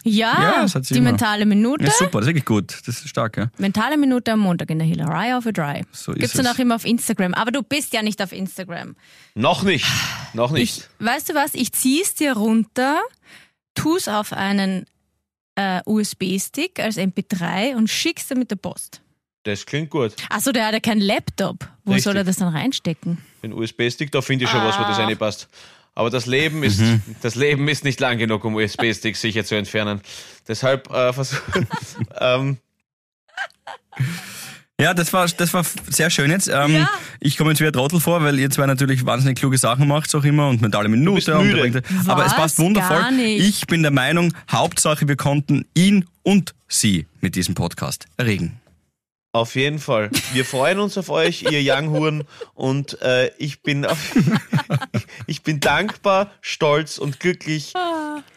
Ja, 0.09 0.43
Ja, 0.43 0.63
das 0.63 0.75
hat 0.75 0.85
sie 0.87 0.95
die 0.95 0.99
immer. 1.01 1.11
mentale 1.11 1.47
Minute. 1.47 1.85
Ja, 1.85 1.91
super, 1.91 2.19
das 2.19 2.23
ist 2.23 2.27
wirklich 2.29 2.45
gut. 2.45 2.73
Das 2.87 2.89
ist 3.01 3.09
stark, 3.09 3.37
ja. 3.37 3.51
Mentale 3.59 3.97
Minute 3.97 4.33
am 4.33 4.41
Montag 4.41 4.71
in 4.71 4.79
der 4.79 4.87
Hillerei 4.89 5.37
auf 5.37 5.47
a 5.47 5.53
Dry. 5.53 5.85
So 5.93 6.13
ist 6.13 6.21
Gibt's 6.21 6.35
dann 6.37 6.47
es. 6.47 6.53
auch 6.55 6.59
immer 6.59 6.75
auf 6.77 6.85
Instagram. 6.85 7.35
Aber 7.35 7.51
du 7.51 7.63
bist 7.63 7.93
ja 7.93 8.03
nicht 8.03 8.21
auf 8.23 8.33
Instagram. 8.33 8.97
Noch 9.35 9.63
nicht, 9.63 9.87
noch 10.35 10.53
Ich, 10.55 10.77
nicht. 10.77 10.91
weißt 10.99 11.29
du 11.31 11.35
was? 11.35 11.55
Ich 11.55 11.73
zieh's 11.73 12.15
dir 12.15 12.33
runter, 12.35 13.01
tu's 13.75 14.09
auf 14.09 14.33
einen 14.33 14.87
äh, 15.57 15.81
USB-Stick 15.87 16.79
als 16.81 16.97
MP3 16.99 17.75
und 17.77 17.89
schick's 17.89 18.29
dir 18.29 18.37
mit 18.37 18.51
der 18.51 18.57
Post. 18.57 19.01
Das 19.45 19.65
klingt 19.65 19.91
gut. 19.91 20.15
Achso, 20.31 20.53
der 20.53 20.67
hat 20.67 20.75
ja 20.75 20.81
keinen 20.81 21.01
Laptop. 21.01 21.69
Wo 21.85 21.93
Richtig. 21.93 22.05
soll 22.05 22.17
er 22.17 22.25
das 22.25 22.37
dann 22.37 22.55
reinstecken? 22.55 23.19
Den 23.43 23.53
USB-Stick, 23.53 24.11
da 24.13 24.21
finde 24.21 24.45
ich 24.45 24.51
schon 24.51 24.63
was, 24.63 24.79
wo 24.79 24.83
Ah. 24.83 24.89
das 24.89 24.99
reinpasst. 24.99 25.49
Aber 25.99 26.11
das 26.11 26.27
Leben 26.27 26.63
ist, 26.63 26.79
Mhm. 26.79 27.03
das 27.23 27.35
Leben 27.35 27.67
ist 27.67 27.83
nicht 27.83 27.99
lang 27.99 28.19
genug, 28.19 28.45
um 28.45 28.55
USB-Sticks 28.55 29.21
sicher 29.21 29.45
zu 29.45 29.57
entfernen. 29.57 30.01
Deshalb 30.47 30.89
äh, 30.93 31.13
versuchen. 31.13 31.67
ähm, 32.21 32.59
Ja, 34.81 34.95
das 34.95 35.13
war, 35.13 35.27
das 35.27 35.53
war 35.55 35.65
sehr 35.89 36.09
schön 36.09 36.31
jetzt. 36.31 36.47
Ähm, 36.47 36.73
Ja. 36.73 36.89
Ich 37.19 37.37
komme 37.37 37.51
jetzt 37.51 37.59
wieder 37.61 37.73
Trottel 37.73 37.99
vor, 37.99 38.23
weil 38.23 38.39
ihr 38.39 38.49
zwei 38.49 38.67
natürlich 38.67 39.05
wahnsinnig 39.05 39.39
kluge 39.41 39.59
Sachen 39.59 39.89
macht, 39.89 40.15
auch 40.15 40.23
immer 40.23 40.49
und 40.49 40.63
mentale 40.63 40.89
Minute. 40.89 41.37
und 41.37 41.51
bringt- 41.51 41.83
Aber 42.07 42.25
es 42.25 42.33
passt 42.37 42.61
wundervoll. 42.61 43.03
Ich 43.19 43.67
bin 43.67 43.83
der 43.83 43.91
Meinung, 43.91 44.33
Hauptsache 44.53 45.09
wir 45.09 45.17
konnten 45.17 45.65
ihn 45.75 46.05
und 46.23 46.55
sie 46.69 47.07
mit 47.21 47.35
diesem 47.35 47.57
Podcast 47.57 48.07
erregen. 48.19 48.61
Auf 49.33 49.57
jeden 49.57 49.79
Fall. 49.79 50.11
Wir 50.33 50.45
freuen 50.45 50.79
uns 50.79 50.97
auf 50.97 51.11
euch, 51.11 51.43
ihr 51.43 51.61
Young 51.63 52.25
und 52.55 53.01
äh, 53.03 53.31
ich 53.37 53.63
bin 53.63 53.85
auf, 53.85 54.17
ich 55.27 55.43
bin 55.43 55.61
dankbar, 55.61 56.31
stolz 56.41 56.99
und 56.99 57.21
glücklich 57.21 57.75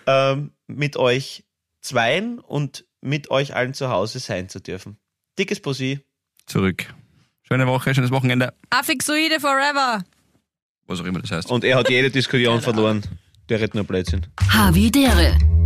ähm, 0.06 0.52
mit 0.68 0.98
euch 0.98 1.46
zweien 1.82 2.40
und 2.40 2.86
mit 3.00 3.32
euch 3.32 3.56
allen 3.56 3.74
zu 3.74 3.90
Hause 3.90 4.20
sein 4.20 4.50
zu 4.50 4.60
dürfen. 4.60 4.98
Dickes 5.40 5.62
Pussy. 5.62 6.02
Zurück. 6.46 6.94
Schöne 7.44 7.68
Woche, 7.68 7.96
schönes 7.96 8.12
Wochenende. 8.12 8.54
Affixoide 8.70 9.40
forever. 9.40 10.04
Was 10.88 11.00
auch 11.00 11.06
immer 11.06 11.20
das 11.20 11.32
heißt. 11.32 11.50
Und 11.50 11.64
er 11.64 11.78
hat 11.78 11.90
jede 11.90 12.12
Diskussion 12.12 12.62
verloren. 12.62 13.02
Der 13.50 13.60
redet 13.60 13.76
nur 13.76 13.86
Blödsinn. 13.86 14.28
Havidere. 14.50 15.38